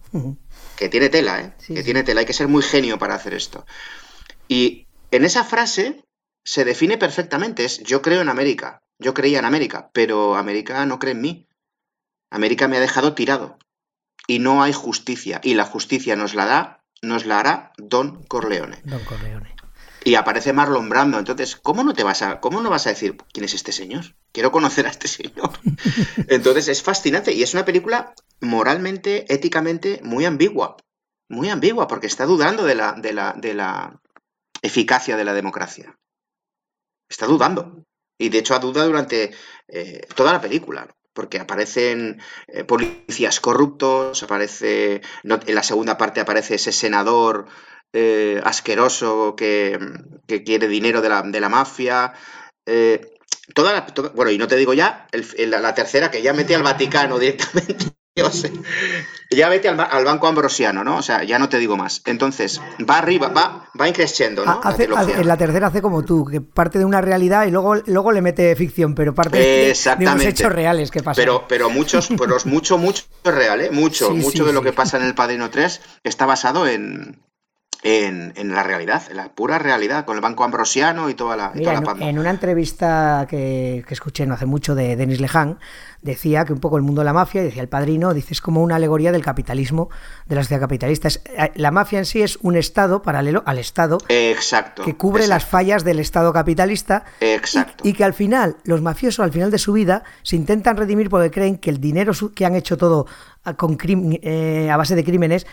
Que 0.75 0.89
tiene 0.89 1.09
tela, 1.09 1.39
¿eh? 1.39 1.53
que 1.65 1.83
tiene 1.83 2.03
tela. 2.03 2.19
Hay 2.19 2.25
que 2.25 2.33
ser 2.33 2.47
muy 2.47 2.61
genio 2.61 2.99
para 2.99 3.15
hacer 3.15 3.33
esto. 3.33 3.65
Y 4.51 4.85
en 5.11 5.23
esa 5.23 5.45
frase 5.45 6.03
se 6.43 6.65
define 6.65 6.97
perfectamente, 6.97 7.63
es, 7.63 7.79
yo 7.83 8.01
creo 8.01 8.19
en 8.19 8.27
América. 8.27 8.81
Yo 8.99 9.13
creía 9.13 9.39
en 9.39 9.45
América, 9.45 9.89
pero 9.93 10.35
América 10.35 10.85
no 10.85 10.99
cree 10.99 11.13
en 11.13 11.21
mí. 11.21 11.47
América 12.29 12.67
me 12.67 12.75
ha 12.75 12.81
dejado 12.81 13.13
tirado 13.13 13.57
y 14.27 14.39
no 14.39 14.61
hay 14.61 14.73
justicia. 14.73 15.39
Y 15.41 15.53
la 15.53 15.63
justicia 15.63 16.17
nos 16.17 16.35
la 16.35 16.45
da, 16.47 16.83
nos 17.01 17.25
la 17.25 17.39
hará 17.39 17.71
Don 17.77 18.25
Corleone. 18.25 18.81
Don 18.83 19.01
Corleone. 19.05 19.55
Y 20.03 20.15
aparece 20.15 20.51
Marlon 20.51 20.89
Brando. 20.89 21.17
Entonces, 21.17 21.55
¿cómo 21.55 21.85
no 21.85 21.93
te 21.93 22.03
vas 22.03 22.21
a, 22.21 22.41
cómo 22.41 22.59
no 22.59 22.69
vas 22.69 22.87
a 22.87 22.89
decir 22.89 23.15
quién 23.31 23.45
es 23.45 23.53
este 23.53 23.71
señor? 23.71 24.17
Quiero 24.33 24.51
conocer 24.51 24.85
a 24.85 24.89
este 24.89 25.07
señor. 25.07 25.51
Entonces 26.27 26.67
es 26.67 26.83
fascinante 26.83 27.31
y 27.31 27.41
es 27.41 27.53
una 27.53 27.63
película 27.63 28.13
moralmente, 28.41 29.33
éticamente 29.33 30.01
muy 30.03 30.25
ambigua. 30.25 30.75
Muy 31.29 31.47
ambigua, 31.47 31.87
porque 31.87 32.07
está 32.07 32.25
dudando 32.25 32.65
de 32.65 32.75
la, 32.75 32.91
de 32.97 33.13
la, 33.13 33.33
de 33.37 33.53
la 33.53 34.01
eficacia 34.61 35.17
de 35.17 35.25
la 35.25 35.33
democracia. 35.33 35.97
Está 37.09 37.25
dudando. 37.25 37.83
Y 38.17 38.29
de 38.29 38.37
hecho 38.37 38.55
ha 38.55 38.59
dudado 38.59 38.87
durante 38.87 39.31
eh, 39.67 40.01
toda 40.15 40.31
la 40.31 40.41
película 40.41 40.87
porque 41.13 41.39
aparecen 41.39 42.21
eh, 42.47 42.63
policías 42.63 43.41
corruptos, 43.41 44.23
aparece, 44.23 45.01
en 45.23 45.55
la 45.55 45.63
segunda 45.63 45.97
parte 45.97 46.21
aparece 46.21 46.55
ese 46.55 46.71
senador 46.71 47.47
eh, 47.91 48.39
asqueroso 48.45 49.35
que, 49.35 49.77
quiere 50.45 50.69
dinero 50.69 51.01
de 51.01 51.09
la, 51.09 51.21
de 51.23 51.39
la 51.41 51.49
mafia. 51.49 52.13
Toda 53.53 53.85
bueno, 54.13 54.31
y 54.31 54.37
no 54.37 54.47
te 54.47 54.55
digo 54.55 54.73
ya, 54.73 55.07
la, 55.37 55.75
tercera 55.75 56.09
que 56.09 56.21
ya 56.21 56.31
mete 56.31 56.55
al 56.55 56.63
Vaticano 56.63 57.19
directamente. 57.19 57.87
Ya 59.31 59.47
vete 59.47 59.69
al, 59.69 60.05
banco 60.05 60.27
ambrosiano, 60.27 60.83
¿no? 60.83 60.97
O 60.97 61.01
sea, 61.01 61.23
ya 61.23 61.39
no 61.39 61.47
te 61.47 61.57
digo 61.57 61.77
más. 61.77 62.01
Entonces, 62.05 62.61
va 62.87 62.97
arriba, 62.97 63.29
va, 63.29 63.69
va 63.79 63.87
increciendo, 63.87 64.45
¿no? 64.45 64.61
en 64.77 65.27
la 65.27 65.37
tercera 65.37 65.67
hace 65.67 65.81
como 65.81 66.03
tú, 66.03 66.25
que 66.25 66.41
parte 66.41 66.77
de 66.77 66.85
una 66.85 66.99
realidad 66.99 67.45
y 67.45 67.51
luego, 67.51 67.75
luego 67.85 68.11
le 68.11 68.21
mete 68.21 68.53
ficción, 68.55 68.95
pero 68.95 69.15
parte 69.15 69.37
de, 69.37 69.73
unos 69.99 70.25
hechos 70.25 70.51
reales 70.51 70.91
que 70.91 71.01
pasan. 71.01 71.21
Pero, 71.21 71.45
pero 71.47 71.69
muchos, 71.69 72.09
pero 72.17 72.35
mucho, 72.45 72.77
mucho 72.77 73.03
es 73.23 73.33
real, 73.33 73.61
¿eh? 73.61 73.71
Mucho, 73.71 74.11
mucho 74.11 74.45
de 74.45 74.53
lo 74.53 74.61
que 74.61 74.73
pasa 74.73 74.97
en 74.97 75.03
el 75.03 75.15
Padrino 75.15 75.49
3 75.49 75.81
está 76.03 76.25
basado 76.25 76.67
en, 76.67 77.21
en, 77.83 78.53
la 78.53 78.63
realidad, 78.63 79.03
en 79.09 79.17
la 79.17 79.29
pura 79.29 79.57
realidad, 79.57 80.05
con 80.05 80.15
el 80.15 80.21
Banco 80.21 80.43
Ambrosiano 80.43 81.09
y 81.09 81.15
toda 81.15 81.35
la, 81.35 81.51
En, 81.99 82.19
una 82.19 82.29
entrevista 82.29 83.25
que, 83.29 83.83
escuché 83.89 84.25
no 84.25 84.35
hace 84.35 84.45
mucho 84.45 84.75
de 84.75 84.95
Denis 84.95 85.19
Leján, 85.19 85.59
decía 86.01 86.45
que 86.45 86.53
un 86.53 86.59
poco 86.59 86.77
el 86.77 86.83
mundo 86.83 87.01
de 87.01 87.05
la 87.05 87.13
mafia, 87.13 87.41
decía 87.41 87.61
el 87.61 87.69
padrino, 87.69 88.13
dice, 88.13 88.33
es 88.33 88.41
como 88.41 88.61
una 88.61 88.75
alegoría 88.75 89.11
del 89.11 89.23
capitalismo, 89.23 89.89
de 90.27 90.35
la 90.35 90.43
sociedad 90.43 90.61
capitalista. 90.61 91.07
Eh, 91.07 91.51
la 91.55 91.71
mafia 91.71 91.99
en 91.99 92.05
sí 92.05 92.21
es 92.21 92.37
un 92.41 92.55
Estado 92.55 93.01
paralelo 93.01 93.43
al 93.45 93.57
Estado 93.57 93.97
exacto, 94.09 94.83
que 94.83 94.95
cubre 94.95 95.27
las 95.27 95.45
fallas 95.45 95.83
del 95.83 95.99
Estado 95.99 96.31
capitalista 96.33 97.03
exacto. 97.19 97.87
Y, 97.87 97.93
que 97.93 98.03
al 98.03 98.13
final, 98.13 98.57
los 98.63 98.81
mafiosos 98.81 99.23
al 99.23 99.31
final 99.31 99.51
de 99.51 99.57
su 99.57 99.73
vida 99.73 100.03
se 100.23 100.35
intentan 100.35 100.77
redimir 100.77 101.09
porque 101.09 101.31
creen 101.31 101.57
que 101.57 101.69
el 101.69 101.79
dinero 101.79 102.13
que 102.35 102.45
han 102.45 102.55
hecho 102.55 102.77
todo 102.77 103.07
a, 103.43 103.55
con 103.55 103.77
eh, 103.83 104.69
a 104.69 104.77
base 104.77 104.95
de 104.95 105.03
crímenes 105.03 105.47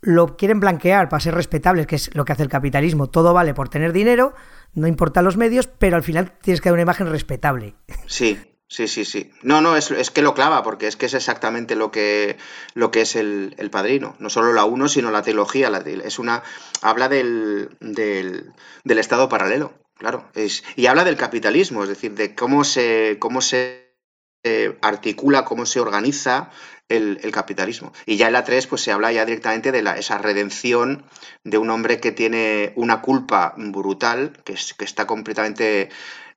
lo 0.00 0.36
quieren 0.36 0.60
blanquear 0.60 1.08
para 1.08 1.20
ser 1.20 1.34
respetables, 1.34 1.86
que 1.86 1.96
es 1.96 2.14
lo 2.14 2.24
que 2.24 2.32
hace 2.32 2.42
el 2.42 2.48
capitalismo. 2.48 3.08
Todo 3.08 3.32
vale 3.32 3.54
por 3.54 3.68
tener 3.68 3.92
dinero, 3.92 4.34
no 4.74 4.86
importan 4.86 5.24
los 5.24 5.36
medios, 5.36 5.66
pero 5.66 5.96
al 5.96 6.02
final 6.02 6.32
tienes 6.40 6.60
que 6.60 6.68
dar 6.68 6.74
una 6.74 6.82
imagen 6.82 7.10
respetable. 7.10 7.74
Sí, 8.06 8.38
sí, 8.68 8.86
sí, 8.86 9.04
sí. 9.04 9.30
No, 9.42 9.60
no, 9.60 9.76
es, 9.76 9.90
es 9.90 10.10
que 10.10 10.22
lo 10.22 10.34
clava, 10.34 10.62
porque 10.62 10.86
es 10.86 10.96
que 10.96 11.06
es 11.06 11.14
exactamente 11.14 11.74
lo 11.74 11.90
que, 11.90 12.36
lo 12.74 12.90
que 12.90 13.00
es 13.02 13.16
el, 13.16 13.54
padrino. 13.70 14.14
No 14.18 14.30
solo 14.30 14.52
la 14.52 14.64
uno, 14.64 14.88
sino 14.88 15.10
la 15.10 15.22
trilogía. 15.22 15.70
La, 15.70 15.78
es 15.78 16.18
una. 16.18 16.42
habla 16.82 17.08
del, 17.08 17.70
del, 17.80 18.52
del 18.84 18.98
estado 18.98 19.28
paralelo, 19.28 19.72
claro. 19.96 20.30
Es, 20.34 20.62
y 20.76 20.86
habla 20.86 21.04
del 21.04 21.16
capitalismo, 21.16 21.82
es 21.82 21.88
decir, 21.88 22.14
de 22.14 22.34
cómo 22.34 22.62
se, 22.64 23.16
cómo 23.18 23.40
se 23.40 23.87
eh, 24.48 24.78
articula, 24.82 25.44
cómo 25.44 25.66
se 25.66 25.80
organiza 25.80 26.50
el, 26.88 27.18
capitalismo. 27.32 27.92
Y 28.06 28.16
ya 28.16 28.28
en 28.28 28.32
la 28.32 28.44
3 28.44 28.66
pues, 28.66 28.82
se 28.82 28.92
habla 28.92 29.12
ya 29.12 29.24
directamente 29.24 29.72
de 29.72 29.84
esa 29.98 30.18
redención 30.18 31.04
de 31.44 31.58
un 31.58 31.70
hombre 31.70 32.00
que 32.00 32.12
tiene 32.12 32.72
una 32.76 33.02
culpa 33.02 33.54
brutal, 33.56 34.32
que, 34.44 34.54
que 34.54 34.84
está 34.84 35.06
completamente 35.06 35.90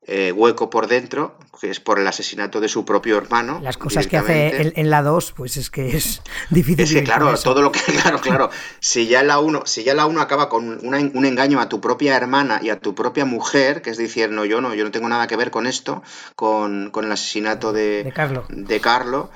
eh, 0.07 0.31
hueco 0.31 0.69
por 0.69 0.87
dentro, 0.87 1.37
que 1.59 1.69
es 1.69 1.79
por 1.79 1.99
el 1.99 2.07
asesinato 2.07 2.59
de 2.59 2.69
su 2.69 2.85
propio 2.85 3.17
hermano. 3.17 3.59
Las 3.61 3.77
cosas 3.77 4.07
que 4.07 4.17
hace 4.17 4.73
en, 4.75 4.89
la 4.89 5.01
2, 5.03 5.33
pues 5.33 5.57
es 5.57 5.69
que 5.69 5.95
es 5.95 6.21
difícil. 6.49 6.81
Es 6.81 6.93
que 6.93 7.03
claro, 7.03 7.33
todo 7.37 7.61
lo 7.61 7.71
que, 7.71 7.79
claro, 8.01 8.19
claro, 8.19 8.49
si 8.79 9.07
ya 9.07 9.23
la 9.23 9.39
1, 9.39 9.63
si 9.65 9.83
ya 9.83 9.93
la 9.93 10.05
1 10.05 10.21
acaba 10.21 10.49
con 10.49 10.79
un 10.85 11.25
engaño 11.25 11.59
a 11.59 11.69
tu 11.69 11.81
propia 11.81 12.15
hermana 12.15 12.59
y 12.63 12.69
a 12.69 12.79
tu 12.79 12.95
propia 12.95 13.25
mujer, 13.25 13.81
que 13.81 13.91
es 13.91 13.97
decir, 13.97 14.31
no, 14.31 14.45
yo 14.45 14.61
no, 14.61 14.73
yo 14.73 14.83
no 14.83 14.91
tengo 14.91 15.09
nada 15.09 15.27
que 15.27 15.35
ver 15.37 15.51
con 15.51 15.67
esto, 15.67 16.03
con, 16.35 16.91
con 16.91 17.05
el 17.05 17.11
asesinato 17.11 17.73
de, 17.73 18.03
de 18.03 18.11
Carlo. 18.11 18.45
De 18.49 18.79
Carlo 18.79 19.29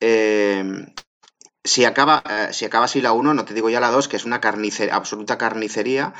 Em, 0.00 0.86
si 1.64 1.84
acaba, 1.84 2.22
eh, 2.28 2.52
si 2.52 2.64
acaba 2.64 2.84
así 2.84 3.00
la 3.00 3.12
1, 3.12 3.34
no 3.34 3.44
te 3.44 3.54
digo 3.54 3.70
ya 3.70 3.80
la 3.80 3.90
2, 3.90 4.08
que 4.08 4.16
es 4.16 4.24
una 4.24 4.40
carnicería, 4.40 4.94
absoluta 4.94 5.38
carnicería 5.38 6.14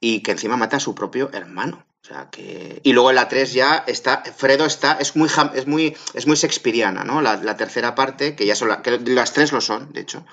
y 0.00 0.22
que 0.22 0.32
encima 0.32 0.56
mata 0.56 0.76
a 0.76 0.80
su 0.80 0.94
propio 0.94 1.30
hermano. 1.32 1.86
O 2.02 2.06
sea 2.06 2.28
que... 2.30 2.80
Y 2.82 2.92
luego 2.92 3.10
en 3.10 3.16
la 3.16 3.28
3 3.28 3.52
ya 3.52 3.84
está, 3.86 4.22
Fredo 4.36 4.64
está, 4.64 4.92
es 4.92 5.16
muy, 5.16 5.28
es 5.54 5.66
muy, 5.66 5.96
es 6.14 6.26
muy 6.26 6.36
shakespeariana, 6.36 7.04
¿no? 7.04 7.20
La, 7.20 7.56
tercera 7.56 7.94
parte, 7.94 8.34
que 8.34 8.46
ya 8.46 8.56
son 8.56 8.80
que 8.82 8.98
las 8.98 9.32
tres 9.34 9.52
lo 9.52 9.60
son, 9.60 9.92
de 9.92 10.00
hecho. 10.00 10.24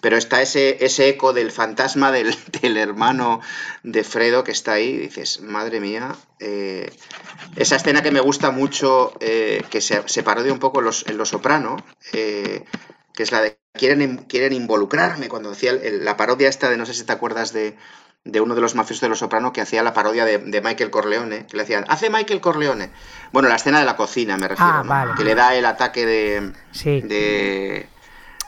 Pero 0.00 0.16
está 0.16 0.40
ese, 0.40 0.84
ese 0.84 1.08
eco 1.08 1.34
del 1.34 1.52
fantasma 1.52 2.10
del, 2.62 2.76
hermano 2.76 3.40
de 3.82 4.04
Fredo 4.04 4.42
que 4.42 4.52
está 4.52 4.72
ahí, 4.72 4.96
dices, 4.96 5.40
madre 5.42 5.80
mía, 5.80 6.16
eh, 6.40 6.90
esa 7.56 7.76
escena 7.76 8.02
que 8.02 8.10
me 8.10 8.20
gusta 8.20 8.50
mucho, 8.50 9.12
eh, 9.20 9.62
que 9.70 9.82
se, 9.82 10.08
se, 10.08 10.22
parodia 10.22 10.52
un 10.52 10.58
poco 10.60 10.78
en 10.78 10.86
Los, 10.86 11.06
los 11.10 11.28
Soprano, 11.28 11.76
eh, 12.14 12.64
que 13.12 13.22
es 13.22 13.32
la 13.32 13.42
de 13.42 13.58
quieren, 13.74 14.24
quieren 14.28 14.54
involucrarme, 14.54 15.28
cuando 15.28 15.50
decía 15.50 15.72
la 15.82 16.16
parodia 16.16 16.48
esta 16.48 16.70
de, 16.70 16.78
no 16.78 16.86
sé 16.86 16.94
si 16.94 17.04
te 17.04 17.12
acuerdas 17.12 17.52
de, 17.52 17.76
de 18.24 18.40
uno 18.40 18.54
de 18.54 18.60
los 18.60 18.74
mafiosos 18.74 19.00
de 19.00 19.08
Los 19.08 19.18
Soprano 19.18 19.52
que 19.52 19.60
hacía 19.60 19.82
la 19.82 19.92
parodia 19.92 20.24
de, 20.24 20.60
Michael 20.62 20.90
Corleone, 20.90 21.46
que 21.46 21.56
le 21.56 21.64
decían, 21.64 21.84
hace 21.88 22.08
Michael 22.08 22.40
Corleone. 22.40 22.90
Bueno, 23.32 23.48
la 23.48 23.56
escena 23.56 23.80
de 23.80 23.84
la 23.84 23.96
cocina 23.96 24.36
me 24.36 24.48
refiero, 24.48 24.84
ah, 24.88 25.14
que 25.16 25.24
le 25.24 25.34
da 25.34 25.54
el 25.54 25.66
ataque 25.66 26.06
de, 26.06 26.52
de 26.84 27.88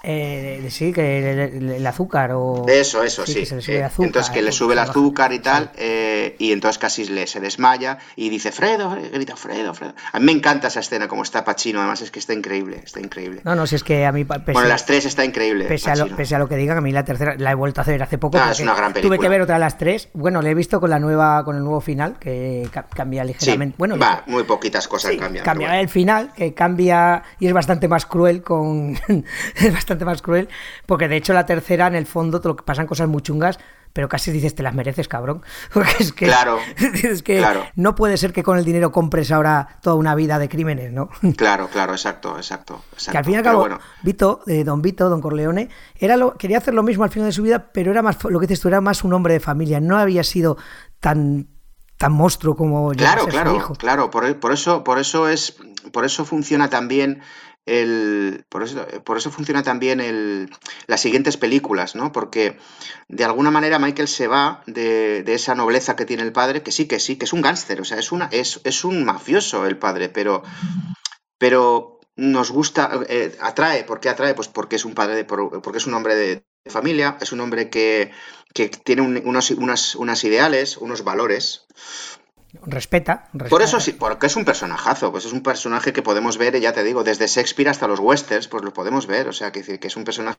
eh, 0.07 0.67
sí, 0.71 0.93
que 0.93 1.45
el, 1.45 1.87
azúcar 1.87 2.33
o... 2.33 2.67
Eso, 2.69 3.03
eso, 3.03 3.27
sí. 3.27 3.45
Eh, 3.69 3.89
entonces 3.99 4.31
que 4.31 4.43
le 4.43 4.53
sube 4.53 4.75
el 4.75 4.79
azúcar 4.79 5.33
y 5.33 5.39
tal, 5.39 5.71
eh, 5.77 6.37
y 6.39 6.53
entonces 6.53 6.79
casi 6.79 7.07
le, 7.07 7.27
se 7.27 7.41
desmaya 7.41 7.99
y 8.15 8.29
dice, 8.29 8.53
Fredo, 8.53 8.97
grita 9.13 9.37
Fredo, 9.37 9.73
Fredo. 9.73 9.95
A 10.13 10.19
mí 10.19 10.27
me 10.27 10.33
encanta 10.33 10.69
esa 10.69 10.81
escena, 10.81 11.09
como 11.09 11.23
está 11.23 11.45
Pachino, 11.45 11.81
además 11.81 12.03
es 12.03 12.11
que 12.11 12.19
está 12.19 12.35
increíble, 12.35 12.81
está 12.85 13.01
increíble. 13.01 13.41
No, 13.45 13.55
no, 13.55 13.67
si 13.67 13.77
es 13.77 13.85
que 13.85 14.05
a 14.05 14.13
mí... 14.13 14.25
bueno, 14.25 14.65
las 14.65 14.85
tres 14.85 15.07
está 15.07 15.25
increíble. 15.25 15.65
Pese 15.65 15.91
a, 15.91 15.97
lo, 16.39 16.49
que 16.49 16.57
digan, 16.57 16.77
a 16.77 16.81
mí 16.81 16.93
la 16.93 17.05
tercera 17.05 17.37
la 17.39 17.53
he 17.53 17.55
vuelto 17.55 17.81
a 17.81 17.83
hacer 17.83 18.03
hace 18.03 18.19
poco. 18.19 18.39
Ah, 18.39 18.51
es 18.53 18.61
una 18.61 18.75
gran 18.75 18.93
película. 18.93 19.17
Tuve 19.17 19.25
que 19.25 19.29
ver 19.31 19.41
otra 19.41 19.55
de 19.55 19.61
las 19.61 19.79
tres. 19.79 20.09
Bueno, 20.13 20.43
la 20.43 20.51
he 20.51 20.55
visto 20.55 20.81
con 20.81 20.91
la 20.91 20.99
nueva 20.99 21.45
con 21.45 21.57
el 21.57 21.63
nuevo 21.63 21.81
final, 21.81 22.19
que 22.19 22.69
cambia 22.95 23.25
ligeramente. 23.25 23.77
bueno, 23.79 23.99
va, 23.99 24.23
muy 24.27 24.45
poquitas 24.45 24.87
cosas 24.87 25.17
cambian. 25.17 25.45
Cambia 25.45 25.81
el 25.81 25.89
final, 25.89 26.33
que 26.37 26.53
cambia 26.53 27.23
y 27.39 27.47
es 27.47 27.53
bastante 27.53 27.89
más 27.89 28.07
cruel 28.07 28.43
con... 28.43 28.99
es 29.57 29.73
bastante 29.73 29.94
más 30.05 30.23
cruel 30.23 30.49
porque 30.87 31.09
de 31.09 31.17
hecho 31.17 31.33
la 31.33 31.47
tercera, 31.47 31.87
en 31.87 31.95
el 31.95 32.07
fondo, 32.07 32.41
te 32.41 32.49
lo 32.49 32.57
pasan 32.57 32.87
cosas 32.87 33.09
muy 33.09 33.23
chungas, 33.23 33.59
pero 33.95 34.09
casi 34.09 34.33
dices, 34.33 34.57
te 34.57 34.65
las 34.65 34.75
mereces, 34.75 35.07
cabrón. 35.07 35.43
Porque 35.73 35.95
es 36.01 36.13
que, 36.13 36.27
claro, 36.27 36.59
es 37.03 37.23
que 37.23 37.47
no 37.77 37.95
puede 37.95 38.17
ser 38.17 38.33
que 38.33 38.43
con 38.43 38.59
el 38.59 38.65
dinero 38.65 38.91
compres 38.91 39.31
ahora 39.31 39.79
toda 39.81 39.95
una 39.95 40.17
vida 40.17 40.39
de 40.39 40.49
crímenes, 40.49 40.93
¿no? 40.93 41.09
Claro, 41.37 41.69
claro, 41.69 41.93
exacto, 41.93 42.37
exacto. 42.37 42.83
Que 43.11 43.17
al 43.17 43.25
fin 43.25 43.35
y 43.35 43.37
al 43.37 43.45
cabo, 43.45 43.69
Vito, 44.03 44.41
eh, 44.47 44.65
don 44.65 44.83
Vito, 44.83 45.09
don 45.09 45.21
Corleone, 45.21 45.69
era 45.97 46.17
lo, 46.17 46.35
quería 46.35 46.59
hacer 46.59 46.75
lo 46.75 46.83
mismo 46.83 47.05
al 47.05 47.11
final 47.11 47.29
de 47.29 47.33
su 47.33 47.43
vida, 47.43 47.71
pero 47.73 47.93
era 47.93 48.03
más, 48.03 48.23
lo 48.25 48.41
que 48.41 48.49
dices 48.49 48.61
tú, 48.61 48.69
era 48.69 48.81
más 48.81 49.05
un 49.05 49.13
hombre 49.13 49.35
de 49.35 49.41
familia, 49.41 49.81
no 49.81 49.97
había 49.97 50.25
sido 50.25 50.59
tan 50.99 51.49
tan 51.97 52.13
monstruo 52.13 52.57
como 52.57 52.91
claro 52.91 53.25
claro 53.29 53.55
hijo. 53.55 53.75
claro 53.75 54.11
por, 54.11 54.41
por, 54.41 54.53
eso 54.53 54.83
por 54.83 54.99
eso 54.99 55.29
es 55.29 55.57
por 55.93 56.05
eso 56.05 56.25
funciona 56.25 56.69
también 56.69 57.23
el, 57.67 58.45
por, 58.49 58.63
eso, 58.63 58.87
por 59.05 59.17
eso 59.17 59.31
funciona 59.31 59.63
también 59.63 60.01
el, 60.01 60.51
las 60.87 61.01
siguientes 61.01 61.37
películas, 61.37 61.95
¿no? 61.95 62.13
Porque 62.13 62.59
de 63.09 63.25
alguna 63.25 63.51
manera 63.51 63.79
Michael 63.79 64.09
se 64.09 64.27
va 64.27 64.63
de, 64.67 65.23
de, 65.23 65.35
esa 65.35 65.55
nobleza 65.55 65.97
que 65.97 66.05
tiene 66.05 66.23
el 66.23 66.33
padre, 66.33 66.63
que 66.63 66.73
sí, 66.73 66.87
que 66.87 67.01
sí, 67.01 67.17
que 67.17 67.25
es 67.25 67.33
un 67.33 67.43
gángster, 67.43 67.81
o 67.81 67.85
sea, 67.85 67.99
es, 67.99 68.13
una, 68.13 68.29
es, 68.33 68.85
un 68.85 69.05
mafioso 69.05 69.67
el 69.67 69.79
padre, 69.79 70.09
pero, 70.11 70.43
pero 71.39 72.01
nos 72.17 72.51
gusta, 72.51 73.01
eh, 73.09 73.37
atrae, 73.41 73.85
¿por 73.85 74.01
qué 74.01 74.11
atrae? 74.11 74.35
Pues 74.35 74.49
porque 74.49 74.77
es 74.77 74.85
un 74.85 74.95
padre, 74.95 75.17
de, 75.17 75.25
porque 75.25 75.79
es 75.79 75.87
un 75.87 75.95
hombre 75.95 76.15
de, 76.15 76.45
familia, 76.67 77.19
es 77.21 77.33
un 77.33 77.41
hombre 77.41 77.69
que, 77.69 78.11
que 78.55 78.69
tiene 78.69 79.03
unos, 79.03 79.51
unas 79.51 80.25
ideales, 80.25 80.79
unos 80.79 81.05
valores, 81.05 81.67
Respeta, 82.63 83.29
Por 83.51 83.63
eso 83.63 83.81
sí, 83.81 83.93
porque 83.93 84.27
es 84.27 84.37
un 84.37 84.45
personajazo, 84.45 85.11
pues 85.11 85.25
es 85.25 85.33
un 85.33 85.43
personaje 85.43 85.93
que 85.93 86.03
podemos 86.03 86.39
ver, 86.39 86.59
ya 86.61 86.73
te 86.73 86.85
digo, 86.85 87.03
desde 87.03 87.27
Shakespeare 87.27 87.69
hasta 87.69 87.89
los 87.89 87.99
westerns, 87.99 88.49
pues 88.49 88.63
lo 88.63 88.73
podemos 88.73 89.07
ver, 89.07 89.29
o 89.29 89.33
sea, 89.33 89.51
que, 89.51 89.79
que 89.79 89.87
es 89.87 89.97
un 89.97 90.05
personaje 90.05 90.37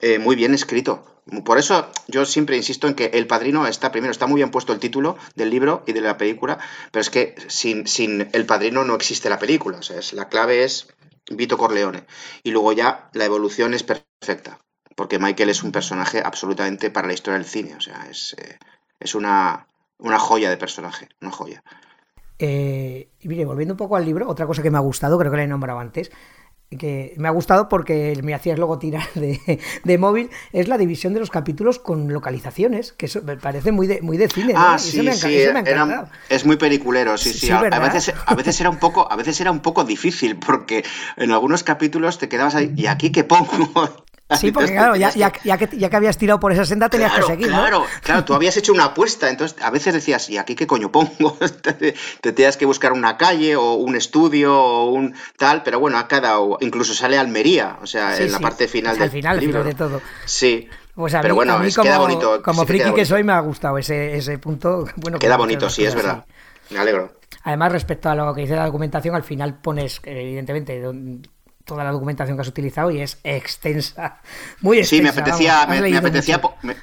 eh, 0.00 0.18
muy 0.18 0.36
bien 0.36 0.54
escrito. 0.54 1.22
Por 1.44 1.58
eso 1.58 1.90
yo 2.08 2.26
siempre 2.26 2.56
insisto 2.56 2.86
en 2.88 2.94
que 2.94 3.06
El 3.06 3.26
Padrino 3.26 3.66
está, 3.66 3.90
primero, 3.92 4.10
está 4.10 4.26
muy 4.26 4.40
bien 4.40 4.50
puesto 4.50 4.72
el 4.72 4.80
título 4.80 5.16
del 5.34 5.50
libro 5.50 5.82
y 5.86 5.92
de 5.92 6.00
la 6.00 6.18
película, 6.18 6.58
pero 6.90 7.00
es 7.00 7.10
que 7.10 7.34
sin, 7.48 7.86
sin 7.86 8.28
El 8.32 8.44
Padrino 8.44 8.84
no 8.84 8.94
existe 8.94 9.30
la 9.30 9.38
película, 9.38 9.78
o 9.78 9.82
sea, 9.82 9.98
es, 9.98 10.12
la 10.12 10.28
clave 10.28 10.64
es 10.64 10.88
Vito 11.30 11.56
Corleone. 11.56 12.04
Y 12.42 12.50
luego 12.50 12.72
ya 12.72 13.08
la 13.12 13.24
evolución 13.24 13.72
es 13.72 13.82
perfecta, 13.82 14.60
porque 14.96 15.18
Michael 15.18 15.50
es 15.50 15.62
un 15.62 15.72
personaje 15.72 16.20
absolutamente 16.24 16.90
para 16.90 17.06
la 17.06 17.14
historia 17.14 17.38
del 17.38 17.48
cine, 17.48 17.76
o 17.76 17.80
sea, 17.80 18.06
es, 18.10 18.34
eh, 18.38 18.58
es 19.00 19.14
una 19.14 19.66
una 19.98 20.18
joya 20.18 20.50
de 20.50 20.56
personaje, 20.56 21.08
una 21.20 21.30
joya. 21.30 21.62
Eh, 22.38 23.10
y 23.20 23.28
mire, 23.28 23.44
volviendo 23.44 23.74
un 23.74 23.78
poco 23.78 23.96
al 23.96 24.04
libro, 24.04 24.28
otra 24.28 24.46
cosa 24.46 24.62
que 24.62 24.70
me 24.70 24.78
ha 24.78 24.82
gustado, 24.82 25.18
creo 25.18 25.30
que 25.30 25.36
la 25.36 25.44
he 25.44 25.48
nombrado 25.48 25.78
antes, 25.78 26.10
que 26.76 27.14
me 27.16 27.28
ha 27.28 27.30
gustado 27.30 27.68
porque 27.68 28.18
me 28.22 28.34
hacías 28.34 28.58
luego 28.58 28.78
tirar 28.78 29.06
de, 29.14 29.98
móvil, 29.98 30.30
es 30.52 30.68
la 30.68 30.78
división 30.78 31.14
de 31.14 31.20
los 31.20 31.30
capítulos 31.30 31.78
con 31.78 32.12
localizaciones, 32.12 32.92
que 32.92 33.06
eso 33.06 33.22
me 33.22 33.36
parece 33.36 33.72
muy 33.72 33.86
de, 33.86 34.02
muy 34.02 34.16
de 34.16 34.28
cine. 34.28 34.54
Ah, 34.56 34.78
sí, 34.78 35.08
sí, 35.12 35.38
es 36.28 36.44
muy 36.44 36.56
peliculero, 36.56 37.16
sí, 37.16 37.32
sí. 37.32 37.50
a, 37.50 37.60
veces, 37.60 38.12
a 38.26 38.34
veces 38.34 38.60
era 38.60 38.70
un 38.70 38.78
poco, 38.78 39.10
a 39.10 39.16
veces 39.16 39.40
era 39.40 39.50
un 39.50 39.60
poco 39.60 39.84
difícil 39.84 40.36
porque 40.36 40.84
en 41.16 41.30
algunos 41.30 41.62
capítulos 41.62 42.18
te 42.18 42.28
quedabas 42.28 42.54
ahí, 42.54 42.72
¿y 42.76 42.86
aquí 42.86 43.12
qué 43.12 43.24
pongo? 43.24 43.48
Sí, 44.36 44.52
porque 44.52 44.72
claro, 44.72 44.96
ya, 44.96 45.10
ya, 45.12 45.30
que, 45.30 45.40
ya, 45.76 45.88
que, 45.90 45.96
habías 45.96 46.18
tirado 46.18 46.40
por 46.40 46.52
esa 46.52 46.64
senda 46.64 46.88
tenías 46.88 47.12
que 47.12 47.22
seguir. 47.22 47.48
Claro, 47.48 47.84
claro, 48.02 48.24
tú 48.24 48.34
habías 48.34 48.56
hecho 48.56 48.72
una 48.72 48.86
apuesta, 48.86 49.30
entonces 49.30 49.60
a 49.62 49.70
veces 49.70 49.94
decías, 49.94 50.28
¿y 50.30 50.38
aquí 50.38 50.54
qué 50.54 50.66
coño 50.66 50.90
pongo? 50.90 51.36
te, 51.62 51.94
tenías 52.20 52.56
que 52.56 52.66
buscar 52.66 52.92
una 52.92 53.16
calle 53.16 53.56
o 53.56 53.74
un 53.74 53.96
estudio 53.96 54.56
o 54.56 54.90
un 54.90 55.14
tal, 55.36 55.62
pero 55.62 55.80
bueno, 55.80 55.98
ha 55.98 56.08
quedado, 56.08 56.58
incluso 56.60 56.94
sale 56.94 57.18
Almería, 57.18 57.78
o 57.82 57.86
sea, 57.86 58.16
en 58.18 58.32
la 58.32 58.38
parte 58.38 58.68
final 58.68 58.98
del 58.98 59.10
final, 59.10 59.40
libro. 59.40 59.64
de 59.64 59.74
todo. 59.74 60.00
Sí. 60.24 60.68
Pues 60.94 61.12
a 61.14 61.20
pero 61.20 61.34
bueno, 61.34 61.54
como, 61.54 61.82
queda 61.82 61.98
bonito. 61.98 62.42
Como 62.42 62.64
friki 62.64 62.92
que, 62.94 63.04
soy 63.04 63.24
me 63.24 63.32
ha 63.32 63.40
gustado 63.40 63.78
ese, 63.78 64.16
ese 64.16 64.38
punto. 64.38 64.86
Bueno, 64.96 65.18
queda 65.18 65.36
bonito, 65.36 65.68
sí, 65.68 65.84
es 65.84 65.94
verdad. 65.94 66.24
Me 66.70 66.78
alegro. 66.78 67.18
Además, 67.42 67.72
respecto 67.72 68.08
a 68.08 68.14
lo 68.14 68.32
que 68.34 68.42
dice 68.42 68.56
la 68.56 68.64
documentación, 68.64 69.14
al 69.14 69.22
final 69.22 69.58
pones, 69.58 70.00
evidentemente, 70.04 70.80
toda 71.64 71.84
la 71.84 71.92
documentación 71.92 72.36
que 72.36 72.42
has 72.42 72.48
utilizado 72.48 72.90
y 72.90 73.00
es 73.00 73.18
extensa, 73.24 74.20
muy 74.60 74.78
extensa. 74.78 74.96
Sí, 74.96 75.02
me 75.02 75.08
apetecía, 75.08 75.66
me, 75.66 75.96
apetecía, 75.96 76.40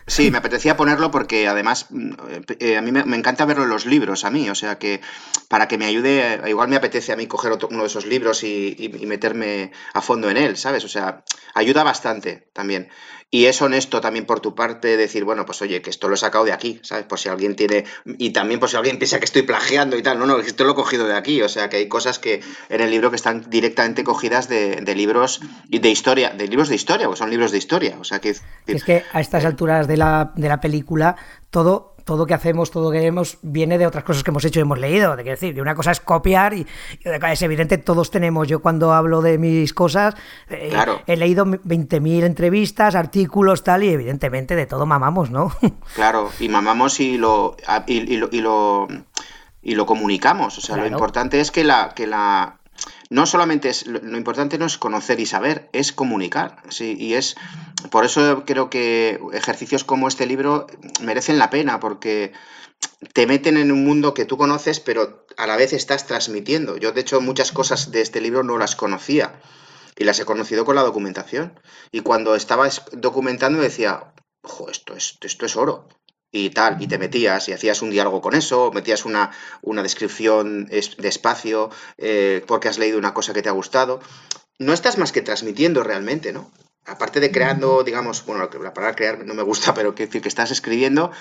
sí, 0.07 0.31
me 0.31 0.37
apetecía 0.39 0.75
ponerlo 0.75 1.11
porque 1.11 1.47
además 1.47 1.87
mm, 1.89 2.11
eh, 2.59 2.77
a 2.77 2.81
mí 2.81 2.91
me, 2.91 3.15
encanta 3.15 3.45
verlo 3.45 3.63
en 3.63 3.69
los 3.69 3.85
libros, 3.85 4.25
a 4.25 4.31
mí, 4.31 4.49
o 4.49 4.55
sea 4.55 4.77
que 4.77 5.01
para 5.47 5.67
que 5.67 5.77
me 5.77 5.85
ayude, 5.85 6.41
igual 6.47 6.69
me 6.69 6.75
apetece 6.75 7.13
a 7.13 7.15
mí 7.15 7.27
coger 7.27 7.51
otro, 7.51 7.69
uno 7.71 7.81
de 7.81 7.87
esos 7.87 8.05
libros 8.05 8.43
y, 8.43 8.75
y, 8.77 9.05
meterme 9.05 9.71
a 9.93 10.01
fondo 10.01 10.29
en 10.29 10.37
él, 10.37 10.57
¿sabes? 10.57 10.85
O 10.85 10.87
sea, 10.87 11.23
ayuda 11.53 11.83
bastante 11.83 12.49
también. 12.53 12.89
Y 13.33 13.45
es 13.45 13.61
honesto 13.61 14.01
también 14.01 14.25
por 14.25 14.41
tu 14.41 14.53
parte 14.55 14.97
decir, 14.97 15.23
bueno, 15.23 15.45
pues 15.45 15.61
oye, 15.61 15.81
que 15.81 15.89
esto 15.89 16.09
lo 16.09 16.15
he 16.15 16.17
sacado 16.17 16.43
de 16.43 16.51
aquí, 16.51 16.81
¿sabes? 16.83 17.05
Por 17.05 17.17
si 17.17 17.29
alguien 17.29 17.55
tiene. 17.55 17.85
Y 18.17 18.31
también 18.31 18.59
por 18.59 18.69
si 18.69 18.75
alguien 18.75 18.99
piensa 18.99 19.19
que 19.19 19.25
estoy 19.25 19.43
plagiando 19.43 19.97
y 19.97 20.03
tal. 20.03 20.19
No, 20.19 20.25
no, 20.25 20.39
esto 20.39 20.65
lo 20.65 20.73
he 20.73 20.75
cogido 20.75 21.07
de 21.07 21.15
aquí. 21.15 21.41
O 21.41 21.47
sea, 21.47 21.69
que 21.69 21.77
hay 21.77 21.87
cosas 21.87 22.19
que 22.19 22.41
en 22.67 22.81
el 22.81 22.91
libro 22.91 23.09
que 23.09 23.15
están 23.15 23.49
directamente 23.49 24.03
cogidas 24.03 24.49
de, 24.49 24.70
de 24.81 24.95
libros 24.95 25.41
de 25.67 25.89
historia, 25.89 26.29
de 26.29 26.47
libros 26.47 26.69
de 26.69 26.75
historia, 26.75 27.09
o 27.09 27.15
son 27.15 27.29
libros 27.29 27.51
de 27.51 27.57
historia. 27.57 27.97
O 27.99 28.03
sea, 28.03 28.19
que. 28.19 28.29
Es 28.29 28.83
que 28.83 29.03
a 29.11 29.19
estas 29.19 29.45
alturas 29.45 29.87
de 29.87 29.97
la, 29.97 30.31
de 30.35 30.47
la 30.47 30.61
película, 30.61 31.15
todo 31.49 31.91
todo 32.05 32.25
que 32.25 32.33
hacemos, 32.33 32.71
todo 32.71 32.91
que 32.91 32.99
vemos, 32.99 33.37
viene 33.41 33.77
de 33.77 33.87
otras 33.87 34.03
cosas 34.03 34.23
que 34.23 34.31
hemos 34.31 34.43
hecho 34.45 34.59
y 34.59 34.63
hemos 34.63 34.79
leído. 34.79 35.15
De 35.15 35.23
decir, 35.23 35.53
que 35.53 35.61
una 35.61 35.75
cosa 35.75 35.91
es 35.91 35.99
copiar 35.99 36.53
y, 36.53 36.67
es 37.03 37.41
evidente, 37.41 37.77
todos 37.77 38.11
tenemos. 38.11 38.47
Yo 38.47 38.61
cuando 38.61 38.93
hablo 38.93 39.21
de 39.21 39.37
mis 39.37 39.73
cosas, 39.73 40.15
eh, 40.49 40.73
he 41.07 41.17
leído 41.17 41.45
20.000 41.45 42.23
entrevistas, 42.23 42.95
artículos, 42.95 43.63
tal, 43.63 43.83
y 43.83 43.89
evidentemente 43.89 44.55
de 44.55 44.65
todo 44.65 44.85
mamamos, 44.85 45.31
¿no? 45.31 45.51
Claro, 45.95 46.29
y 46.39 46.47
mamamos 46.47 46.99
y 46.99 47.17
lo, 47.17 47.57
y, 47.85 48.17
lo, 48.17 48.87
y 49.61 49.75
lo, 49.75 49.85
comunicamos. 49.85 50.57
O 50.57 50.61
sea, 50.61 50.77
lo 50.77 50.87
importante 50.87 51.39
es 51.39 51.51
que 51.51 51.63
la, 51.63 51.93
que 51.95 52.07
la, 52.07 52.60
no 53.11 53.25
solamente 53.25 53.67
es, 53.67 53.87
lo, 53.87 54.17
importante 54.17 54.57
no 54.57 54.65
es 54.65 54.77
conocer 54.77 55.19
y 55.19 55.25
saber, 55.25 55.69
es 55.73 55.91
comunicar. 55.91 56.63
¿sí? 56.69 56.95
Y 56.97 57.15
es, 57.15 57.35
por 57.91 58.05
eso 58.05 58.45
creo 58.45 58.69
que 58.69 59.19
ejercicios 59.33 59.83
como 59.83 60.07
este 60.07 60.25
libro 60.25 60.65
merecen 61.01 61.37
la 61.37 61.49
pena, 61.49 61.81
porque 61.81 62.31
te 63.11 63.27
meten 63.27 63.57
en 63.57 63.73
un 63.73 63.83
mundo 63.83 64.13
que 64.13 64.23
tú 64.23 64.37
conoces, 64.37 64.79
pero 64.79 65.25
a 65.35 65.45
la 65.45 65.57
vez 65.57 65.73
estás 65.73 66.07
transmitiendo. 66.07 66.77
Yo, 66.77 66.93
de 66.93 67.01
hecho, 67.01 67.19
muchas 67.19 67.51
cosas 67.51 67.91
de 67.91 67.99
este 67.99 68.21
libro 68.21 68.43
no 68.43 68.57
las 68.57 68.77
conocía 68.77 69.41
y 69.97 70.05
las 70.05 70.17
he 70.21 70.25
conocido 70.25 70.63
con 70.63 70.75
la 70.75 70.83
documentación. 70.83 71.59
Y 71.91 71.99
cuando 71.99 72.33
estaba 72.35 72.69
documentando 72.93 73.61
decía, 73.61 74.13
ojo, 74.41 74.69
esto 74.69 74.95
es, 74.95 75.17
esto 75.21 75.45
es 75.45 75.57
oro 75.57 75.89
y 76.31 76.49
tal, 76.51 76.81
y 76.81 76.87
te 76.87 76.97
metías 76.97 77.49
y 77.49 77.53
hacías 77.53 77.81
un 77.81 77.89
diálogo 77.89 78.21
con 78.21 78.35
eso, 78.35 78.71
metías 78.73 79.05
una, 79.05 79.31
una 79.61 79.83
descripción 79.83 80.65
de 80.65 81.07
espacio 81.07 81.69
eh, 81.97 82.43
porque 82.47 82.69
has 82.69 82.77
leído 82.77 82.97
una 82.97 83.13
cosa 83.13 83.33
que 83.33 83.41
te 83.41 83.49
ha 83.49 83.53
gustado. 83.53 83.99
No 84.57 84.73
estás 84.73 84.97
más 84.97 85.11
que 85.11 85.21
transmitiendo 85.21 85.83
realmente, 85.83 86.31
¿no? 86.31 86.51
Aparte 86.85 87.19
de 87.19 87.31
creando, 87.31 87.83
digamos, 87.83 88.25
bueno, 88.25 88.49
la 88.61 88.73
palabra 88.73 88.95
crear 88.95 89.25
no 89.25 89.33
me 89.33 89.43
gusta, 89.43 89.73
pero 89.75 89.93
que, 89.93 90.07
que 90.07 90.27
estás 90.27 90.51
escribiendo 90.51 91.11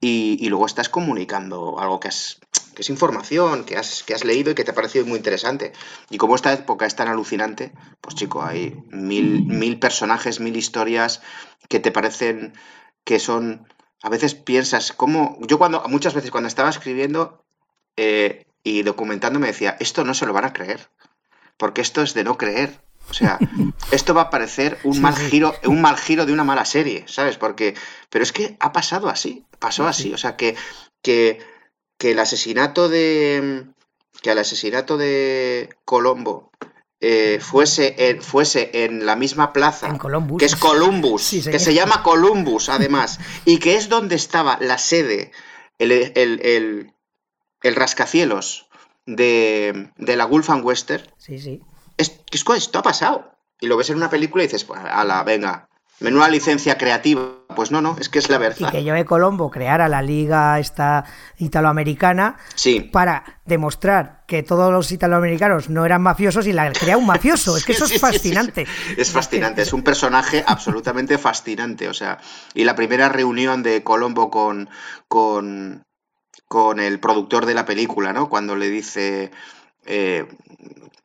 y, 0.00 0.38
y, 0.40 0.48
luego 0.48 0.66
estás 0.66 0.88
comunicando 0.88 1.78
algo 1.78 2.00
que, 2.00 2.08
has, 2.08 2.40
que 2.74 2.82
es 2.82 2.90
información, 2.90 3.64
que 3.64 3.76
has, 3.76 4.02
que 4.02 4.14
has 4.14 4.24
leído 4.24 4.50
y 4.50 4.54
que 4.54 4.64
te 4.64 4.70
ha 4.70 4.74
parecido 4.74 5.06
muy 5.06 5.18
interesante. 5.18 5.72
Y 6.10 6.18
como 6.18 6.34
esta 6.34 6.52
época 6.52 6.86
es 6.86 6.96
tan 6.96 7.08
alucinante, 7.08 7.72
pues 8.00 8.14
chico, 8.14 8.42
hay 8.42 8.82
mil, 8.90 9.44
mil 9.46 9.78
personajes, 9.78 10.40
mil 10.40 10.56
historias 10.56 11.22
que 11.68 11.80
te 11.80 11.92
parecen 11.92 12.54
que 13.04 13.18
son 13.18 13.66
a 14.04 14.10
veces 14.10 14.34
piensas, 14.34 14.92
cómo. 14.92 15.38
Yo 15.40 15.56
cuando, 15.56 15.82
muchas 15.88 16.12
veces 16.12 16.30
cuando 16.30 16.48
estaba 16.48 16.68
escribiendo 16.68 17.42
eh, 17.96 18.44
y 18.62 18.82
documentando 18.82 19.40
me 19.40 19.46
decía, 19.46 19.78
esto 19.80 20.04
no 20.04 20.12
se 20.12 20.26
lo 20.26 20.34
van 20.34 20.44
a 20.44 20.52
creer, 20.52 20.90
porque 21.56 21.80
esto 21.80 22.02
es 22.02 22.12
de 22.12 22.22
no 22.22 22.36
creer. 22.36 22.82
O 23.08 23.14
sea, 23.14 23.38
esto 23.92 24.12
va 24.12 24.22
a 24.22 24.30
parecer 24.30 24.78
un 24.84 25.00
mal 25.00 25.16
giro, 25.16 25.54
un 25.64 25.80
mal 25.80 25.96
giro 25.96 26.26
de 26.26 26.34
una 26.34 26.44
mala 26.44 26.66
serie, 26.66 27.06
¿sabes? 27.08 27.38
Porque, 27.38 27.74
pero 28.10 28.22
es 28.22 28.32
que 28.32 28.58
ha 28.60 28.72
pasado 28.72 29.08
así, 29.08 29.46
pasó 29.58 29.86
así. 29.86 30.12
O 30.12 30.18
sea, 30.18 30.36
que, 30.36 30.54
que, 31.00 31.38
que 31.96 32.10
el 32.10 32.18
asesinato 32.18 32.90
de, 32.90 33.64
que 34.20 34.30
al 34.30 34.38
asesinato 34.38 34.98
de 34.98 35.70
Colombo 35.86 36.50
eh, 37.06 37.38
fuese, 37.38 37.94
en, 37.98 38.22
fuese 38.22 38.70
en 38.72 39.04
la 39.04 39.14
misma 39.14 39.52
plaza, 39.52 39.94
que 40.38 40.46
es 40.46 40.56
Columbus, 40.56 41.28
que 41.44 41.58
se 41.58 41.74
llama 41.74 42.02
Columbus 42.02 42.70
además, 42.70 43.20
y 43.44 43.58
que 43.58 43.76
es 43.76 43.90
donde 43.90 44.14
estaba 44.14 44.56
la 44.58 44.78
sede, 44.78 45.30
el, 45.78 45.92
el, 46.14 47.74
rascacielos 47.74 48.68
de, 49.04 49.90
de, 49.98 50.16
la 50.16 50.24
Gulf 50.24 50.48
Western. 50.62 51.04
Sí, 51.18 51.38
sí. 51.38 51.60
Es, 51.98 52.18
esto 52.32 52.78
ha 52.78 52.82
pasado. 52.82 53.32
Y 53.60 53.66
lo 53.66 53.76
ves 53.76 53.90
en 53.90 53.96
una 53.96 54.08
película 54.08 54.42
y 54.42 54.46
dices, 54.46 54.64
pues, 54.64 54.80
ala, 54.82 55.22
venga, 55.24 55.68
Menuda 56.00 56.28
licencia 56.28 56.76
creativa. 56.76 57.44
Pues 57.54 57.70
no, 57.70 57.80
no, 57.80 57.96
es 58.00 58.08
que 58.08 58.18
es 58.18 58.28
la 58.28 58.38
verdad. 58.38 58.56
Y 58.58 58.70
que 58.70 58.88
Joe 58.88 59.04
Colombo 59.04 59.50
creara 59.50 59.88
la 59.88 60.02
liga 60.02 60.58
esta 60.58 61.04
italoamericana 61.38 62.36
sí. 62.54 62.80
para 62.80 63.40
demostrar 63.44 64.24
que 64.26 64.42
todos 64.42 64.72
los 64.72 64.90
italoamericanos 64.90 65.70
no 65.70 65.84
eran 65.84 66.02
mafiosos 66.02 66.46
y 66.46 66.52
la 66.52 66.72
crea 66.72 66.96
un 66.96 67.06
mafioso. 67.06 67.56
Es 67.56 67.64
que 67.64 67.72
eso 67.72 67.84
es 67.84 68.00
fascinante. 68.00 68.66
es 68.96 69.10
fascinante, 69.10 69.62
es 69.62 69.72
un 69.72 69.82
personaje 69.82 70.42
absolutamente 70.46 71.16
fascinante. 71.16 71.88
O 71.88 71.94
sea, 71.94 72.18
y 72.54 72.64
la 72.64 72.74
primera 72.74 73.08
reunión 73.08 73.62
de 73.62 73.84
Colombo 73.84 74.30
con, 74.30 74.68
con, 75.06 75.84
con 76.48 76.80
el 76.80 76.98
productor 76.98 77.46
de 77.46 77.54
la 77.54 77.64
película, 77.66 78.12
¿no? 78.12 78.28
Cuando 78.28 78.56
le 78.56 78.68
dice... 78.68 79.30
Eh, 79.86 80.26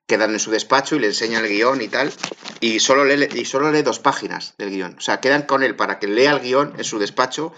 quedan 0.09 0.31
en 0.31 0.39
su 0.39 0.51
despacho 0.51 0.95
y 0.95 0.99
le 0.99 1.07
enseña 1.07 1.39
el 1.39 1.47
guion 1.47 1.81
y 1.81 1.87
tal, 1.87 2.11
y 2.59 2.79
solo 2.79 3.05
lee, 3.05 3.29
y 3.33 3.45
solo 3.45 3.71
lee 3.71 3.83
dos 3.83 3.99
páginas 3.99 4.55
del 4.57 4.71
guion. 4.71 4.95
O 4.97 5.01
sea, 5.01 5.21
quedan 5.21 5.43
con 5.43 5.63
él 5.63 5.75
para 5.75 5.99
que 5.99 6.07
lea 6.07 6.31
el 6.31 6.39
guion 6.39 6.73
en 6.77 6.83
su 6.83 6.97
despacho 6.97 7.53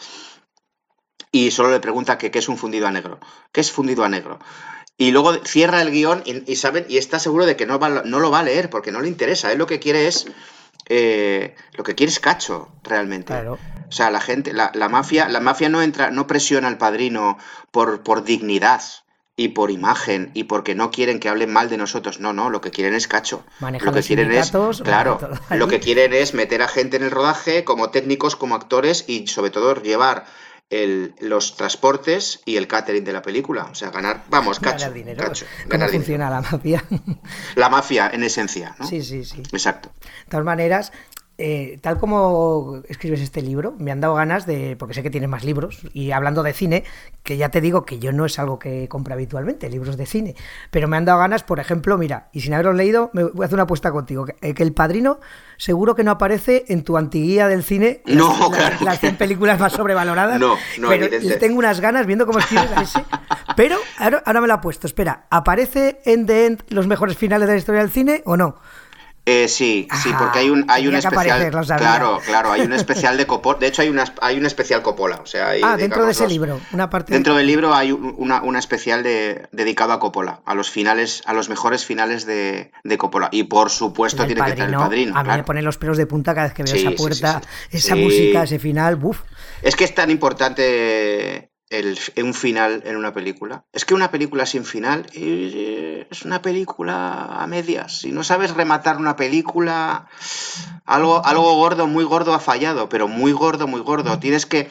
y 1.32 1.52
solo 1.52 1.72
le 1.72 1.80
pregunta 1.80 2.18
que 2.18 2.30
qué 2.30 2.40
es 2.40 2.50
un 2.50 2.58
fundido 2.58 2.88
a 2.88 2.92
negro. 2.92 3.20
¿Qué 3.54 3.62
es 3.62 3.72
fundido 3.72 4.04
a 4.04 4.10
negro? 4.10 4.40
Y 4.98 5.12
luego 5.12 5.34
cierra 5.46 5.82
el 5.82 5.92
guion 5.92 6.22
y, 6.26 6.56
saben, 6.58 6.86
y 6.90 6.98
está 6.98 7.20
seguro 7.20 7.46
de 7.46 7.56
que 7.56 7.66
no, 7.66 7.80
no 7.80 8.20
lo 8.20 8.30
va 8.30 8.40
a 8.40 8.44
leer 8.44 8.70
porque 8.70 8.92
no 8.92 9.02
le 9.02 9.08
interesa. 9.08 9.52
Él 9.52 9.58
lo 9.58 9.66
que 9.66 9.80
quiere 9.80 10.08
es. 10.08 10.28
Eh, 10.90 11.56
lo 11.74 11.86
que 11.86 11.96
quiere 11.96 12.12
es 12.12 12.20
cacho, 12.20 12.68
realmente. 12.84 13.34
O 13.34 13.92
sea, 13.92 14.12
la 14.12 14.20
gente, 14.20 14.52
la, 14.52 14.72
la, 14.74 14.90
mafia, 14.90 15.30
la 15.30 15.40
mafia 15.40 15.70
no 15.70 15.82
entra, 15.82 16.12
no 16.12 16.28
presiona 16.28 16.68
al 16.68 16.78
padrino 16.78 17.38
por, 17.72 18.04
por 18.04 18.26
dignidad 18.26 18.82
y 19.36 19.50
por 19.50 19.72
imagen 19.72 20.32
y 20.34 20.44
porque 20.44 20.76
no 20.76 20.92
quieren 20.92 21.20
que 21.20 21.30
hablen 21.30 21.52
mal 21.52 21.70
de 21.70 21.78
nosotros. 21.78 22.20
No, 22.20 22.34
no, 22.34 22.50
lo 22.50 22.62
que 22.62 22.72
quieren 22.72 22.94
es 22.94 23.08
cacho. 23.08 23.44
lo 23.60 23.92
que 23.92 24.02
quieren 24.02 24.32
es, 24.32 24.52
claro, 24.84 25.20
lo 25.50 25.68
que 25.68 25.80
quieren 25.80 26.14
es 26.14 26.34
meter 26.34 26.62
a 26.62 26.68
gente 26.68 26.98
en 26.98 27.04
el 27.04 27.12
rodaje 27.12 27.64
como 27.64 27.90
técnicos, 27.90 28.36
como 28.36 28.56
actores 28.56 29.06
y 29.08 29.28
sobre 29.28 29.52
todo 29.52 29.82
llevar 29.82 30.26
el, 30.70 31.16
los 31.20 31.56
transportes 31.58 32.42
y 32.46 32.56
el 32.56 32.68
catering 32.68 33.04
de 33.04 33.14
la 33.14 33.22
película. 33.22 33.66
O 33.66 33.76
sea, 33.76 33.92
ganar, 33.92 34.24
vamos, 34.30 34.60
cacho. 34.60 34.80
Ganar 34.80 34.94
dinero. 34.94 35.32
¿Cómo 35.70 35.88
funciona 35.88 36.30
la 36.30 36.42
mafia? 36.42 36.84
La 37.56 37.70
mafia, 37.70 38.10
en 38.14 38.24
esencia, 38.24 38.76
¿no? 38.80 38.88
Sí, 38.88 39.02
sí, 39.04 39.26
sí. 39.26 39.44
Exacto. 39.52 39.92
De 40.00 40.32
todas 40.32 40.46
maneras, 40.46 40.92
eh, 41.44 41.80
tal 41.82 41.98
como 41.98 42.84
escribes 42.88 43.20
este 43.20 43.42
libro, 43.42 43.74
me 43.80 43.92
han 43.92 44.00
dado 44.00 44.14
ganas 44.14 44.46
de, 44.46 44.76
porque 44.78 44.94
sé 44.94 45.02
que 45.02 45.10
tienes 45.10 45.28
más 45.28 45.44
libros, 45.44 45.82
y 45.92 46.12
hablando 46.12 46.44
de 46.44 46.54
cine, 46.54 46.84
que 47.24 47.36
ya 47.36 47.50
te 47.50 47.62
digo 47.62 47.84
que 47.84 47.98
yo 47.98 48.12
no 48.12 48.26
es 48.26 48.38
algo 48.38 48.60
que 48.60 48.88
compro 48.88 49.16
habitualmente, 49.16 49.68
libros 49.68 49.98
de 49.98 50.06
cine, 50.06 50.36
pero 50.70 50.88
me 50.88 50.98
han 50.98 51.06
dado 51.06 51.18
ganas, 51.18 51.42
por 51.42 51.60
ejemplo, 51.60 51.98
mira, 51.98 52.30
y 52.32 52.42
sin 52.42 52.54
haberlos 52.54 52.76
leído, 52.76 53.10
me 53.14 53.24
voy 53.24 53.42
a 53.42 53.46
hacer 53.46 53.56
una 53.56 53.64
apuesta 53.64 53.92
contigo, 53.92 54.26
que, 54.26 54.36
eh, 54.42 54.54
El 54.56 54.72
Padrino 54.74 55.20
seguro 55.58 55.96
que 55.96 56.04
no 56.04 56.12
aparece 56.12 56.66
en 56.68 56.84
tu 56.84 56.96
antiguía 56.96 57.48
del 57.48 57.64
cine, 57.64 58.04
no, 58.06 58.52
las, 58.82 59.00
100 59.00 59.18
películas 59.18 59.60
más 59.60 59.74
sobrevaloradas, 59.74 60.40
no, 60.40 60.58
no, 60.78 60.90
pero 60.90 61.08
le 61.10 61.38
tengo 61.38 61.58
unas 61.58 61.82
ganas 61.82 62.06
viendo 62.06 62.28
cómo 62.28 62.38
escribes 62.38 62.70
a 62.76 62.82
ese, 62.84 63.04
pero 63.56 63.78
ahora, 63.98 64.22
ahora 64.28 64.42
me 64.42 64.48
lo 64.48 64.54
ha 64.54 64.62
puesto, 64.62 64.86
espera, 64.86 65.26
¿aparece 65.32 66.02
en 66.06 66.28
The 66.28 66.46
End 66.46 66.64
los 66.70 66.86
mejores 66.86 67.18
finales 67.18 67.48
de 67.48 67.56
la 67.56 67.60
historia 67.60 67.82
del 67.82 67.90
cine 67.90 68.22
o 68.26 68.38
no? 68.38 68.58
Eh, 69.24 69.48
sí, 69.48 69.88
sí, 70.02 70.10
porque 70.18 70.40
hay 70.40 70.50
un 70.50 70.66
hay 70.68 70.88
un 70.88 70.96
especial, 70.96 71.52
claro, 71.78 72.20
claro, 72.26 72.52
hay 72.52 72.62
un 72.62 72.74
especial 72.74 73.18
de 73.18 73.28
Coppola. 73.28 73.60
De 73.60 73.68
hecho, 73.68 73.84
hay 73.84 73.90
una 73.90 74.04
hay 74.20 74.38
un 74.38 74.48
especial 74.48 74.82
Coppola, 74.82 75.18
o 75.22 75.28
sea, 75.28 75.52
ah, 75.64 75.78
dentro 75.78 76.06
de 76.06 76.12
ese 76.12 76.28
libro, 76.28 76.60
una 76.72 76.90
parte. 76.90 77.14
Dentro 77.14 77.36
del 77.36 77.46
libro 77.46 77.76
hay 77.76 77.92
una, 77.92 78.42
una 78.42 78.58
especial 78.58 79.04
de, 79.04 79.48
dedicado 79.52 79.94
a 79.94 80.00
Coppola, 80.00 80.42
a 80.46 80.56
los 80.56 80.72
finales, 80.72 81.22
a 81.26 81.34
los 81.34 81.50
mejores 81.50 81.86
finales 81.86 82.26
de, 82.26 82.72
de 82.84 82.98
Coppola. 82.98 83.30
Y 83.32 83.44
por 83.44 83.70
supuesto 83.70 84.26
tiene 84.26 84.42
que 84.42 84.50
estar 84.50 84.68
el 84.68 84.76
padrino. 84.76 85.16
A 85.16 85.24
mí 85.24 85.30
me 85.30 85.44
ponen 85.44 85.66
los 85.66 85.78
pelos 85.78 85.98
de 85.98 86.08
punta 86.08 86.34
cada 86.34 86.48
vez 86.48 86.56
que 86.56 86.64
veo 86.64 86.74
esa 86.74 86.92
puerta, 86.92 87.42
esa 87.70 87.96
música, 87.96 88.44
ese 88.44 88.58
final, 88.58 88.96
buf. 88.96 89.22
Es 89.62 89.76
que 89.76 89.84
es 89.84 89.94
tan 89.94 90.10
importante 90.10 91.51
el, 91.72 91.98
un 92.18 92.34
final 92.34 92.84
en 92.86 92.98
una 92.98 93.14
película. 93.14 93.64
Es 93.74 93.86
que 93.86 93.94
una 93.94 94.12
película 94.12 94.46
sin 94.46 94.66
final 94.66 95.08
eh, 95.14 96.06
es 96.12 96.24
una 96.24 96.42
película 96.42 97.42
a 97.42 97.48
medias. 97.48 98.00
Si 98.00 98.12
no 98.12 98.24
sabes 98.24 98.54
rematar 98.54 98.98
una 98.98 99.16
película, 99.16 100.08
algo, 100.86 101.26
algo 101.26 101.56
gordo, 101.56 101.88
muy 101.88 102.04
gordo 102.04 102.34
ha 102.34 102.40
fallado, 102.40 102.90
pero 102.90 103.08
muy 103.08 103.32
gordo, 103.32 103.68
muy 103.68 103.82
gordo. 103.82 104.20
Tienes 104.20 104.46
que, 104.46 104.70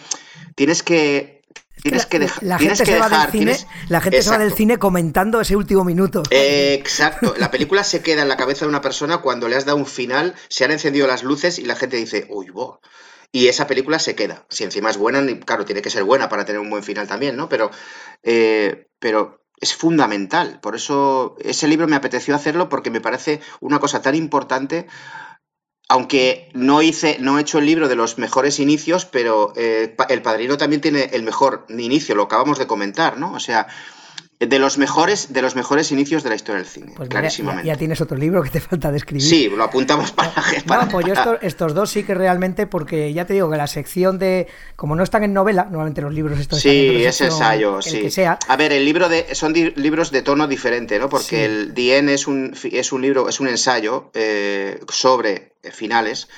tienes 0.55 0.83
que 0.83 1.41
Tienes 1.83 2.05
que, 2.05 2.19
dejar. 2.19 2.43
La 2.43 2.59
gente, 2.59 2.85
se, 2.85 2.99
va 2.99 3.09
del 3.09 3.31
cine, 3.31 3.57
la 3.89 4.03
gente 4.03 4.23
se 4.23 4.29
va 4.29 4.37
del 4.37 4.53
cine 4.53 4.77
comentando 4.77 5.41
ese 5.41 5.57
último 5.57 5.83
minuto. 5.83 6.23
exacto. 6.31 7.35
La 7.39 7.51
película 7.51 7.85
se 7.85 8.03
queda 8.03 8.21
en 8.21 8.29
la 8.29 8.37
cabeza 8.37 8.67
de 8.67 8.69
una 8.69 8.83
persona 8.83 9.19
cuando 9.19 9.49
le 9.49 9.57
has 9.57 9.65
dado 9.65 9.79
un 9.79 9.87
final, 9.87 10.35
se 10.49 10.67
han 10.67 10.73
encendido 10.73 11.07
las 11.07 11.23
luces 11.23 11.59
y 11.59 11.65
la 11.65 11.77
gente 11.77 11.97
dice, 11.97 12.27
uy, 12.29 12.51
bo, 12.51 12.83
y 13.33 13.49
esa 13.49 13.67
película 13.67 13.99
se 13.99 14.15
queda. 14.15 14.45
Si 14.49 14.65
encima 14.65 14.91
es 14.91 14.97
buena, 14.97 15.25
claro, 15.41 15.65
tiene 15.65 15.83
que 15.83 15.91
ser 15.91 16.05
buena 16.05 16.29
para 16.29 16.45
tener 16.45 16.61
un 16.61 16.71
buen 16.71 16.83
final 16.83 17.07
también, 17.07 17.37
¿no? 17.37 17.49
Pero, 17.49 17.71
eh, 18.23 18.89
pero 18.99 19.45
es 19.61 19.75
fundamental. 19.75 20.59
Por 20.61 20.75
eso 20.75 21.37
ese 21.41 21.69
libro 21.69 21.87
me 21.87 21.97
apeteció 21.97 22.35
hacerlo 22.35 22.69
porque 22.69 22.91
me 22.91 23.01
parece 23.01 23.41
una 23.61 23.79
cosa 23.79 24.03
tan 24.03 24.15
importante. 24.15 24.87
Aunque 25.89 26.51
no 26.55 26.83
hice, 26.83 27.19
no 27.21 27.39
he 27.39 27.43
hecho 27.43 27.59
el 27.59 27.67
libro 27.67 27.89
de 27.89 27.97
los 27.97 28.17
mejores 28.17 28.61
inicios, 28.61 29.07
pero 29.07 29.53
eh, 29.57 29.97
El 30.09 30.23
Padrino 30.23 30.57
también 30.57 30.81
tiene 30.81 31.11
el 31.13 31.25
mejor 31.25 31.67
inicio, 31.69 32.15
lo 32.15 32.25
acabamos 32.25 32.59
de 32.59 32.69
comentar, 32.69 33.19
¿no? 33.19 33.33
O 33.33 33.41
sea, 33.41 33.67
de 34.41 34.59
los 34.59 34.79
mejores 34.79 35.35
de 35.35 35.43
los 35.43 35.55
mejores 35.55 35.93
inicios 35.93 36.23
de 36.23 36.31
la 36.31 36.35
historia 36.35 36.63
del 36.63 36.67
cine, 36.67 36.93
pues 36.97 37.11
clarísimamente. 37.11 37.67
Ya, 37.67 37.77
tienes 37.77 38.01
otro 38.01 38.17
libro 38.17 38.43
que 38.43 38.49
te 38.49 38.61
falta 38.61 38.91
de 38.91 38.97
escribir. 38.97 39.23
Sí, 39.23 39.51
lo 39.51 39.63
apuntamos 39.65 40.13
para... 40.13 40.33
para... 40.67 40.85
No, 40.85 40.91
pues 40.91 41.07
yo 41.07 41.15
estos, 41.43 41.75
dos 41.75 41.91
sí 41.91 42.05
que 42.05 42.15
realmente, 42.15 42.67
porque 42.67 43.13
ya 43.13 43.27
te 43.27 43.35
digo 43.35 43.51
que 43.51 43.59
la 43.59 43.67
sección 43.67 44.19
de... 44.19 44.49
Como 44.77 44.97
no 44.97 45.03
están 45.03 45.25
en 45.25 45.35
novela, 45.35 45.65
normalmente 45.65 46.01
los 46.01 46.15
libros 46.15 46.41
estos 46.41 46.61
Sí, 46.61 47.05
es 47.05 47.21
ensayo, 47.21 47.83
sí. 47.83 48.11
A 48.25 48.57
ver, 48.57 48.73
el 48.73 48.85
libro 48.87 49.11
de... 49.11 49.35
Son 49.35 49.53
libros 49.53 50.11
de 50.11 50.23
tono 50.23 50.49
diferente, 50.49 50.99
¿no? 50.99 51.11
Porque 51.11 51.45
el 51.45 51.75
Dien 51.75 52.09
es 52.09 52.27
un, 52.27 52.57
es 52.73 52.93
un 52.93 53.03
libro, 53.03 53.29
es 53.29 53.41
un 53.41 53.49
ensayo 53.49 54.11
eh, 54.15 54.81
sobre 54.89 55.53
finales, 55.71 56.29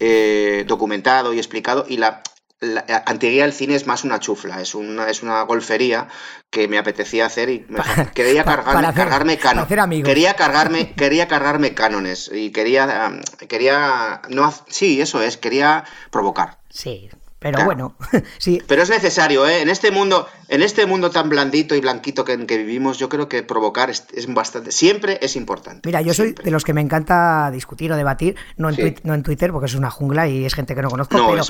eh, 0.00 0.64
documentado 0.66 1.34
y 1.34 1.38
explicado, 1.38 1.84
y 1.86 1.98
la, 1.98 2.22
la 2.62 3.02
Antiguía 3.06 3.42
del 3.42 3.52
cine 3.52 3.74
es 3.74 3.86
más 3.86 4.04
una 4.04 4.20
chufla, 4.20 4.60
es 4.60 4.74
una, 4.74 5.08
es 5.08 5.22
una 5.22 5.42
golfería 5.42 6.08
que 6.48 6.68
me 6.68 6.78
apetecía 6.78 7.26
hacer 7.26 7.50
y 7.50 7.66
quería 8.14 8.44
cargarme, 8.44 8.94
cargarme 8.94 10.02
Quería 10.02 10.34
cargarme, 10.34 10.92
quería 10.94 11.26
cargarme 11.26 11.74
cánones 11.74 12.30
y 12.32 12.52
quería, 12.52 13.20
quería, 13.48 14.22
no, 14.28 14.54
sí, 14.68 15.00
eso 15.00 15.20
es, 15.22 15.36
quería 15.36 15.84
provocar. 16.10 16.58
Sí, 16.70 17.10
pero 17.42 17.64
bueno, 17.64 17.96
sí. 18.38 18.62
Pero 18.66 18.82
es 18.82 18.90
necesario, 18.90 19.46
¿eh? 19.46 19.62
En 19.62 19.68
este 19.68 19.90
mundo, 19.90 20.28
en 20.48 20.62
este 20.62 20.86
mundo 20.86 21.10
tan 21.10 21.28
blandito 21.28 21.74
y 21.74 21.80
blanquito 21.80 22.24
que, 22.24 22.46
que 22.46 22.58
vivimos, 22.58 22.98
yo 22.98 23.08
creo 23.08 23.28
que 23.28 23.42
provocar 23.42 23.90
es, 23.90 24.06
bastante, 24.28 24.72
siempre 24.72 25.18
es 25.20 25.36
importante. 25.36 25.88
Mira, 25.88 26.00
yo 26.00 26.14
soy 26.14 26.32
de 26.32 26.50
los 26.50 26.64
que 26.64 26.72
me 26.72 26.80
encanta 26.80 27.50
discutir 27.50 27.92
o 27.92 27.96
debatir, 27.96 28.36
no 28.56 28.70
en, 28.70 28.96
no 29.02 29.14
en 29.14 29.22
Twitter, 29.22 29.50
porque 29.52 29.66
es 29.66 29.74
una 29.74 29.90
jungla 29.90 30.28
y 30.28 30.44
es 30.44 30.54
gente 30.54 30.74
que 30.74 30.82
no 30.82 30.90
conozco, 30.90 31.16
pero 31.16 31.42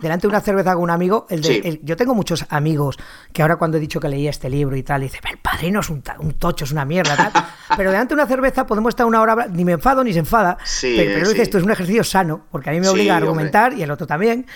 delante 0.00 0.22
de 0.22 0.28
una 0.28 0.40
cerveza 0.40 0.74
con 0.74 0.84
un 0.84 0.90
amigo, 0.90 1.26
el 1.28 1.80
yo 1.82 1.96
tengo 1.96 2.14
muchos 2.14 2.44
amigos 2.48 2.98
que 3.32 3.42
ahora 3.42 3.56
cuando 3.56 3.76
he 3.76 3.80
dicho 3.80 4.00
que 4.00 4.08
leía 4.08 4.30
este 4.30 4.48
libro 4.48 4.76
y 4.76 4.82
tal, 4.82 5.00
dice, 5.02 5.18
el 5.30 5.38
padrino 5.38 5.80
es 5.80 5.90
un, 5.90 6.02
tocho, 6.38 6.64
es 6.64 6.72
una 6.72 6.84
mierda, 6.84 7.16
tal. 7.16 7.44
pero 7.76 7.90
delante 7.90 8.14
de 8.14 8.20
una 8.20 8.26
cerveza 8.26 8.66
podemos 8.66 8.90
estar 8.90 9.06
una 9.06 9.20
hora, 9.20 9.48
ni 9.48 9.64
me 9.64 9.72
enfado 9.72 10.04
ni 10.04 10.12
se 10.12 10.20
enfada, 10.20 10.58
pero, 10.80 11.12
pero 11.14 11.28
dice, 11.28 11.42
esto 11.42 11.58
es 11.58 11.64
un 11.64 11.70
ejercicio 11.70 12.04
sano, 12.04 12.46
porque 12.50 12.70
a 12.70 12.72
mí 12.72 12.80
me 12.80 12.88
obliga 12.88 13.14
a 13.14 13.16
argumentar 13.18 13.72
y 13.72 13.82
el 13.82 13.90
otro 13.90 14.06
también. 14.06 14.46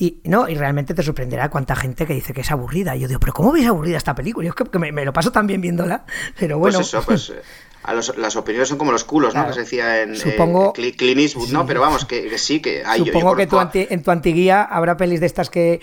Y 0.00 0.20
no, 0.26 0.48
y 0.48 0.54
realmente 0.54 0.94
te 0.94 1.02
sorprenderá 1.02 1.50
cuánta 1.50 1.74
gente 1.74 2.06
que 2.06 2.14
dice 2.14 2.32
que 2.32 2.42
es 2.42 2.50
aburrida. 2.52 2.94
Y 2.94 3.00
yo 3.00 3.08
digo, 3.08 3.18
pero 3.18 3.32
¿cómo 3.32 3.50
veis 3.50 3.66
aburrida 3.66 3.96
esta 3.96 4.14
película? 4.14 4.46
Yo 4.46 4.54
es 4.56 4.70
que 4.70 4.78
me, 4.78 5.04
lo 5.04 5.12
paso 5.12 5.32
tan 5.32 5.48
bien 5.48 5.60
viéndola. 5.60 6.04
Pero 6.38 6.56
pues 6.60 6.76
bueno. 6.76 6.78
Pues 6.78 6.86
eso, 6.86 7.02
pues 7.04 7.32
eh, 7.86 8.12
las 8.16 8.36
opiniones 8.36 8.68
son 8.68 8.78
como 8.78 8.92
los 8.92 9.04
culos, 9.04 9.34
¿no? 9.34 9.46
Que 9.46 9.52
se 9.52 9.60
decía 9.60 10.02
en 10.02 10.16
supongo, 10.16 10.72
Clint 10.72 11.18
Eastwood, 11.20 11.50
¿no? 11.50 11.66
Pero 11.66 11.80
vamos, 11.80 12.04
que, 12.04 12.36
sí, 12.38 12.60
que 12.60 12.82
hay. 12.84 13.04
Supongo 13.04 13.36
que 13.36 13.48
en 13.90 14.02
tu 14.02 14.10
antiguía 14.10 14.62
habrá 14.62 14.96
pelis 14.96 15.20
de 15.20 15.26
estas 15.26 15.50
que 15.50 15.80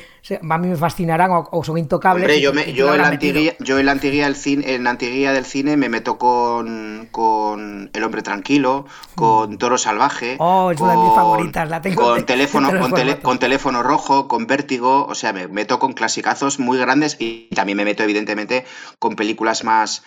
a 0.50 0.58
mí 0.58 0.68
me 0.68 0.76
fascinarán 0.76 1.32
o, 1.32 1.64
son 1.64 1.78
intocables. 1.78 2.24
Hombre, 2.24 2.42
yo, 2.42 2.52
yo, 2.74 2.94
en 2.94 3.02
la 3.02 3.08
antiguía, 3.08 3.56
yo 3.60 3.80
en 3.80 3.86
la 3.86 3.92
antiguía 3.92 4.26
del 4.26 4.36
cine, 4.36 4.76
en 4.76 4.84
la 4.84 4.92
antiguía 4.92 5.34
del 5.34 5.46
cine 5.46 5.78
me 5.78 5.90
meto 5.90 6.18
con, 6.18 7.08
con 7.12 7.90
El 7.94 8.04
hombre 8.04 8.22
tranquilo, 8.22 8.86
con 9.16 9.58
Toro 9.58 9.78
salvaje. 9.78 10.36
Oh, 10.40 10.72
es 10.72 10.80
una 10.80 10.92
de 10.92 10.98
mis 10.98 11.14
favoritas, 11.14 11.70
la 11.70 11.82
tengo. 11.82 12.02
Con 12.02 12.26
teléfono, 12.26 12.72
con, 13.22 13.40
teléfono 13.40 13.84
rojo, 13.84 14.28
con 14.28 14.48
vértigo, 14.48 15.06
o 15.06 15.16
sea, 15.16 15.34
me 15.34 15.48
meto 15.48 15.80
con 15.80 15.94
clasicazos 15.94 16.60
muy 16.60 16.78
grandes 16.78 17.18
y 17.20 17.50
también 17.56 17.78
me 17.78 17.86
meto 17.86 18.04
evidentemente 18.04 18.66
con 19.00 19.16
películas 19.16 19.64
más 19.64 20.04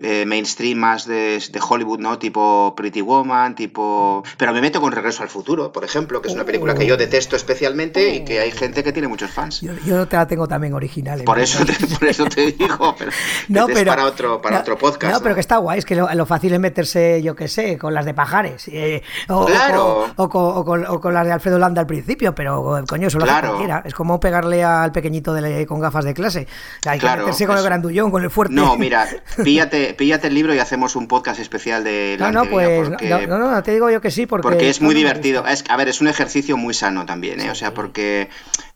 eh, 0.00 0.24
mainstream 0.26 0.78
más 0.78 1.06
de, 1.06 1.40
Hollywood, 1.68 2.00
¿no? 2.00 2.18
Tipo 2.18 2.74
Pretty 2.76 3.00
Woman, 3.00 3.54
tipo... 3.54 4.22
Pero 4.36 4.52
me 4.52 4.60
meto 4.60 4.80
con 4.80 4.92
Regreso 4.92 5.22
al 5.22 5.28
Futuro, 5.28 5.72
por 5.72 5.84
ejemplo, 5.84 6.20
que 6.20 6.28
es 6.28 6.34
una 6.34 6.44
película 6.44 6.74
que 6.74 6.86
yo 6.86 6.96
detesto 6.96 7.36
especialmente 7.36 8.14
y 8.14 8.24
que 8.24 8.40
hay 8.40 8.50
gente 8.50 8.82
que 8.82 8.92
tiene 8.92 9.08
muchos 9.08 9.30
fans. 9.30 9.60
Yo, 9.60 9.72
yo 9.86 10.06
te 10.08 10.16
la 10.16 10.26
tengo 10.26 10.48
también 10.48 10.74
original. 10.74 11.22
Por 11.24 11.38
eso, 11.38 11.64
te, 11.64 11.74
por 11.98 12.08
eso 12.08 12.24
te 12.26 12.52
digo, 12.52 12.94
pero, 12.98 13.12
no, 13.48 13.66
pero 13.66 13.78
es 13.78 13.84
para 13.84 14.06
otro, 14.06 14.42
para 14.42 14.60
otro 14.60 14.76
podcast. 14.76 15.14
No, 15.14 15.20
pero 15.20 15.34
que 15.34 15.40
está 15.40 15.58
guay, 15.58 15.78
es 15.78 15.84
que 15.84 15.94
lo, 15.94 16.26
fácil 16.26 16.52
es 16.52 16.60
meterse, 16.60 17.22
yo 17.22 17.36
qué 17.36 17.48
sé, 17.48 17.78
con 17.78 17.94
las 17.94 18.04
de 18.04 18.14
Pajares. 18.14 18.68
Eh, 18.68 19.02
o, 19.28 19.46
claro. 19.46 20.06
O, 20.16 20.28
con, 20.64 21.14
las 21.14 21.26
de 21.26 21.32
Alfredo 21.32 21.58
Landa 21.58 21.80
al 21.80 21.86
principio, 21.86 22.34
pero 22.34 22.82
coño, 22.88 23.08
eso 23.08 23.18
lo 23.18 23.24
claro. 23.24 23.60
Es 23.84 23.94
como 23.94 24.18
pegarle 24.18 24.64
al 24.64 24.90
pequeño 24.90 25.12
de, 25.12 25.66
con 25.66 25.80
gafas 25.80 26.04
de 26.04 26.14
clase. 26.14 26.46
Hay 26.86 26.98
que 26.98 27.06
meterse 27.06 27.46
con 27.46 27.56
el 27.56 27.62
grandullón, 27.62 28.10
con 28.10 28.22
el 28.22 28.30
fuerte. 28.30 28.54
No, 28.54 28.76
mira, 28.76 29.06
píllate, 29.44 29.81
píllate 29.96 30.28
el 30.28 30.34
libro 30.34 30.54
y 30.54 30.58
hacemos 30.58 30.96
un 30.96 31.08
podcast 31.08 31.40
especial 31.40 31.84
de 31.84 32.16
la 32.18 32.30
No, 32.30 32.44
no, 32.44 32.50
pues 32.50 32.90
no, 32.90 33.38
no, 33.38 33.62
te 33.62 33.72
digo 33.72 33.90
yo 33.90 34.00
que 34.00 34.10
sí, 34.10 34.26
porque, 34.26 34.42
porque 34.42 34.68
es 34.68 34.80
muy 34.80 34.94
divertido. 34.94 35.46
Es, 35.46 35.64
a 35.68 35.76
ver, 35.76 35.88
es 35.88 36.00
un 36.00 36.08
ejercicio 36.08 36.56
muy 36.56 36.74
sano 36.74 37.06
también, 37.06 37.40
¿eh? 37.40 37.50
o 37.50 37.54
sea, 37.54 37.74
porque 37.74 38.28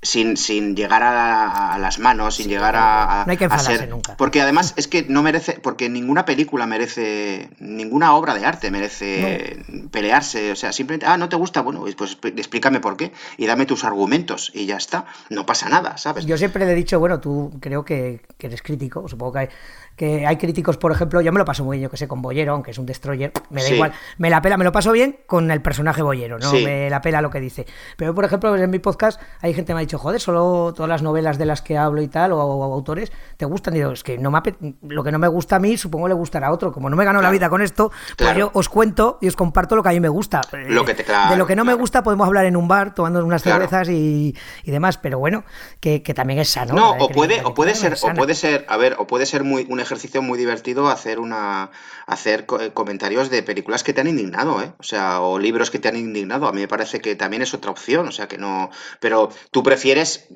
sin, 0.02 0.36
sin 0.36 0.76
llegar 0.76 1.02
a, 1.02 1.78
las 1.78 1.98
manos, 1.98 2.36
sin 2.36 2.48
llegar 2.48 2.74
a, 2.76 3.24
No 3.26 3.32
hay 3.32 3.36
que 3.36 3.44
enfadarse 3.44 3.86
nunca. 3.86 4.16
Porque 4.16 4.40
además 4.40 4.74
es 4.76 4.88
que 4.88 5.04
no 5.08 5.22
merece, 5.22 5.54
porque 5.54 5.88
ninguna 5.88 6.24
película 6.24 6.66
merece, 6.66 7.50
ninguna 7.58 8.14
obra 8.14 8.34
de 8.34 8.44
arte 8.44 8.70
merece 8.70 9.64
pelearse, 9.90 10.52
o 10.52 10.56
sea, 10.56 10.72
simplemente, 10.72 11.06
ah, 11.06 11.16
no 11.16 11.28
te 11.28 11.36
gusta, 11.36 11.60
bueno, 11.62 11.84
pues 11.96 12.18
explícame 12.22 12.80
por 12.80 12.96
qué 12.96 13.12
y 13.36 13.46
dame 13.46 13.66
tus 13.66 13.84
argumentos 13.84 14.50
y 14.54 14.66
ya 14.66 14.76
está, 14.76 15.06
no 15.30 15.46
pasa 15.46 15.68
nada, 15.68 15.96
¿sabes? 15.96 16.26
Yo 16.26 16.36
siempre 16.38 16.64
le 16.64 16.72
he 16.72 16.76
dicho, 16.76 16.98
bueno, 16.98 17.20
tú 17.20 17.52
creo 17.60 17.84
que, 17.84 18.20
que 18.38 18.46
eres 18.46 18.62
crítico, 18.62 19.08
supongo 19.08 19.32
que 19.32 19.38
hay, 19.40 19.48
que 19.96 20.26
hay 20.26 20.36
críticos, 20.36 20.76
por 20.76 20.92
ejemplo, 20.92 21.20
yo 21.20 21.32
me 21.32 21.38
lo 21.38 21.44
paso 21.44 21.64
muy 21.64 21.78
bien, 21.78 21.84
yo 21.84 21.90
que 21.90 21.96
sé, 21.96 22.06
con 22.06 22.22
Boyero, 22.22 22.52
aunque 22.52 22.70
es 22.70 22.78
un 22.78 22.86
destroyer, 22.86 23.32
me 23.50 23.62
da 23.62 23.70
igual, 23.70 23.92
me 24.18 24.30
la 24.30 24.42
pela, 24.42 24.56
me 24.56 24.64
lo 24.64 24.72
paso 24.72 24.92
bien 24.92 25.20
con 25.26 25.50
el 25.50 25.62
personaje 25.62 26.02
Boyero, 26.02 26.38
no 26.38 26.52
me 26.52 26.90
la 26.90 27.00
pela 27.00 27.22
lo 27.22 27.30
que 27.30 27.40
dice. 27.40 27.66
Pero, 27.96 28.14
por 28.14 28.24
ejemplo, 28.24 28.54
en 28.54 28.70
mi 28.70 28.78
podcast 28.78 29.20
hay 29.40 29.54
gente 29.54 29.68
que 29.68 29.74
me 29.74 29.80
ha 29.80 29.82
dicho, 29.82 29.98
joder, 29.98 30.20
solo 30.20 30.72
todas 30.74 30.88
las 30.88 31.02
novelas 31.02 31.38
de 31.38 31.46
las 31.46 31.62
que 31.62 31.78
hablo 31.78 32.02
y 32.02 32.08
tal, 32.08 32.32
o, 32.32 32.62
autores, 32.62 33.10
te 33.36 33.46
gustan. 33.46 33.74
Y 33.74 33.78
digo, 33.78 33.92
es 33.92 34.02
que 34.02 34.18
no 34.18 34.30
me 34.30 34.40
lo 34.82 35.02
que 35.02 35.12
no 35.12 35.18
me 35.18 35.28
gusta 35.28 35.56
a 35.56 35.58
mí, 35.58 35.76
supongo 35.76 36.08
le 36.08 36.14
gustará 36.14 36.48
a 36.48 36.52
otro. 36.52 36.72
Como 36.72 36.90
no 36.90 36.96
me 36.96 37.04
gano 37.04 37.22
la 37.22 37.30
vida 37.30 37.48
con 37.48 37.62
esto, 37.62 37.90
pues 38.16 38.36
yo 38.36 38.50
os 38.52 38.68
cuento 38.68 39.18
y 39.20 39.28
os 39.28 39.36
comparto 39.36 39.76
lo 39.76 39.82
que 39.82 39.88
a 39.88 39.92
mí 39.92 40.00
me 40.00 40.08
gusta. 40.08 40.42
Lo 40.52 40.84
que 40.84 40.94
te, 40.94 41.04
de 41.04 41.36
lo 41.36 41.46
que 41.46 41.56
no 41.56 41.64
me 41.64 41.74
gusta 41.74 42.02
podemos 42.02 42.26
hablar 42.26 42.44
en 42.44 42.56
un 42.56 42.68
bar, 42.68 42.94
tomando 42.94 43.24
unas 43.24 43.42
cervezas 43.42 43.88
y, 43.88 44.34
demás, 44.64 44.98
pero 44.98 45.18
bueno, 45.18 45.44
que, 45.80 46.00
también 46.14 46.38
es 46.38 46.50
sano. 46.50 46.74
No, 46.74 46.90
o 46.92 47.08
puede, 47.08 47.42
o 47.44 47.54
puede 47.54 47.74
ser, 47.74 47.96
o 48.02 48.14
puede 48.14 48.34
ser, 48.34 48.64
a 48.68 48.76
ver, 48.76 48.96
o 48.98 49.06
puede 49.06 49.26
ser 49.26 49.44
muy, 49.44 49.66
un 49.68 49.80
ejercicio 49.86 50.22
muy 50.22 50.38
divertido 50.38 50.88
hacer 50.88 51.18
una 51.18 51.70
hacer 52.06 52.46
eh, 52.60 52.70
comentarios 52.72 53.30
de 53.30 53.42
películas 53.42 53.82
que 53.82 53.92
te 53.92 54.00
han 54.00 54.06
indignado, 54.06 54.62
¿eh? 54.62 54.72
O 54.78 54.82
sea, 54.82 55.20
o 55.20 55.38
libros 55.38 55.70
que 55.70 55.78
te 55.78 55.88
han 55.88 55.96
indignado. 55.96 56.46
A 56.46 56.52
mí 56.52 56.60
me 56.60 56.68
parece 56.68 57.00
que 57.00 57.16
también 57.16 57.42
es 57.42 57.52
otra 57.52 57.70
opción, 57.70 58.06
o 58.06 58.12
sea, 58.12 58.28
que 58.28 58.38
no. 58.38 58.70
Pero 59.00 59.30
tú 59.50 59.62
prefieres 59.62 60.28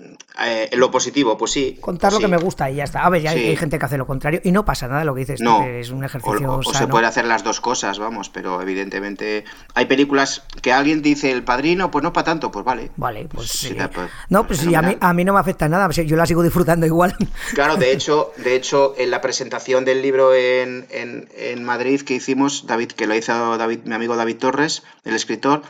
eh, 0.45 0.71
lo 0.73 0.91
positivo, 0.91 1.39
pues 1.39 1.53
sí. 1.53 1.79
Contar 1.81 2.13
lo 2.13 2.19
que 2.19 2.29
me 2.29 2.39
gusta 2.39 2.71
y 2.71 2.77
ya 2.77 2.85
está. 2.85 3.05
A 3.05 3.11
ver, 3.11 3.23
ya 3.23 3.31
hay 3.31 3.57
gente 3.57 3.79
que 3.79 3.85
hace 3.85 3.99
lo 3.99 4.07
contrario 4.07 4.41
y 4.43 4.53
no 4.53 4.65
pasa 4.65 4.89
nada 4.89 5.05
lo 5.05 5.15
que 5.15 5.21
dices. 5.21 5.41
No. 5.41 5.65
es 5.65 5.91
un 5.91 6.05
ejercicio. 6.05 6.55
O, 6.55 6.63
se 6.63 6.89
puede 6.89 7.07
hacer 7.07 7.25
las 7.25 7.45
dos 7.45 7.61
cosas, 7.61 7.99
vamos, 7.99 8.31
pero 8.31 8.61
evidentemente 8.63 9.45
hay 9.75 9.87
películas 9.87 10.43
que 10.63 10.73
alguien 10.73 11.03
dice 11.03 11.31
el 11.31 11.45
padrino, 11.45 11.91
pues 11.91 12.03
no 12.03 12.13
para 12.13 12.25
tanto, 12.25 12.51
pues 12.51 12.65
vale. 12.65 12.91
Vale, 12.97 13.27
pues. 13.27 13.73
pues 13.93 14.11
no, 14.29 14.47
pues 14.47 14.61
sí, 14.61 14.75
a 14.75 14.83
mí, 14.83 14.97
a 15.01 15.13
mí 15.13 15.25
no 15.25 15.33
me 15.35 15.41
afecta 15.41 15.69
nada, 15.69 15.89
yo 15.91 16.17
la 16.17 16.27
sigo 16.27 16.43
disfrutando 16.43 16.87
igual. 16.87 17.15
Claro, 17.55 17.77
de 17.77 17.93
hecho, 17.93 18.33
de 18.39 18.57
hecho, 18.57 18.95
en 18.97 19.11
la 19.11 19.21
presentación 19.21 19.40
del 19.41 20.03
libro 20.03 20.35
en, 20.35 20.87
en, 20.91 21.65
Madrid 21.65 22.03
que 22.03 22.15
hicimos, 22.15 22.67
David, 22.67 22.93
que 22.93 23.07
lo 23.07 23.15
hizo 23.15 23.57
David, 23.57 23.81
mi 23.85 23.95
amigo 23.95 24.17
David 24.17 24.37
Torres, 24.37 24.83
el 25.05 25.15
escritor, 25.15 25.63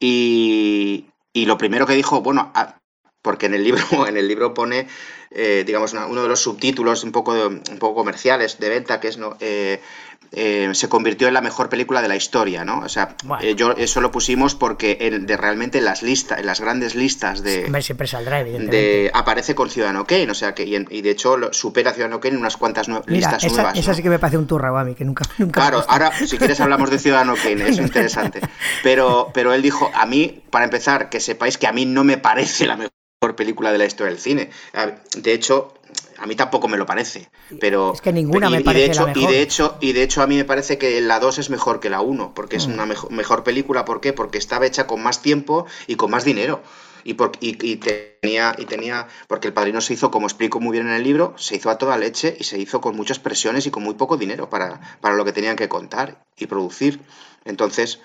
y, 0.00 1.06
y 1.32 1.46
lo 1.46 1.58
primero 1.58 1.86
que 1.86 1.94
dijo, 1.94 2.22
bueno, 2.22 2.52
porque 3.24 3.46
en 3.46 3.54
el 3.54 3.64
libro, 3.64 3.82
en 4.06 4.16
el 4.16 4.28
libro 4.28 4.54
pone, 4.54 4.86
eh, 5.30 5.64
digamos, 5.66 5.92
uno 5.92 6.22
de 6.22 6.28
los 6.28 6.40
subtítulos 6.40 7.04
un 7.04 7.12
poco, 7.12 7.32
un 7.32 7.78
poco 7.78 7.94
comerciales 7.94 8.58
de 8.58 8.68
venta, 8.68 9.00
que 9.00 9.08
es 9.08 9.18
no, 9.18 9.36
eh, 9.40 9.80
eh, 10.34 10.70
se 10.74 10.88
convirtió 10.88 11.28
en 11.28 11.34
la 11.34 11.40
mejor 11.40 11.68
película 11.68 12.02
de 12.02 12.08
la 12.08 12.16
historia, 12.16 12.64
¿no? 12.64 12.80
O 12.80 12.88
sea, 12.88 13.16
eh, 13.40 13.54
yo 13.54 13.72
eso 13.72 14.00
lo 14.00 14.10
pusimos 14.10 14.54
porque 14.54 14.98
en, 15.00 15.26
de 15.26 15.36
realmente 15.36 15.78
en 15.78 15.84
las 15.84 16.02
listas, 16.02 16.38
en 16.38 16.46
las 16.46 16.60
grandes 16.60 16.94
listas 16.94 17.42
de, 17.42 17.70
siempre 17.82 18.06
saldrá, 18.06 18.40
evidentemente. 18.40 19.10
aparece 19.14 19.54
con 19.54 19.70
Ciudadano 19.70 20.06
Kane, 20.06 20.30
o 20.30 20.34
sea 20.34 20.54
que 20.54 20.64
y, 20.64 21.02
de 21.02 21.10
hecho 21.10 21.52
supera 21.52 21.90
a 21.90 21.94
Ciudadano 21.94 22.20
Kane 22.20 22.34
en 22.34 22.40
unas 22.40 22.56
cuantas 22.56 22.88
listas 23.06 23.44
esa, 23.44 23.54
nuevas. 23.54 23.78
Esa 23.78 23.94
sí 23.94 24.02
que 24.02 24.10
me 24.10 24.18
parece 24.18 24.38
un 24.38 24.46
turra 24.46 24.68
a 24.78 24.84
mí, 24.84 24.94
que 24.94 25.04
nunca, 25.04 25.24
nunca 25.38 25.60
Claro, 25.60 25.84
ahora 25.88 26.12
si 26.12 26.38
quieres 26.38 26.60
hablamos 26.60 26.90
de 26.90 26.98
Ciudadano 26.98 27.34
Kane, 27.42 27.68
es 27.68 27.78
interesante. 27.78 28.40
Pero, 28.82 29.30
pero 29.32 29.52
él 29.52 29.62
dijo, 29.62 29.90
a 29.94 30.06
mí, 30.06 30.42
para 30.50 30.64
empezar, 30.64 31.10
que 31.10 31.20
sepáis 31.20 31.58
que 31.58 31.66
a 31.66 31.72
mí 31.72 31.86
no 31.86 32.04
me 32.04 32.18
parece 32.18 32.66
la 32.66 32.76
mejor 32.76 32.92
película 33.36 33.72
de 33.72 33.78
la 33.78 33.84
historia 33.84 34.12
del 34.12 34.20
cine. 34.20 34.50
De 35.16 35.32
hecho, 35.32 35.74
a 36.18 36.26
mí 36.26 36.36
tampoco 36.36 36.68
me 36.68 36.76
lo 36.76 36.86
parece, 36.86 37.28
pero 37.60 37.92
es 37.94 38.00
que 38.00 38.12
ninguna 38.12 38.50
me 38.50 38.60
parece 38.60 38.86
de 38.86 38.92
hecho, 38.92 39.08
Y 39.14 39.26
de 39.26 39.42
hecho, 39.42 39.76
y 39.80 39.92
de 39.92 40.02
hecho 40.02 40.22
a 40.22 40.26
mí 40.26 40.36
me 40.36 40.44
parece 40.44 40.78
que 40.78 41.00
la 41.00 41.20
2 41.20 41.38
es 41.38 41.50
mejor 41.50 41.80
que 41.80 41.90
la 41.90 42.00
1, 42.00 42.32
porque 42.34 42.56
es 42.56 42.68
mm. 42.68 42.72
una 42.72 42.86
mejor, 42.86 43.44
película, 43.44 43.84
¿por 43.84 44.00
qué? 44.00 44.12
Porque 44.12 44.38
estaba 44.38 44.66
hecha 44.66 44.86
con 44.86 45.02
más 45.02 45.22
tiempo 45.22 45.66
y 45.86 45.96
con 45.96 46.10
más 46.10 46.24
dinero. 46.24 46.62
Y, 47.06 47.14
por, 47.14 47.32
y, 47.40 47.76
tenía 47.76 48.54
y 48.56 48.64
tenía 48.64 49.08
porque 49.28 49.48
el 49.48 49.52
padrino 49.52 49.82
se 49.82 49.92
hizo 49.92 50.10
como 50.10 50.26
explico 50.26 50.58
muy 50.58 50.72
bien 50.72 50.88
en 50.88 50.94
el 50.94 51.02
libro 51.02 51.34
se 51.36 51.54
hizo 51.54 51.68
a 51.68 51.76
toda 51.76 51.98
leche 51.98 52.34
y 52.40 52.44
se 52.44 52.58
hizo 52.58 52.80
con 52.80 52.96
muchas 52.96 53.18
presiones 53.18 53.66
y 53.66 53.70
con 53.70 53.82
muy 53.82 53.92
poco 53.92 54.16
dinero 54.16 54.48
para, 54.48 54.80
para 55.02 55.14
lo 55.14 55.22
que 55.26 55.32
tenían 55.32 55.54
que 55.54 55.68
contar 55.68 56.24
y 56.38 56.46
producir 56.46 57.00
entonces 57.44 58.00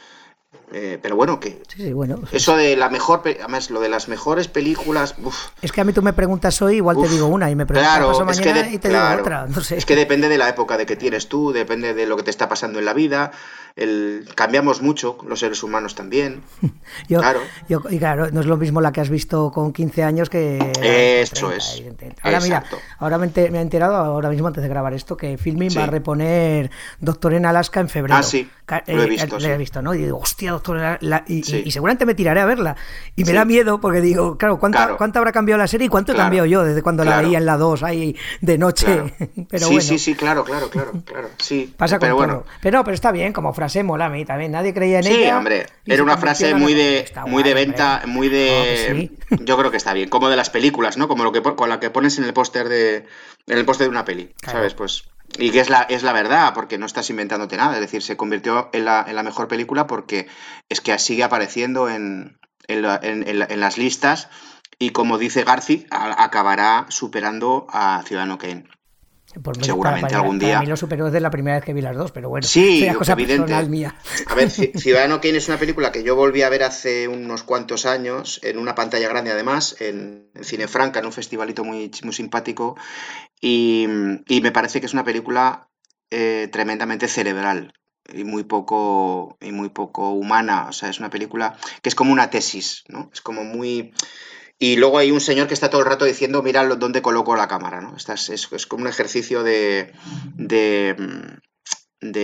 eh, 0.72 1.00
pero 1.02 1.16
bueno, 1.16 1.40
que 1.40 1.62
bueno, 1.94 2.22
eso 2.32 2.56
de 2.56 2.76
la 2.76 2.90
mejor, 2.90 3.22
además 3.24 3.72
lo 3.72 3.80
de 3.80 3.90
las 3.90 4.08
mejores 4.08 4.48
películas. 4.48 5.16
Es 5.62 5.72
que 5.72 5.82
a 5.82 5.84
mí 5.84 5.94
tú 5.94 6.02
me 6.02 6.14
preguntas 6.14 6.62
hoy, 6.62 6.78
igual 6.78 6.98
te 7.02 7.08
digo 7.08 7.26
una 7.28 7.50
y 7.50 7.56
me 7.56 7.66
preguntas 7.66 8.20
mañana 8.26 8.70
y 8.70 8.78
te 8.78 8.90
digo 8.90 9.02
otra. 9.20 9.48
No 9.48 9.62
sé. 9.62 9.78
Es 9.78 9.86
que 9.86 9.96
depende 9.96 10.30
de 10.30 10.38
la 10.38 10.50
época 10.50 10.78
de 10.78 10.86
que 10.86 10.96
tienes 10.96 11.28
tú, 11.28 11.52
depende 11.52 11.94
de 11.94 12.06
lo 12.06 12.18
que 12.18 12.24
te 12.24 12.30
está 12.30 12.48
pasando 12.50 12.78
en 12.80 12.86
la 12.86 12.94
vida. 12.94 13.32
El, 13.80 14.28
cambiamos 14.36 14.82
mucho, 14.82 15.18
los 15.26 15.40
seres 15.40 15.64
humanos 15.64 15.96
también. 15.96 16.42
claro. 17.08 17.40
y 17.70 17.98
claro, 17.98 18.30
no 18.30 18.42
es 18.42 18.46
lo 18.46 18.58
mismo 18.58 18.82
la 18.82 18.92
que 18.92 19.00
has 19.00 19.10
visto 19.10 19.52
con 19.52 19.72
15 19.72 20.04
años 20.04 20.30
que. 20.30 20.74
Eso 20.82 21.50
es. 21.52 21.82
Ahora 22.22 22.42
mira, 22.42 22.64
ahora 22.98 23.18
me, 23.18 23.32
he 23.34 23.62
enterado, 23.62 23.96
ahora 23.96 24.30
mismo 24.30 24.48
antes 24.48 24.62
de 24.62 24.68
grabar 24.68 24.94
esto, 24.94 25.16
que 25.16 25.38
Filming 25.38 25.70
va 25.78 25.86
a 25.86 25.88
reponer 25.88 26.72
Doctor 27.00 27.34
en 27.36 27.46
Alaska 27.46 27.80
en 27.80 27.88
febrero. 27.88 28.18
Ah, 28.18 28.24
sí. 28.24 28.50
Lo 28.88 29.02
he 29.02 29.06
eh, 29.06 29.10
visto. 29.10 29.40
Lo 29.40 29.48
he 29.48 29.58
visto, 29.58 29.82
¿no? 29.82 29.94
Y 29.94 30.00
digo, 30.00 30.18
hostia, 30.18 30.60
y, 31.28 31.44
seguramente 31.72 32.06
me 32.06 32.16
tiraré 32.16 32.42
a 32.42 32.46
verla. 32.46 32.76
Y 33.16 33.24
me 33.24 33.32
da 33.32 33.46
miedo 33.46 33.80
porque 33.80 34.02
digo, 34.02 34.38
claro, 34.38 34.60
¿cuánto, 34.60 34.80
habrá 35.20 35.32
cambiado 35.32 35.58
la 35.58 35.68
serie 35.68 35.88
y 35.88 35.90
cuánto 35.90 36.12
he 36.12 36.16
cambiado 36.16 36.46
yo 36.46 36.66
desde 36.66 36.84
cuando 36.84 37.06
la 37.06 37.22
veía 37.22 37.38
en 37.38 37.46
la 37.46 37.56
2 37.56 37.84
ahí 37.84 38.18
de 38.42 38.58
noche? 38.58 39.16
pero 39.50 39.68
sí, 39.68 39.80
sí, 39.80 39.98
sí, 39.98 40.16
claro, 40.16 40.44
claro, 40.44 40.70
claro, 40.70 40.92
claro. 41.06 41.30
Sí. 41.38 41.74
Pasa 41.78 41.98
pero 41.98 42.18
bueno. 42.18 42.44
Pero, 42.62 42.84
pero 42.84 42.94
está 42.94 43.14
bien, 43.14 43.32
como 43.32 43.54
frase 43.54 43.69
mola 43.84 44.06
a 44.06 44.10
mí 44.10 44.26
también. 44.26 44.52
Nadie 44.52 44.74
creía 44.74 45.00
en 45.00 45.08
ella. 45.08 45.16
Sí, 45.16 45.32
hombre, 45.32 45.66
era 45.86 46.04
una 46.04 46.18
frase 46.18 46.54
muy 46.56 46.74
de, 46.74 47.12
muy 47.28 47.44
de 47.44 47.54
venta, 47.54 48.04
muy 48.06 48.30
de. 48.30 49.12
Yo 49.42 49.58
creo 49.58 49.72
que 49.72 49.78
está 49.78 49.94
bien, 49.94 50.10
como 50.10 50.30
de 50.30 50.36
las 50.36 50.50
películas, 50.50 50.98
¿no? 50.98 51.08
Como 51.08 51.24
lo 51.24 51.32
que 51.32 51.42
con 51.42 51.70
la 51.70 51.80
que 51.80 51.90
pones 51.90 52.18
en 52.18 52.26
el 52.26 52.34
póster 52.34 52.70
de 52.70 53.06
en 53.48 53.58
el 53.58 53.66
póster 53.66 53.86
de 53.86 53.92
una 53.92 54.06
peli, 54.06 54.34
¿sabes? 54.44 54.74
Pues 54.74 55.04
y 55.38 55.52
que 55.52 55.60
es 55.60 55.70
la, 55.70 55.84
es 55.84 56.04
la 56.04 56.14
verdad, 56.14 56.54
porque 56.54 56.78
no 56.78 56.86
estás 56.86 57.10
inventándote 57.10 57.58
nada. 57.58 57.76
Es 57.76 57.82
decir, 57.82 58.02
se 58.02 58.18
convirtió 58.18 58.70
en 58.74 58.86
la, 58.86 59.06
en 59.08 59.16
la 59.16 59.24
mejor 59.24 59.48
película 59.48 59.88
porque 59.88 60.28
es 60.70 60.82
que 60.82 60.98
sigue 60.98 61.24
apareciendo 61.24 61.90
en, 61.90 62.40
en, 62.68 63.60
las 63.60 63.78
listas 63.78 64.30
y, 64.80 64.92
como 64.92 65.18
dice 65.18 65.44
Garci, 65.44 65.86
acabará 65.92 66.86
superando 66.90 67.68
a 67.70 68.02
Ciudadano 68.06 68.38
Kane. 68.38 68.66
Seguramente 69.62 70.16
algún 70.16 70.40
día. 70.40 70.58
A 70.58 70.62
mí 70.62 70.68
lo 70.68 70.76
superó 70.76 71.06
desde 71.06 71.20
la 71.20 71.30
primera 71.30 71.58
vez 71.58 71.66
que 71.66 71.74
vi 71.74 71.82
las 71.82 71.96
dos, 71.96 72.12
pero 72.12 72.30
bueno. 72.30 72.48
Sí, 72.48 72.88
cosa 72.98 73.14
evidente. 73.14 73.54
Mía. 73.66 73.96
A 74.26 74.36
ver, 74.36 74.50
Ciudadano 74.76 75.22
Kane 75.22 75.38
es 75.38 75.48
una 75.48 75.58
película 75.58 75.92
que 75.92 76.04
yo 76.04 76.16
volví 76.16 76.42
a 76.42 76.50
ver 76.50 76.64
hace 76.64 77.08
unos 77.08 77.44
cuantos 77.44 77.86
años, 77.86 78.40
en 78.44 78.58
una 78.58 78.74
pantalla 78.74 79.08
grande 79.08 79.32
además, 79.32 79.76
en, 79.80 80.30
Cine 80.42 80.68
Franca, 80.68 81.00
en 81.00 81.06
un 81.06 81.12
festivalito 81.12 81.64
muy, 81.64 81.92
muy 82.04 82.14
simpático, 82.14 82.76
y, 83.40 83.86
me 83.88 84.52
parece 84.52 84.80
que 84.80 84.88
es 84.88 84.94
una 84.94 85.04
película 85.04 85.70
eh, 86.10 86.50
tremendamente 86.52 87.08
cerebral 87.08 87.74
y 88.12 88.24
muy 88.24 88.44
poco 88.44 89.38
y 89.40 89.52
muy 89.52 89.70
poco 89.70 90.10
humana 90.12 90.66
o 90.68 90.72
sea 90.72 90.90
es 90.90 90.98
una 91.00 91.12
película 91.12 91.56
que 91.84 91.90
es 91.90 91.94
como 91.94 92.12
una 92.12 92.32
tesis 92.32 92.84
no 92.88 93.12
es 93.14 93.22
como 93.22 93.44
muy 93.44 93.94
y 94.60 94.76
luego 94.76 94.98
hay 94.98 95.12
un 95.12 95.22
señor 95.22 95.48
que 95.48 95.54
está 95.54 95.70
todo 95.70 95.82
el 95.82 95.88
rato 95.88 96.04
diciendo, 96.04 96.44
mira 96.44 96.68
dónde 96.76 97.02
coloco 97.02 97.36
la 97.36 97.48
cámara, 97.48 97.80
¿no? 97.80 97.96
es, 97.96 98.68
como 98.68 98.84
un 98.84 98.90
ejercicio 98.90 99.42
de, 99.42 99.94
de 100.36 100.96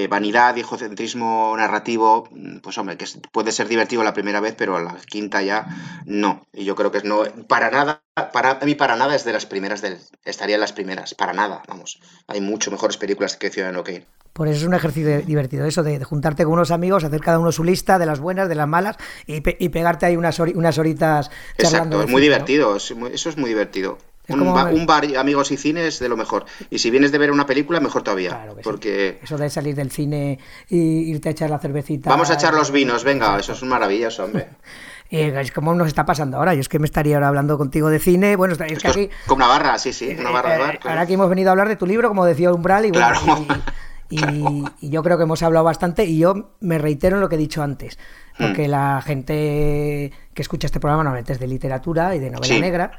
vanidad 0.10 0.56
y 0.56 0.62
egocentrismo 0.62 1.54
narrativo, 1.58 2.30
pues 2.62 2.78
hombre, 2.78 2.98
que 2.98 3.06
puede 3.32 3.52
ser 3.52 3.68
divertido 3.68 4.04
la 4.04 4.14
primera 4.14 4.40
vez, 4.40 4.56
pero 4.58 4.80
la 4.80 4.96
quinta 5.06 5.42
ya 5.42 6.04
no. 6.06 6.46
Y 6.54 6.64
yo 6.64 6.76
creo 6.76 6.92
que 6.92 7.02
no, 7.02 7.24
para 7.48 7.70
nada, 7.70 8.02
para 8.32 8.52
a 8.52 8.66
mí 8.66 8.76
para 8.76 8.96
nada 8.96 9.16
es 9.16 9.26
de 9.26 9.34
las 9.34 9.46
primeras, 9.46 9.82
del, 9.82 9.98
estaría 10.24 10.56
en 10.56 10.62
las 10.62 10.74
primeras, 10.74 11.14
para 11.14 11.34
nada, 11.34 11.62
vamos. 11.68 12.00
Hay 12.28 12.42
mucho 12.42 12.72
mejores 12.72 12.98
películas 12.98 13.36
que 13.36 13.50
Ciudadano 13.50 13.84
Kane. 13.84 14.06
Por 14.32 14.48
eso 14.48 14.60
es 14.60 14.66
un 14.66 14.74
ejercicio 14.74 15.22
divertido, 15.22 15.66
eso 15.66 15.82
de, 15.84 16.04
juntarte 16.04 16.44
con 16.44 16.54
unos 16.54 16.72
amigos, 16.72 17.04
hacer 17.04 17.22
cada 17.22 17.40
uno 17.40 17.52
su 17.52 17.64
lista 17.64 17.98
de 18.00 18.06
las 18.06 18.20
buenas, 18.20 18.50
de 18.50 18.56
las 18.56 18.68
malas 18.68 18.98
y, 19.28 19.40
pegarte 19.42 20.06
ahí 20.06 20.18
unas, 20.18 20.38
unas 20.40 20.78
horitas 20.78 21.30
charlando. 21.58 21.98
Exacto, 21.98 22.04
es 22.04 22.12
muy 22.12 22.22
divertido, 22.22 22.76
eso 22.76 23.30
es 23.30 23.38
muy 23.38 23.50
divertido. 23.50 23.98
Un, 24.28 24.86
bar, 24.86 25.06
amigos 25.18 25.52
y 25.52 25.58
cines 25.58 26.00
de 26.00 26.10
lo 26.10 26.18
mejor. 26.18 26.46
Y 26.70 26.80
si 26.80 26.90
vienes 26.90 27.12
de 27.12 27.18
ver 27.18 27.32
una 27.32 27.46
película, 27.46 27.80
mejor 27.80 28.04
todavía. 28.04 28.48
porque 28.64 29.20
Eso 29.22 29.38
de 29.38 29.50
salir 29.50 29.76
del 29.76 29.92
cine 29.92 30.40
y 30.70 31.10
irte 31.12 31.30
a 31.30 31.32
echar 31.32 31.50
la 31.50 31.60
cervecita. 31.60 32.10
Vamos 32.10 32.30
a 32.30 32.36
echar 32.36 32.54
los 32.54 32.72
vinos, 32.72 33.04
venga, 33.04 33.38
eso 33.38 33.54
es 33.54 33.64
maravilloso, 33.64 34.26
hombre. 34.26 34.48
es 35.10 35.52
como 35.52 35.74
nos 35.74 35.88
está 35.88 36.06
pasando 36.06 36.38
ahora. 36.38 36.54
Yo 36.54 36.62
es 36.62 36.70
que 36.70 36.80
me 36.80 36.86
estaría 36.86 37.16
ahora 37.16 37.30
hablando 37.30 37.58
contigo 37.58 37.90
de 37.90 38.00
cine. 38.00 38.36
Bueno, 38.36 38.54
es 38.54 38.82
que 38.82 38.88
aquí. 38.88 39.10
Con 39.28 39.38
una 39.38 39.48
barra, 39.48 39.78
sí, 39.78 39.94
sí, 39.94 40.16
una 40.18 40.32
barra 40.32 40.54
de 40.54 40.60
bar. 40.60 40.80
Ahora 40.84 41.06
que 41.06 41.14
hemos 41.14 41.30
venido 41.30 41.50
a 41.50 41.52
hablar 41.52 41.68
de 41.68 41.76
tu 41.76 41.86
libro, 41.86 42.08
como 42.08 42.26
decía 42.26 42.52
Umbral, 42.52 42.86
y 42.86 42.92
bueno, 42.92 43.46
y, 44.10 44.90
yo 44.90 45.04
creo 45.04 45.18
que 45.18 45.24
hemos 45.24 45.44
hablado 45.44 45.66
bastante. 45.66 46.06
Y 46.06 46.18
yo 46.20 46.56
me 46.60 46.78
reitero 46.78 47.18
en 47.18 47.22
lo 47.22 47.30
que 47.30 47.36
he 47.36 47.40
dicho 47.40 47.62
antes. 47.62 47.98
Porque 48.38 48.68
hmm. 48.68 48.72
la 48.72 49.02
gente 49.02 50.12
que 50.34 50.42
escucha 50.42 50.68
este 50.68 50.80
programa 50.80 51.04
normalmente 51.04 51.34
es 51.34 51.40
de 51.40 51.48
literatura 51.48 52.16
y 52.16 52.20
de 52.20 52.32
novela 52.32 52.60
negra. 52.60 52.92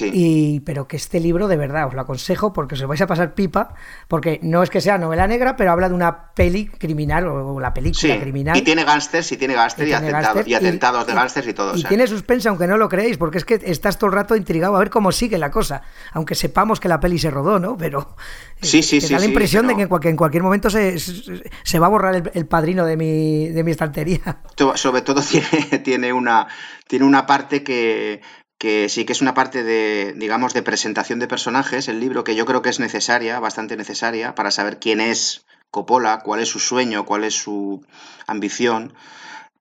Y, 0.00 0.60
pero 0.60 0.88
que 0.88 0.96
este 0.96 1.20
libro, 1.20 1.48
de 1.48 1.56
verdad, 1.56 1.86
os 1.86 1.94
lo 1.94 2.00
aconsejo 2.00 2.52
porque 2.52 2.74
os 2.74 2.80
lo 2.80 2.88
vais 2.88 3.00
a 3.00 3.06
pasar 3.06 3.34
pipa, 3.34 3.74
porque 4.08 4.40
no 4.42 4.62
es 4.62 4.70
que 4.70 4.80
sea 4.80 4.98
novela 4.98 5.26
negra, 5.26 5.56
pero 5.56 5.72
habla 5.72 5.88
de 5.88 5.94
una 5.94 6.32
peli 6.34 6.66
criminal 6.66 7.26
o, 7.26 7.60
la 7.60 7.72
película 7.72 8.18
criminal. 8.20 8.56
Y 8.56 8.62
tiene 8.62 8.84
gángsters, 8.84 9.30
y 9.32 9.36
tiene 9.36 9.54
gángsters 9.54 9.88
y, 9.88 10.54
atentados, 10.54 11.06
de 11.06 11.14
gángsters 11.14 11.46
y 11.48 11.54
todo. 11.54 11.76
Y 11.76 11.84
tiene 11.84 12.06
suspense, 12.06 12.48
aunque 12.48 12.66
no 12.66 12.76
lo 12.76 12.88
creéis, 12.88 13.16
porque 13.16 13.38
es 13.38 13.44
que 13.44 13.60
estás 13.64 13.98
todo 13.98 14.08
el 14.08 14.16
rato 14.16 14.36
intrigado 14.36 14.76
a 14.76 14.78
ver 14.78 14.90
cómo 14.90 15.12
sigue 15.12 15.38
la 15.38 15.50
cosa, 15.50 15.82
aunque 16.12 16.34
sepamos 16.34 16.80
que 16.80 16.88
la 16.88 17.00
peli 17.00 17.18
se 17.18 17.30
rodó, 17.30 17.58
¿no? 17.58 17.76
Pero 17.76 18.16
sí, 18.60 18.82
sí, 18.82 19.00
sí, 19.00 19.12
da 19.12 19.20
la 19.20 19.26
impresión 19.26 19.66
de 19.66 19.76
que 19.76 19.82
en 19.82 19.88
cualquier, 19.88 20.10
en 20.12 20.16
cualquier 20.16 20.42
momento 20.42 20.70
se, 20.70 20.98
se, 20.98 21.78
va 21.78 21.86
a 21.86 21.90
borrar 21.90 22.30
el, 22.34 22.46
padrino 22.46 22.84
de 22.84 22.96
mi, 22.96 23.48
de 23.48 23.64
mi 23.64 23.70
estantería. 23.70 24.40
Sobre 24.74 25.02
todo 25.02 25.22
tiene, 25.30 25.78
tiene, 25.78 26.12
una, 26.12 26.46
tiene 26.86 27.04
una 27.04 27.26
parte 27.26 27.62
que 27.62 28.20
que 28.64 28.88
sí 28.88 29.04
que 29.04 29.12
es 29.12 29.20
una 29.20 29.34
parte 29.34 29.62
de, 29.62 30.14
digamos, 30.16 30.54
de 30.54 30.62
presentación 30.62 31.18
de 31.18 31.28
personajes, 31.28 31.86
el 31.86 32.00
libro, 32.00 32.24
que 32.24 32.34
yo 32.34 32.46
creo 32.46 32.62
que 32.62 32.70
es 32.70 32.80
necesaria, 32.80 33.38
bastante 33.38 33.76
necesaria, 33.76 34.34
para 34.34 34.50
saber 34.50 34.78
quién 34.78 35.02
es 35.02 35.44
Coppola, 35.70 36.20
cuál 36.24 36.40
es 36.40 36.48
su 36.48 36.58
sueño, 36.60 37.04
cuál 37.04 37.24
es 37.24 37.34
su 37.34 37.84
ambición. 38.26 38.94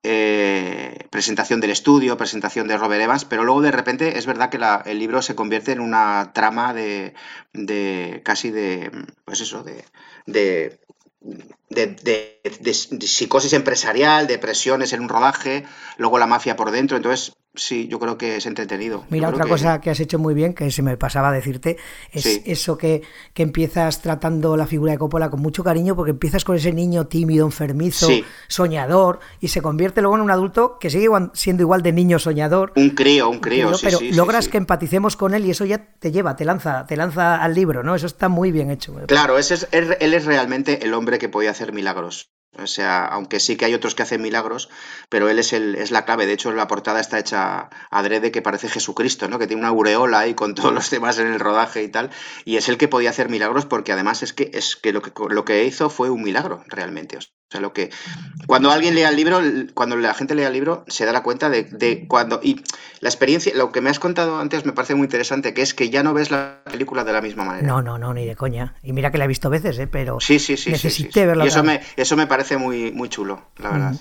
Eh, 0.03 1.05
presentación 1.09 1.59
del 1.59 1.71
estudio, 1.71 2.15
presentación 2.15 2.69
de 2.69 2.77
Robert 2.77 3.03
Evans, 3.03 3.25
pero 3.25 3.43
luego 3.43 3.61
de 3.61 3.71
repente 3.71 4.17
es 4.17 4.25
verdad 4.25 4.49
que 4.49 4.89
el 4.89 4.99
libro 4.99 5.21
se 5.21 5.35
convierte 5.35 5.73
en 5.73 5.81
una 5.81 6.31
trama 6.33 6.73
de, 6.73 7.13
de 7.51 8.21
casi 8.23 8.51
de, 8.51 8.89
pues 9.25 9.41
eso, 9.41 9.63
de, 9.63 9.83
de 10.27 10.79
de, 11.69 12.39
psicosis 12.73 13.53
empresarial, 13.53 14.27
de 14.27 14.37
presiones 14.37 14.93
en 14.93 15.01
un 15.01 15.09
rodaje, 15.09 15.65
luego 15.97 16.19
la 16.19 16.27
mafia 16.27 16.55
por 16.55 16.71
dentro. 16.71 16.97
Entonces, 16.97 17.35
Sí, 17.55 17.87
yo 17.87 17.99
creo 17.99 18.17
que 18.17 18.37
es 18.37 18.47
entretenido. 18.47 19.05
Mira, 19.09 19.29
otra 19.29 19.45
cosa 19.45 19.79
que 19.79 19.91
has 19.91 19.99
hecho 19.99 20.17
muy 20.17 20.33
bien, 20.33 20.55
que 20.55 20.71
se 20.71 20.81
me 20.81 20.97
pasaba 20.97 21.29
a 21.29 21.31
decirte, 21.31 21.77
es 22.11 22.41
eso 22.45 22.79
que, 22.79 23.03
que, 23.35 23.43
empiezas 23.43 24.01
tratando 24.01 24.57
la 24.57 24.65
figura 24.65 24.93
de 24.93 24.97
Coppola 24.97 25.29
con 25.29 25.39
mucho 25.39 25.63
cariño, 25.63 25.95
porque 25.95 26.11
empiezas 26.11 26.43
con 26.45 26.55
ese 26.55 26.73
niño 26.73 27.05
tímido, 27.05 27.45
enfermizo, 27.45 28.07
soñador, 28.47 29.19
y 29.39 29.49
se 29.49 29.61
convierte 29.61 30.01
luego 30.01 30.15
en 30.15 30.23
un 30.23 30.31
adulto 30.31 30.79
que 30.79 30.89
sigue 30.89 31.07
siendo 31.33 31.61
igual 31.61 31.83
de 31.83 31.91
niño 31.91 32.17
soñador. 32.17 32.73
Un 32.75 32.89
crío, 32.89 33.29
un 33.29 33.39
crío, 33.39 33.71
sí, 33.75 33.85
Pero 33.85 33.99
logras 34.15 34.47
que 34.47 34.57
empaticemos 34.57 35.15
con 35.15 35.35
él 35.35 35.45
y 35.45 35.51
eso 35.51 35.63
ya 35.65 35.77
te 35.77 36.11
lleva, 36.11 36.35
te 36.35 36.45
lanza, 36.45 36.87
te 36.87 36.97
lanza 36.97 37.35
al 37.35 37.53
libro, 37.53 37.83
¿no? 37.83 37.93
Eso 37.93 38.07
está 38.07 38.29
muy 38.29 38.51
bien 38.51 38.71
hecho. 38.71 38.95
Claro, 39.05 39.37
ese 39.37 39.53
es, 39.53 39.67
él 39.71 40.13
es 40.13 40.25
realmente 40.25 40.83
el 40.83 40.95
hombre 40.95 41.19
que 41.19 41.29
podía 41.29 41.51
hacer 41.51 41.71
milagros. 41.71 42.32
O 42.59 42.67
sea, 42.67 43.05
aunque 43.05 43.39
sí 43.39 43.55
que 43.55 43.65
hay 43.65 43.73
otros 43.73 43.95
que 43.95 44.03
hacen 44.03 44.21
milagros, 44.21 44.69
pero 45.09 45.29
él 45.29 45.39
es, 45.39 45.53
el, 45.53 45.75
es 45.75 45.91
la 45.91 46.05
clave. 46.05 46.25
De 46.25 46.33
hecho, 46.33 46.51
la 46.51 46.67
portada 46.67 46.99
está 46.99 47.19
hecha 47.19 47.69
adrede 47.89 48.31
que 48.31 48.41
parece 48.41 48.69
Jesucristo, 48.69 49.27
¿no? 49.27 49.39
Que 49.39 49.47
tiene 49.47 49.61
una 49.61 49.69
aureola 49.69 50.19
ahí 50.19 50.35
con 50.35 50.53
todos 50.55 50.73
los 50.73 50.89
demás 50.89 51.17
en 51.19 51.27
el 51.27 51.39
rodaje 51.39 51.83
y 51.83 51.89
tal. 51.89 52.11
Y 52.45 52.57
es 52.57 52.69
el 52.69 52.77
que 52.77 52.87
podía 52.87 53.09
hacer 53.09 53.29
milagros 53.29 53.65
porque 53.65 53.91
además 53.91 54.23
es 54.23 54.33
que, 54.33 54.51
es 54.53 54.75
que, 54.75 54.93
lo, 54.93 55.01
que 55.01 55.11
lo 55.29 55.45
que 55.45 55.65
hizo 55.65 55.89
fue 55.89 56.09
un 56.09 56.23
milagro 56.23 56.63
realmente. 56.67 57.17
Sea, 57.53 57.61
lo 57.61 57.73
que. 57.73 57.89
Cuando 58.45 58.71
alguien 58.71 58.95
lea 58.95 59.09
el 59.09 59.15
libro, 59.15 59.39
cuando 59.73 59.95
la 59.95 60.13
gente 60.13 60.35
lea 60.35 60.47
el 60.47 60.53
libro, 60.53 60.83
se 60.87 61.05
da 61.05 61.13
la 61.13 61.23
cuenta 61.23 61.49
de, 61.49 61.63
de 61.63 62.07
cuando. 62.07 62.39
Y 62.43 62.61
la 62.99 63.09
experiencia, 63.09 63.53
lo 63.55 63.71
que 63.71 63.81
me 63.81 63.89
has 63.89 63.99
contado 63.99 64.39
antes 64.39 64.65
me 64.65 64.73
parece 64.73 64.95
muy 64.95 65.05
interesante, 65.05 65.53
que 65.53 65.61
es 65.61 65.73
que 65.73 65.89
ya 65.89 66.03
no 66.03 66.13
ves 66.13 66.31
la 66.31 66.61
película 66.65 67.03
de 67.03 67.13
la 67.13 67.21
misma 67.21 67.45
manera. 67.45 67.65
No, 67.65 67.81
no, 67.81 67.97
no, 67.97 68.13
ni 68.13 68.25
de 68.25 68.35
coña. 68.35 68.75
Y 68.83 68.93
mira 68.93 69.11
que 69.11 69.17
la 69.17 69.25
he 69.25 69.27
visto 69.27 69.49
veces, 69.49 69.79
¿eh? 69.79 69.87
Pero. 69.87 70.19
Sí, 70.19 70.39
sí, 70.39 70.57
sí. 70.57 70.71
Necesité 70.71 71.25
verla. 71.25 71.45
Y 71.45 71.47
eso 71.47 71.63
me, 71.63 71.81
eso 71.95 72.17
me 72.17 72.27
parece 72.27 72.57
muy, 72.57 72.91
muy 72.91 73.09
chulo, 73.09 73.49
la 73.57 73.69
verdad. 73.69 73.95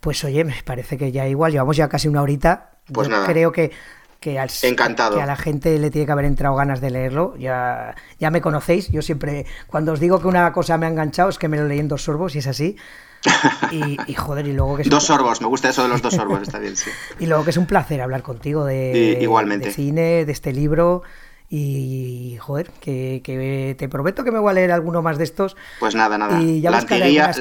Pues 0.00 0.22
oye, 0.24 0.44
me 0.44 0.54
parece 0.64 0.96
que 0.96 1.10
ya 1.10 1.26
igual, 1.26 1.52
llevamos 1.52 1.76
ya 1.76 1.88
casi 1.88 2.08
una 2.08 2.22
horita. 2.22 2.70
Pues 2.92 3.08
nada. 3.08 3.26
Creo 3.26 3.52
que, 3.52 3.72
que, 4.20 4.38
al, 4.38 4.50
Encantado. 4.62 5.16
que 5.16 5.22
a 5.22 5.26
la 5.26 5.36
gente 5.36 5.78
le 5.78 5.90
tiene 5.90 6.06
que 6.06 6.12
haber 6.12 6.24
entrado 6.24 6.54
ganas 6.56 6.80
de 6.80 6.90
leerlo. 6.90 7.36
Ya, 7.36 7.94
ya 8.18 8.30
me 8.30 8.40
conocéis, 8.40 8.88
yo 8.90 9.02
siempre, 9.02 9.46
cuando 9.66 9.92
os 9.92 10.00
digo 10.00 10.20
que 10.20 10.26
una 10.26 10.52
cosa 10.52 10.76
me 10.78 10.86
ha 10.86 10.88
enganchado, 10.88 11.28
es 11.28 11.38
que 11.38 11.48
me 11.48 11.56
lo 11.56 11.66
leí 11.66 11.78
en 11.78 11.88
dos 11.88 12.02
sorbos 12.02 12.34
y 12.34 12.38
es 12.38 12.46
así. 12.46 12.76
Y, 13.72 14.14
joder, 14.14 14.46
y 14.46 14.52
luego 14.52 14.76
que 14.76 14.84
Dos 14.84 15.04
sorbos, 15.04 15.40
me 15.40 15.48
gusta 15.48 15.70
eso 15.70 15.82
de 15.82 15.88
los 15.88 16.00
dos 16.00 16.14
sorbos, 16.14 16.42
está 16.42 16.58
bien, 16.58 16.76
sí. 16.76 16.88
Y 17.18 17.26
luego 17.26 17.44
que 17.44 17.50
es 17.50 17.56
un 17.56 17.66
placer 17.66 18.00
hablar 18.00 18.22
contigo 18.22 18.64
de, 18.64 19.18
igualmente. 19.20 19.66
de 19.66 19.74
cine, 19.74 20.24
de 20.24 20.32
este 20.32 20.52
libro 20.52 21.02
y, 21.50 22.36
joder, 22.38 22.70
que, 22.80 23.74
te 23.78 23.88
prometo 23.88 24.22
que 24.22 24.30
me 24.30 24.38
voy 24.38 24.50
a 24.50 24.52
leer 24.52 24.70
alguno 24.70 25.00
más 25.00 25.16
de 25.16 25.24
estos. 25.24 25.56
Pues 25.80 25.94
nada, 25.94 26.18
nada. 26.18 26.42
Y 26.42 26.60
ya 26.60 26.70
la 26.70 26.78
antiguía, 26.78 27.32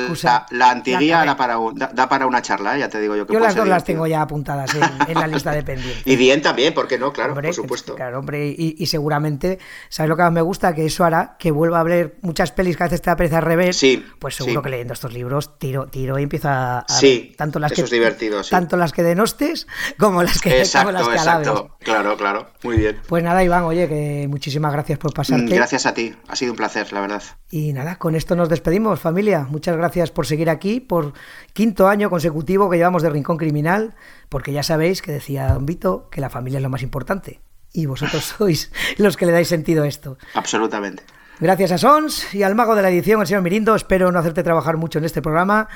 la, 0.52 0.70
antiguía 0.70 1.26
da, 1.26 1.36
para, 1.36 1.58
da, 1.94 2.08
para 2.08 2.26
una 2.26 2.42
charla, 2.42 2.78
¿eh? 2.78 2.80
ya 2.80 2.90
te 2.90 3.02
digo 3.02 3.18
yo 3.18 3.28
que 3.28 3.34
Yo 3.34 3.40
las 3.40 3.54
dos 3.54 3.68
las 3.68 3.84
tengo 3.84 4.08
ya 4.08 4.22
apuntadas 4.22 4.72
en, 5.08 5.14
la 5.14 5.28
lista 5.28 5.52
de 5.52 5.62
pendientes. 5.62 6.04
y 6.06 6.16
bien 6.16 6.42
también, 6.42 6.74
¿por 6.74 6.88
qué 6.88 6.98
no? 6.98 7.12
Claro, 7.12 7.34
por 7.34 7.54
supuesto. 7.54 7.96
Claro, 7.96 8.20
hombre, 8.20 8.48
y, 8.58 8.86
seguramente, 8.86 9.60
¿sabes 9.90 10.10
lo 10.10 10.16
que 10.16 10.24
más 10.24 10.32
me 10.32 10.42
gusta? 10.42 10.74
Que 10.74 10.86
eso 10.86 11.04
hará 11.04 11.36
que 11.38 11.52
vuelva 11.52 11.82
a 11.82 11.84
ver 11.84 12.18
muchas 12.22 12.54
pelis 12.54 12.78
que 12.78 12.84
a 12.84 12.88
veces 12.88 13.02
te 13.02 13.14
da 13.14 13.38
al 13.38 13.44
revés. 13.44 13.76
Sí. 13.76 14.06
Pues 14.20 14.36
seguro 14.36 14.62
que 14.62 14.70
leyendo 14.70 14.94
estos 14.94 15.12
libros 15.12 15.60
tiro, 15.60 15.88
tiro 15.88 16.18
y 16.18 16.24
empiezo 16.24 16.48
a, 16.50 16.86
sí, 16.88 17.34
tanto 17.38 17.60
las 17.60 17.74
que 17.74 17.82
es 17.82 17.90
divertido, 17.90 18.42
tanto 18.44 18.78
las 18.78 18.94
que 18.94 19.04
denostes 19.04 19.68
como 19.98 20.24
las 20.24 20.40
que, 20.40 20.60
exacto, 20.60 20.94
las 20.94 21.08
que 21.08 21.16
exacto. 21.16 21.78
Claro, 21.80 22.16
claro. 22.16 22.48
Muy 22.64 22.78
bien. 22.78 23.02
Pues 23.08 23.24
nada, 23.24 23.44
Iván, 23.44 23.64
oye, 23.64 23.88
que 23.88 23.97
muchísimas 24.30 24.72
gracias 24.74 25.00
por 25.00 25.14
pasarte. 25.14 25.54
Gracias 25.54 25.86
a 25.86 25.94
ti, 25.94 26.14
ha 26.28 26.36
sido 26.36 26.54
un 26.54 26.58
placer, 26.58 26.92
la 26.94 27.02
verdad. 27.02 27.24
Y 27.50 27.74
nada, 27.74 27.98
con 27.98 28.16
esto 28.16 28.36
nos 28.36 28.50
despedimos, 28.50 29.00
familia. 29.00 29.48
Muchas 29.50 29.78
gracias 29.78 30.12
por 30.12 30.26
seguir 30.26 30.50
aquí, 30.50 30.80
por 30.80 31.14
quinto 31.54 31.88
año 31.88 32.10
consecutivo 32.10 32.70
que 32.70 32.78
llevamos 32.78 33.04
de 33.04 33.10
Rincón 33.10 33.38
Criminal, 33.38 33.96
porque 34.30 34.52
ya 34.52 34.64
sabéis 34.64 35.02
que 35.02 35.12
decía 35.12 35.54
Don 35.54 35.66
Vito 35.66 36.10
que 36.10 36.22
la 36.22 36.30
familia 36.30 36.58
es 36.58 36.64
lo 36.64 36.70
más 36.70 36.84
importante. 36.84 37.42
Y 37.74 37.86
vosotros 37.86 38.24
sois 38.38 38.72
los 38.98 39.18
que 39.18 39.26
le 39.26 39.32
dais 39.32 39.48
sentido 39.48 39.84
a 39.84 39.88
esto. 39.88 40.18
Absolutamente. 40.34 41.04
Gracias 41.40 41.72
a 41.72 41.78
Sons 41.78 42.34
y 42.34 42.42
al 42.44 42.56
mago 42.56 42.76
de 42.76 42.82
la 42.82 42.90
edición, 42.90 43.22
el 43.22 43.28
señor 43.28 43.44
Mirindo. 43.44 43.76
Espero 43.76 44.12
no 44.12 44.20
hacerte 44.20 44.42
trabajar 44.42 44.78
mucho 44.78 44.98
en 44.98 45.06
este 45.06 45.22
programa. 45.22 45.68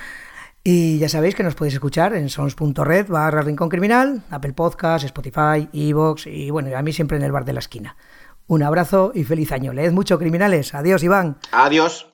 Y 0.63 0.99
ya 0.99 1.09
sabéis 1.09 1.33
que 1.33 1.41
nos 1.41 1.55
podéis 1.55 1.73
escuchar 1.73 2.13
en 2.13 2.29
sons.red 2.29 3.07
barra 3.07 3.41
Rincón 3.41 3.67
Criminal, 3.67 4.23
Apple 4.29 4.53
Podcast, 4.53 5.05
Spotify, 5.05 5.67
Evox 5.73 6.27
y 6.27 6.51
bueno, 6.51 6.75
a 6.77 6.81
mí 6.83 6.93
siempre 6.93 7.17
en 7.17 7.23
el 7.23 7.31
bar 7.31 7.45
de 7.45 7.53
la 7.53 7.59
esquina. 7.59 7.95
Un 8.47 8.63
abrazo 8.63 9.11
y 9.15 9.23
feliz 9.23 9.51
año. 9.51 9.73
Leed 9.73 9.91
mucho, 9.91 10.19
criminales. 10.19 10.73
Adiós, 10.73 11.03
Iván. 11.03 11.37
Adiós. 11.51 12.07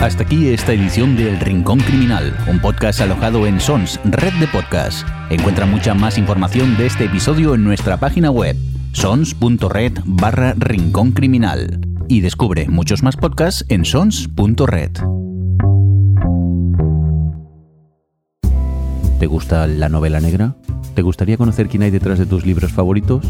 Hasta 0.00 0.22
aquí 0.24 0.50
esta 0.50 0.72
edición 0.72 1.16
de 1.16 1.30
El 1.30 1.40
Rincón 1.40 1.80
Criminal, 1.80 2.36
un 2.48 2.60
podcast 2.60 3.00
alojado 3.00 3.46
en 3.46 3.58
Sons, 3.58 3.98
red 4.04 4.32
de 4.34 4.46
podcast. 4.46 5.08
Encuentra 5.30 5.64
mucha 5.66 5.94
más 5.94 6.18
información 6.18 6.76
de 6.76 6.86
este 6.86 7.06
episodio 7.06 7.54
en 7.54 7.64
nuestra 7.64 7.96
página 7.96 8.30
web, 8.30 8.56
sons.red 8.92 9.92
barra 10.04 10.54
Rincón 10.58 11.12
Criminal 11.12 11.80
y 12.08 12.20
descubre 12.20 12.68
muchos 12.68 13.02
más 13.02 13.16
podcasts 13.16 13.64
en 13.68 13.84
sons.red. 13.84 14.92
¿Te 19.18 19.26
gusta 19.26 19.66
la 19.66 19.88
novela 19.88 20.20
negra? 20.20 20.54
¿Te 20.96 21.02
gustaría 21.02 21.36
conocer 21.36 21.68
quién 21.68 21.82
hay 21.82 21.90
detrás 21.90 22.18
de 22.18 22.24
tus 22.24 22.46
libros 22.46 22.72
favoritos? 22.72 23.26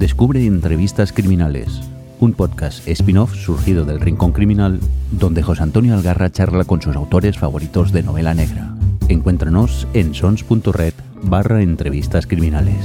Descubre 0.00 0.44
Entrevistas 0.44 1.12
Criminales, 1.12 1.80
un 2.18 2.32
podcast 2.32 2.88
spin-off 2.88 3.36
surgido 3.36 3.84
del 3.84 4.00
Rincón 4.00 4.32
Criminal, 4.32 4.80
donde 5.12 5.44
José 5.44 5.62
Antonio 5.62 5.94
Algarra 5.94 6.32
charla 6.32 6.64
con 6.64 6.82
sus 6.82 6.96
autores 6.96 7.38
favoritos 7.38 7.92
de 7.92 8.02
novela 8.02 8.34
negra. 8.34 8.74
Encuéntranos 9.06 9.86
en 9.94 10.12
sons.red 10.12 10.92
barra 11.22 11.62
entrevistas 11.62 12.26
criminales. 12.26 12.84